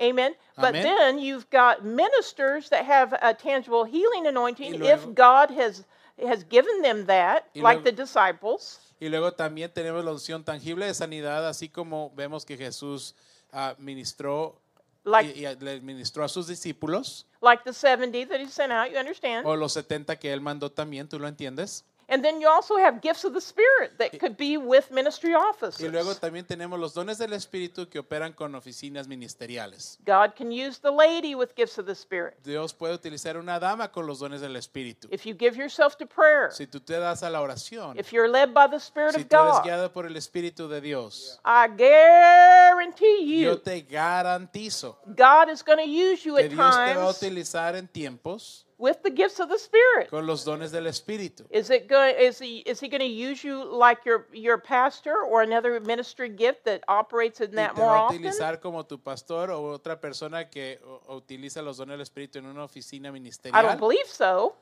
Amen. 0.00 0.34
But 0.56 0.74
Amen. 0.76 0.82
then 0.82 1.18
you've 1.18 1.48
got 1.48 1.84
ministers 1.84 2.68
that 2.68 2.84
have 2.84 3.14
a 3.22 3.32
tangible 3.32 3.84
healing 3.84 4.26
anointing 4.26 4.74
luego- 4.78 4.92
if 5.10 5.14
God 5.14 5.50
has 5.52 5.84
has 6.26 6.44
given 6.44 6.80
them 6.82 7.06
that, 7.06 7.46
like 7.54 7.84
the 7.84 7.92
disciples. 7.92 8.80
Y 8.98 9.08
luego 9.08 9.32
también 9.32 9.70
tenemos 9.72 10.02
la 10.04 10.12
unción 10.12 10.42
tangible 10.44 10.86
de 10.86 10.94
sanidad, 10.94 11.46
así 11.46 11.68
como 11.68 12.10
vemos 12.16 12.46
que 12.46 12.56
Jesús 12.56 13.14
ah, 13.52 13.74
ministró 13.78 14.58
Like 15.04 15.38
y, 15.38 15.46
y 15.46 15.54
le 15.60 15.80
ministró 15.82 16.24
a 16.24 16.28
sus 16.28 16.46
discípulos, 16.46 17.26
like 17.46 17.62
the 17.64 17.72
70 17.72 18.24
that 18.24 18.40
he 18.40 18.48
sent 18.48 18.72
out, 18.72 18.90
you 18.90 18.98
understand? 18.98 19.46
o 19.46 19.56
los 19.56 19.72
70 19.72 20.16
que 20.16 20.32
él 20.32 20.40
mandó 20.40 20.70
también, 20.70 21.08
¿tú 21.08 21.18
lo 21.18 21.28
entiendes? 21.28 21.84
And 22.08 22.22
then 22.22 22.40
you 22.40 22.48
also 22.48 22.76
have 22.76 23.00
gifts 23.00 23.24
of 23.24 23.32
the 23.32 23.40
Spirit 23.40 23.98
that 23.98 24.18
could 24.20 24.36
be 24.36 24.56
with 24.56 24.90
ministry 24.92 25.34
offices. 25.34 25.80
Y 25.80 25.88
luego 25.88 26.14
también 26.14 26.46
tenemos 26.46 26.78
los 26.78 26.94
dones 26.94 27.18
del 27.18 27.32
Espíritu 27.32 27.88
que 27.88 27.98
operan 27.98 28.32
con 28.32 28.54
oficinas 28.54 29.08
ministeriales. 29.08 29.98
God 30.04 30.36
can 30.36 30.52
use 30.52 30.78
the 30.80 30.90
lady 30.92 31.34
with 31.34 31.54
gifts 31.56 31.78
of 31.78 31.86
the 31.86 31.94
Spirit. 31.94 32.36
Dios 32.44 32.72
puede 32.72 32.94
utilizar 32.94 33.36
una 33.36 33.58
dama 33.58 33.90
con 33.90 34.06
los 34.06 34.20
dones 34.20 34.40
del 34.40 34.54
Espíritu. 34.54 35.08
If 35.10 35.26
you 35.26 35.34
give 35.34 35.56
yourself 35.56 35.96
to 35.96 36.06
prayer, 36.06 36.52
Si 36.52 36.66
tú 36.68 36.80
te 36.80 36.94
das 36.94 37.24
a 37.24 37.30
la 37.30 37.40
oración, 37.40 37.98
if 37.98 38.12
you're 38.12 38.28
led 38.28 38.54
by 38.54 38.68
the 38.70 38.78
Spirit 38.78 39.14
si 39.14 39.22
of 39.22 39.28
tú 39.28 39.36
eres 39.36 39.54
God, 39.54 39.64
guiado 39.64 39.92
por 39.92 40.06
el 40.06 40.16
Espíritu 40.16 40.68
de 40.68 40.80
Dios, 40.80 41.40
I 41.44 41.66
guarantee 41.66 43.42
yo 43.42 43.52
you, 43.52 43.56
te 43.58 43.82
garantizo 43.82 44.98
God 45.06 45.50
is 45.50 45.62
going 45.62 45.78
to 45.78 45.90
use 45.90 46.24
you 46.24 46.36
que 46.36 46.44
at 46.44 46.50
Dios 46.50 46.56
te 46.56 46.56
va 46.56 46.92
a 46.92 46.94
times 46.94 47.16
utilizar 47.16 47.74
en 47.74 47.88
tiempos 47.88 48.66
with 48.78 49.02
the 49.02 49.10
gifts 49.10 49.40
of 49.40 49.48
the 49.48 49.58
Spirit. 49.58 50.10
con 50.10 50.26
los 50.26 50.44
dones 50.44 50.70
del 50.70 50.86
Espíritu. 50.86 51.46
Is 51.50 51.70
it 51.70 51.88
going? 51.88 52.14
Is 52.18 52.38
he? 52.38 52.58
Is 52.66 52.80
he 52.80 52.88
going 52.88 53.00
to 53.00 53.06
use 53.06 53.42
you 53.42 53.64
like 53.64 54.04
your 54.04 54.26
your 54.32 54.58
pastor 54.58 55.14
or 55.16 55.42
another 55.42 55.80
ministry 55.80 56.28
gift 56.28 56.64
that 56.64 56.82
operates 56.88 57.40
in 57.40 57.52
that 57.52 57.74
te 57.74 57.80
more 57.80 57.90
va 57.90 57.96
a 57.96 58.02
often? 58.02 58.18
utilizar 58.18 58.60
como 58.60 58.84
tu 58.84 58.98
pastor 58.98 59.50
o 59.50 59.72
otra 59.72 60.00
persona 60.00 60.48
que 60.50 60.78
utiliza 61.08 61.62
los 61.62 61.78
dones 61.78 61.94
del 61.94 62.02
Espíritu 62.02 62.38
en 62.38 62.46
una 62.46 62.64
oficina 62.64 63.10
ministerial. 63.12 63.58
I 63.58 63.66
don't 63.66 63.80
believe 63.80 64.06
so. 64.06 64.54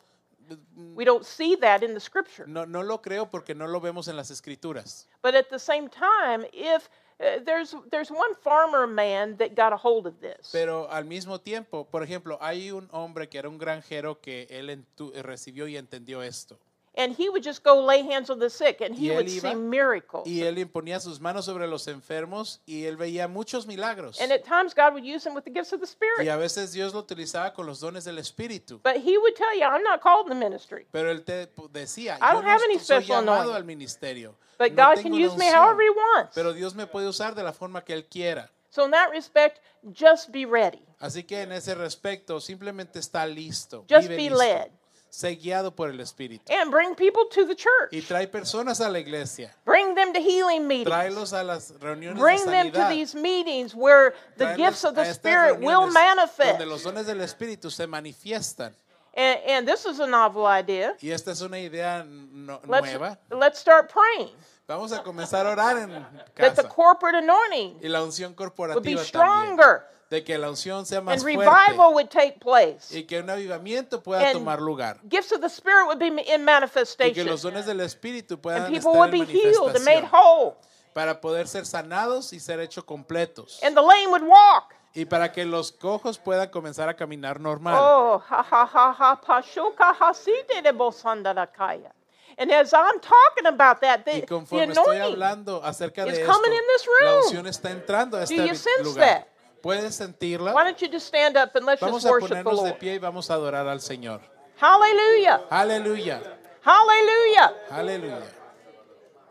Mm. 0.76 0.94
We 0.94 1.04
don't 1.04 1.24
see 1.24 1.56
that 1.56 1.82
in 1.82 1.94
the 1.94 2.00
Scripture. 2.00 2.46
No, 2.46 2.66
no 2.66 2.82
lo 2.82 2.98
creo 3.00 3.30
porque 3.30 3.54
no 3.54 3.66
lo 3.66 3.80
vemos 3.80 4.08
en 4.08 4.16
las 4.16 4.30
escrituras. 4.30 5.06
But 5.22 5.34
at 5.34 5.48
the 5.48 5.58
same 5.58 5.88
time, 5.88 6.44
if 6.52 6.90
Uh, 7.20 7.38
there's 7.44 7.74
there's 7.90 8.10
one 8.10 8.34
farmer 8.42 8.86
man 8.86 9.36
that 9.36 9.54
got 9.54 9.72
a 9.72 9.76
hold 9.76 10.06
of 10.06 10.20
this, 10.20 10.50
Pero 10.50 10.88
al 10.90 11.04
mismo 11.04 11.40
tiempo, 11.40 11.84
por 11.84 12.02
ejemplo, 12.02 12.38
hay 12.40 12.72
un 12.72 12.88
hombre 12.90 13.28
que 13.28 13.38
era 13.38 13.48
un 13.48 13.58
granjero 13.58 14.20
que 14.20 14.48
él 14.50 14.84
recibió 15.22 15.68
y 15.68 15.76
entendió 15.76 16.22
esto. 16.22 16.58
And 16.96 17.14
he 17.18 17.28
would 17.28 17.42
just 17.44 17.62
go 17.64 17.80
lay 17.84 18.02
hands 18.02 18.30
on 18.30 18.38
the 18.38 18.48
sick, 18.48 18.80
and 18.80 18.94
he 18.94 19.10
Y 19.10 19.14
would 19.16 19.26
iba, 19.26 19.50
see 19.50 19.54
miracles. 19.54 20.26
Y 20.26 20.42
él 20.42 20.58
imponía 20.58 21.00
sus 21.00 21.20
manos 21.20 21.44
sobre 21.44 21.66
los 21.66 21.86
enfermos 21.88 22.60
y 22.66 22.84
él 22.84 22.96
veía 22.96 23.28
muchos 23.28 23.66
milagros. 23.66 24.20
And 24.20 24.32
at 24.32 24.44
times, 24.44 24.74
God 24.74 24.92
would 24.94 25.04
use 25.04 25.26
him 25.26 25.34
with 25.34 25.44
the 25.44 25.50
gifts 25.50 25.72
of 25.72 25.80
the 25.80 25.86
Y 25.86 25.90
Spirit. 25.90 26.28
a 26.30 26.36
veces 26.36 26.72
Dios 26.72 26.94
lo 26.94 27.00
utilizaba 27.00 27.52
con 27.52 27.66
los 27.66 27.80
dones 27.80 28.04
del 28.04 28.18
Espíritu. 28.18 28.80
But 28.82 28.96
he 28.96 29.18
would 29.18 29.34
tell 29.36 29.54
you, 29.58 29.64
"I'm 29.64 29.82
not 29.82 30.00
called 30.00 30.30
in 30.30 30.38
the 30.38 30.44
ministry." 30.44 30.86
Pero 30.92 31.10
él 31.10 31.24
te 31.24 31.48
decía, 31.72 32.16
I 32.20 32.28
yo 32.28 32.32
don't 32.34 32.44
no 32.44 32.50
have 32.50 32.62
any 32.64 32.78
soy 32.78 32.98
special 33.02 33.16
llamado 33.22 33.40
anointing. 33.50 33.56
al 33.56 33.64
ministerio. 33.64 34.36
But 34.58 34.72
No 34.74 34.84
God 34.86 35.02
can 35.02 35.12
use 35.14 35.36
me 35.36 35.46
however 35.50 35.82
He 35.82 35.90
wants. 35.90 36.34
Pero 36.34 36.52
Dios 36.52 36.74
me 36.76 36.86
puede 36.86 37.08
usar 37.08 37.34
de 37.34 37.42
la 37.42 37.52
forma 37.52 37.82
que 37.84 37.92
Él 37.92 38.04
quiera. 38.08 38.50
So 38.70 38.84
in 38.84 38.90
that 38.92 39.10
respect, 39.10 39.58
just 39.92 40.30
be 40.30 40.46
ready. 40.46 40.82
Así 41.00 41.24
que 41.24 41.42
en 41.42 41.52
ese 41.52 41.74
respecto, 41.74 42.40
simplemente 42.40 42.98
está 42.98 43.26
listo. 43.26 43.84
Just 43.88 44.08
vive 44.08 44.16
be 44.16 44.30
listo. 44.30 44.38
led. 44.38 44.70
Sé 45.14 45.36
guiado 45.36 45.70
por 45.76 45.90
el 45.90 46.00
Espíritu. 46.00 46.52
And 46.52 46.72
bring 46.72 46.96
people 46.96 47.22
to 47.30 47.44
the 47.46 47.52
Y 47.52 47.56
church. 47.56 48.08
trae 48.08 48.26
personas 48.26 48.80
a 48.80 48.88
la 48.88 48.98
iglesia. 48.98 49.54
Bring 49.64 49.94
them 49.94 50.12
to 50.12 50.18
healing 50.20 50.66
meetings. 50.66 50.88
Tráelos 50.90 51.32
a 51.32 51.44
las 51.44 51.72
reuniones 51.78 52.18
Bring 52.18 52.44
de 52.44 52.50
them 52.50 52.72
to 52.72 52.78
sanidad. 52.78 52.88
these 52.90 53.14
meetings 53.14 53.74
where 53.76 54.14
the 54.36 54.44
Tráelos 54.46 54.56
gifts 54.56 54.84
of 54.84 54.94
the 54.96 55.02
estas 55.02 55.14
Spirit 55.16 55.60
will 55.60 55.82
reuniones 55.86 55.92
manifest. 55.94 56.58
Donde 56.58 56.66
los 56.66 56.82
dones 56.82 57.06
del 57.06 57.20
Espíritu 57.20 57.70
se 57.70 57.86
manifiestan. 57.86 58.74
And, 59.16 59.38
and 59.46 59.68
this 59.68 59.86
is 59.86 60.00
a 60.00 60.06
novel 60.08 60.44
idea. 60.46 60.96
Y 61.00 61.10
esta 61.12 61.30
es 61.30 61.40
una 61.42 61.60
idea 61.60 62.04
no- 62.04 62.60
Let's, 62.66 62.86
nueva. 62.88 63.16
let's 63.30 63.60
start 63.60 63.88
praying 63.92 64.30
Vamos 64.66 64.90
a 64.92 65.02
comenzar 65.04 65.46
a 65.46 65.50
orar 65.50 65.76
en 65.78 65.90
that 65.90 66.56
the 66.56 66.62
casa. 66.62 66.68
corporate 66.68 67.18
anointing 67.18 67.78
Y 67.80 67.88
la 67.88 68.02
unción 68.02 68.30
would 68.30 68.36
be 68.36 68.36
corporativa 68.36 68.82
también. 68.82 69.06
stronger 69.06 69.84
De 70.10 70.22
que 70.22 70.36
la 70.38 70.48
unción 70.50 70.84
sea 70.86 71.00
más 71.00 71.14
and 71.14 71.22
fuerte. 71.22 71.50
revival 71.50 71.94
would 71.94 72.08
take 72.08 72.38
place. 72.38 72.96
Y 72.96 73.04
que 73.04 73.20
un 73.20 73.28
avivamiento 73.30 74.02
pueda 74.02 74.22
And 74.28 74.32
tomar 74.38 74.60
lugar. 74.60 75.00
Gifts 75.08 75.32
of 75.32 75.40
the 75.40 75.48
Spirit 75.48 75.86
would 75.86 75.98
be 75.98 76.08
in 76.08 76.18
Y 76.18 76.24
que 76.24 76.38
manifestation. 76.38 77.26
los 77.26 77.42
dones 77.42 77.66
del 77.66 77.80
Espíritu 77.80 78.38
puedan 78.40 78.64
And 78.66 78.74
people 78.74 78.90
estar 78.92 78.98
would 78.98 79.14
en 79.14 79.26
be 79.26 79.32
healed 79.32 79.74
and 79.76 79.84
made 79.84 80.02
manifestación. 80.02 80.10
whole. 80.12 80.56
Para 80.92 81.20
poder 81.20 81.48
ser 81.48 81.66
sanados 81.66 82.32
y 82.32 82.38
ser 82.38 82.60
hechos 82.60 82.84
completos. 82.84 83.60
And 83.64 83.74
the 83.76 83.82
lame 83.82 84.08
would 84.10 84.22
walk. 84.22 84.74
y 84.96 85.06
para 85.06 85.32
que 85.32 85.44
los 85.44 85.72
cojos 85.72 86.18
puedan 86.18 86.50
comenzar 86.50 86.88
a 86.88 86.94
caminar 86.94 87.40
normal. 87.40 87.74
Oh, 87.76 88.22
ha 88.30 88.42
ha 88.48 88.64
ha 88.64 88.92
ha, 88.96 89.20
pashuka 89.20 89.90
hasite 89.98 90.62
de 90.62 90.70
bosandarakaya. 91.18 91.92
And 92.36 92.50
as 92.52 92.72
I'm 92.72 93.00
talking 93.00 93.46
about 93.46 93.80
that, 93.80 94.04
the, 94.04 94.12
y 94.12 94.20
the 94.20 94.26
conforme 94.26 94.72
estoy 94.72 94.96
anointing, 94.98 95.02
hablando 95.02 95.62
acerca 95.64 96.04
de 96.04 96.12
is 96.12 96.18
esto, 96.18 96.32
coming 96.32 96.52
in 96.52 96.62
this 96.72 96.86
la 96.86 97.10
room. 97.10 97.24
unción 97.24 97.46
está 97.46 97.70
entrando 97.70 98.16
a 98.16 98.20
Do 98.20 98.24
este 98.24 98.36
you 98.46 98.54
sense 98.54 98.84
lugar. 98.84 99.04
that? 99.06 99.28
¿Puedes 99.64 99.94
sentirla? 99.94 100.52
why 100.52 100.62
don't 100.64 100.78
you 100.80 100.88
just 100.92 101.06
stand 101.06 101.36
up 101.38 101.56
and 101.56 101.64
let's 101.64 101.80
Vamos 101.80 102.02
just 102.02 102.06
a 102.06 102.10
worship 102.10 102.28
the 102.28 102.34
ponernos 102.44 102.62
de 102.62 102.68
Lord? 102.68 102.78
pie 102.78 102.94
y 102.94 102.98
vamos 102.98 103.30
a 103.30 103.34
adorar 103.34 103.66
al 103.66 103.80
Señor. 103.80 104.20
Hallelujah, 104.60 105.40
Aleluya, 105.50 106.20
hallelujah, 106.62 107.52
aleluya, 107.70 108.22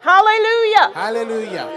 hallelujah. 0.01 0.91
aleluya. 0.95 1.67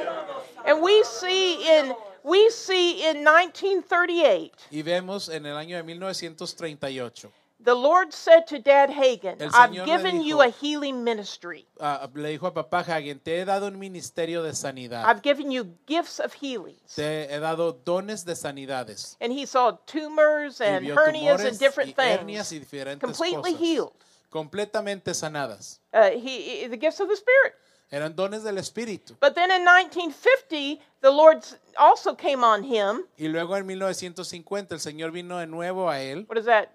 And 0.64 0.80
we 0.82 1.04
see 1.04 1.62
in 1.78 1.94
we 2.24 2.50
see 2.50 3.08
in 3.08 3.22
1938, 3.22 4.52
Y 4.72 4.82
vemos 4.82 5.28
en 5.28 5.46
el 5.46 5.56
año 5.56 5.76
de 5.76 5.82
1938, 5.84 7.30
the 7.62 7.74
Lord 7.74 8.12
said 8.12 8.46
to 8.48 8.58
Dad 8.58 8.90
Hagen, 8.90 9.40
El 9.40 9.48
"I've 9.54 9.70
Señor 9.70 9.86
le 9.86 9.96
given 9.96 10.22
you 10.22 10.36
dijo- 10.36 10.46
a 10.46 10.50
healing 10.50 11.02
ministry. 11.04 11.66
ah, 11.80 12.08
le 12.14 12.28
dijo 12.36 12.46
a 12.46 12.52
papá 12.54 12.84
Hagen, 12.86 13.18
te 13.18 13.40
he 13.40 13.44
dado 13.44 13.66
un 13.66 13.78
ministerio 13.78 14.42
de 14.42 14.52
sanidad. 14.54 15.04
I've 15.06 15.22
given 15.22 15.50
you 15.50 15.74
gifts 15.86 16.20
of 16.20 16.34
healings." 16.34 16.94
Te 16.94 17.24
he 17.32 17.38
dado 17.40 17.72
dones 17.72 18.24
de 18.24 18.34
sanidades. 18.36 19.16
And 19.20 19.32
he 19.32 19.46
saw 19.46 19.72
tumors 19.86 20.60
Y 20.60 20.64
and 20.66 20.84
vio 20.84 20.94
hernias 20.94 21.40
and 21.40 21.52
tumores 21.54 21.58
different 21.58 21.90
y 21.90 22.02
hernias 22.02 22.52
y 22.52 22.58
things, 22.58 22.70
diferentes 22.70 23.00
completely 23.00 23.52
cosas. 23.54 23.60
healed. 23.60 23.92
Completamente 24.30 25.14
sanadas. 25.14 25.80
Uh, 25.94 26.10
he, 26.10 26.62
he- 26.62 26.68
the 26.68 26.76
gifts 26.76 27.00
of 27.00 27.08
the 27.08 27.16
Spirit. 27.16 27.54
Eran 27.90 28.14
dones 28.16 28.42
del 28.42 28.56
Espíritu. 28.58 29.16
But 29.20 29.34
then 29.36 29.50
in 29.50 29.64
1950, 29.64 30.80
the 31.00 31.10
Lord 31.10 31.38
s- 31.38 31.56
also 31.78 32.14
came 32.14 32.42
on 32.44 32.64
him. 32.64 33.04
Y 33.16 33.28
luego 33.28 33.56
en 33.56 33.64
1950 33.64 34.74
el 34.74 34.80
Señor 34.80 35.12
vino 35.12 35.38
de 35.38 35.46
nuevo 35.46 35.88
a 35.88 36.00
él, 36.00 36.26
What 36.28 36.36
is 36.38 36.46
that? 36.46 36.68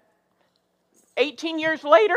18 1.16 1.58
years 1.58 1.84
later? 1.84 2.16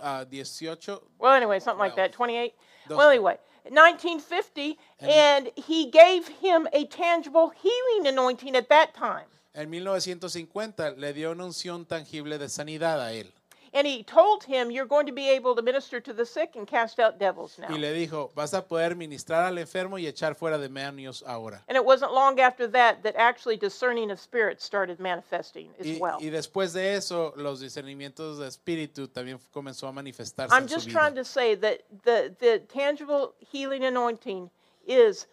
Uh, 0.00 0.24
a 0.30 0.40
18, 0.40 0.98
Well, 1.18 1.34
anyway, 1.34 1.60
something 1.60 1.80
like 1.80 1.96
that, 1.96 2.12
28. 2.12 2.54
Dos- 2.88 2.98
Well, 2.98 3.10
anyway, 3.10 3.36
1950, 3.70 4.78
and 5.00 5.50
he 5.56 5.90
gave 5.90 6.26
him 6.28 6.66
a 6.72 6.84
tangible 6.86 7.50
healing 7.50 8.06
anointing 8.06 8.56
at 8.56 8.68
that 8.68 8.94
time. 8.94 9.26
en 9.54 9.68
1950 9.70 10.92
le 10.96 11.12
dio 11.12 11.30
una 11.32 11.44
unción 11.44 11.84
tangible 11.86 12.38
de 12.38 12.48
sanidad 12.48 13.00
a 13.00 13.12
él. 13.12 13.30
And 13.74 13.86
he 13.86 14.02
told 14.02 14.44
him, 14.44 14.70
You're 14.70 14.86
going 14.86 15.06
to 15.06 15.12
be 15.12 15.30
able 15.30 15.56
to 15.56 15.62
minister 15.62 15.98
to 16.00 16.12
the 16.12 16.26
sick 16.26 16.56
and 16.56 16.66
cast 16.66 17.00
out 17.00 17.18
devils 17.18 17.58
now. 17.58 17.68
Y 17.70 17.78
le 17.78 17.92
dijo, 17.94 18.30
vas 18.34 18.52
a 18.52 18.60
poder 18.60 18.94
ministrar 18.94 19.46
al 19.46 19.56
enfermo 19.56 19.98
y 19.98 20.06
echar 20.06 20.36
fuera 20.36 20.58
demonios 20.58 21.22
ahora. 21.26 21.62
And 21.68 21.76
it 21.76 21.84
wasn't 21.84 22.12
long 22.12 22.38
after 22.38 22.66
that 22.68 23.02
that 23.02 23.16
actually 23.16 23.56
discerning 23.56 24.10
of 24.10 24.20
spirits 24.20 24.62
started 24.62 25.00
manifesting 25.00 25.70
as 25.80 25.86
Y, 25.86 25.98
well. 25.98 26.18
y 26.20 26.28
después 26.28 26.74
de 26.74 26.94
eso, 26.94 27.32
los 27.36 27.60
discernimientos 27.60 28.38
de 28.38 28.46
espíritu 28.46 29.08
también 29.08 29.38
comenzó 29.52 29.88
a 29.88 29.92
manifestarse 29.92 30.52
I'm 30.52 30.66
just 30.66 30.90
trying 30.90 31.14
to 31.14 31.24
say 31.24 31.54
that 31.54 31.80
the, 32.04 32.34
the 32.40 32.58
tangible 32.68 33.34
healing 33.38 33.84
anointing 33.84 34.50
is 34.86 35.26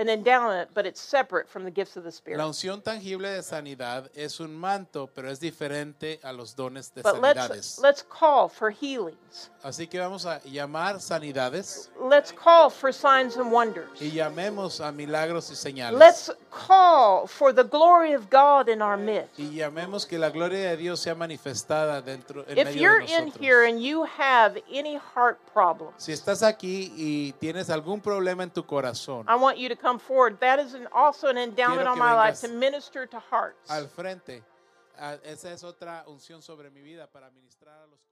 an 0.00 0.08
endowment, 0.08 0.70
but 0.74 0.86
it's 0.86 1.00
separate 1.00 1.46
from 1.48 1.64
the 1.64 1.70
gifts 1.70 1.96
of 1.96 2.04
the 2.04 2.10
Spirit. 2.10 2.38
La 2.38 2.46
unción 2.46 2.82
tangible 2.82 3.28
de 3.28 3.42
sanidad 3.42 4.10
es 4.14 4.40
un 4.40 4.56
manto, 4.56 5.08
pero 5.14 5.30
es 5.30 5.38
diferente 5.40 6.18
a 6.22 6.32
los 6.32 6.54
dones 6.56 6.92
de 6.94 7.02
But 7.02 7.20
let's, 7.20 7.38
sanidades. 7.40 7.78
let's 7.82 8.02
call 8.02 8.48
for 8.48 8.70
healings. 8.70 9.50
Así 9.62 9.86
que 9.88 9.98
vamos 10.00 10.24
a 10.24 10.40
llamar 10.44 11.00
sanidades 11.00 11.90
Let's 12.08 12.32
call 12.32 12.70
for 12.70 12.92
signs 12.92 13.36
and 13.36 13.52
wonders. 13.52 13.88
y 14.00 14.10
llamemos 14.10 14.80
a 14.80 14.90
milagros 14.90 15.50
y 15.50 15.54
señales. 15.54 15.98
Let's 15.98 16.30
call 16.50 17.26
for 17.26 17.52
the 17.52 17.64
glory 17.64 18.14
of 18.14 18.30
God 18.30 18.68
in 18.68 18.80
our 18.80 18.96
midst. 18.96 19.38
y 19.38 19.50
llamemos 19.54 20.06
que 20.06 20.18
la 20.18 20.30
gloria 20.30 20.70
de 20.70 20.76
Dios 20.78 21.00
sea 21.00 21.14
manifestada 21.14 22.00
dentro 22.00 22.44
en 22.48 22.56
If 22.58 22.64
medio 22.64 22.80
you're 22.80 22.98
de 23.06 23.12
in 23.12 23.24
nosotros. 23.26 23.40
here 23.46 23.64
and 23.68 23.80
you 23.82 24.04
have 24.04 24.56
any 24.72 24.96
heart 24.96 25.38
problems, 25.52 25.92
Si 25.98 26.12
estás 26.12 26.42
aquí 26.42 26.92
y 26.96 27.32
tienes 27.38 27.68
algún 27.70 28.00
problema 28.00 28.42
en 28.42 28.50
tu 28.50 28.64
corazón, 28.64 29.26
I 29.28 29.34
want 29.36 29.58
you 29.58 29.68
to 29.68 29.76
come 29.76 29.89
forward. 29.98 30.38
That 30.40 30.58
is 30.58 30.74
an, 30.74 30.86
also 30.92 31.28
an 31.28 31.38
endowment 31.38 31.88
on 31.88 31.98
my 31.98 32.14
life 32.14 32.40
to 32.40 32.48
minister 32.48 33.06
to 33.06 33.18
hearts. 33.18 33.70
al 33.70 33.88
frente, 33.88 34.42
ah, 34.98 35.16
esa 35.24 35.52
es 35.52 35.64
otra 35.64 36.04
unción 36.06 36.42
sobre 36.42 36.70
mi 36.70 36.82
vida 36.82 37.06
para 37.06 37.30
ministrar 37.30 37.78
a 37.78 37.86
los. 37.86 38.09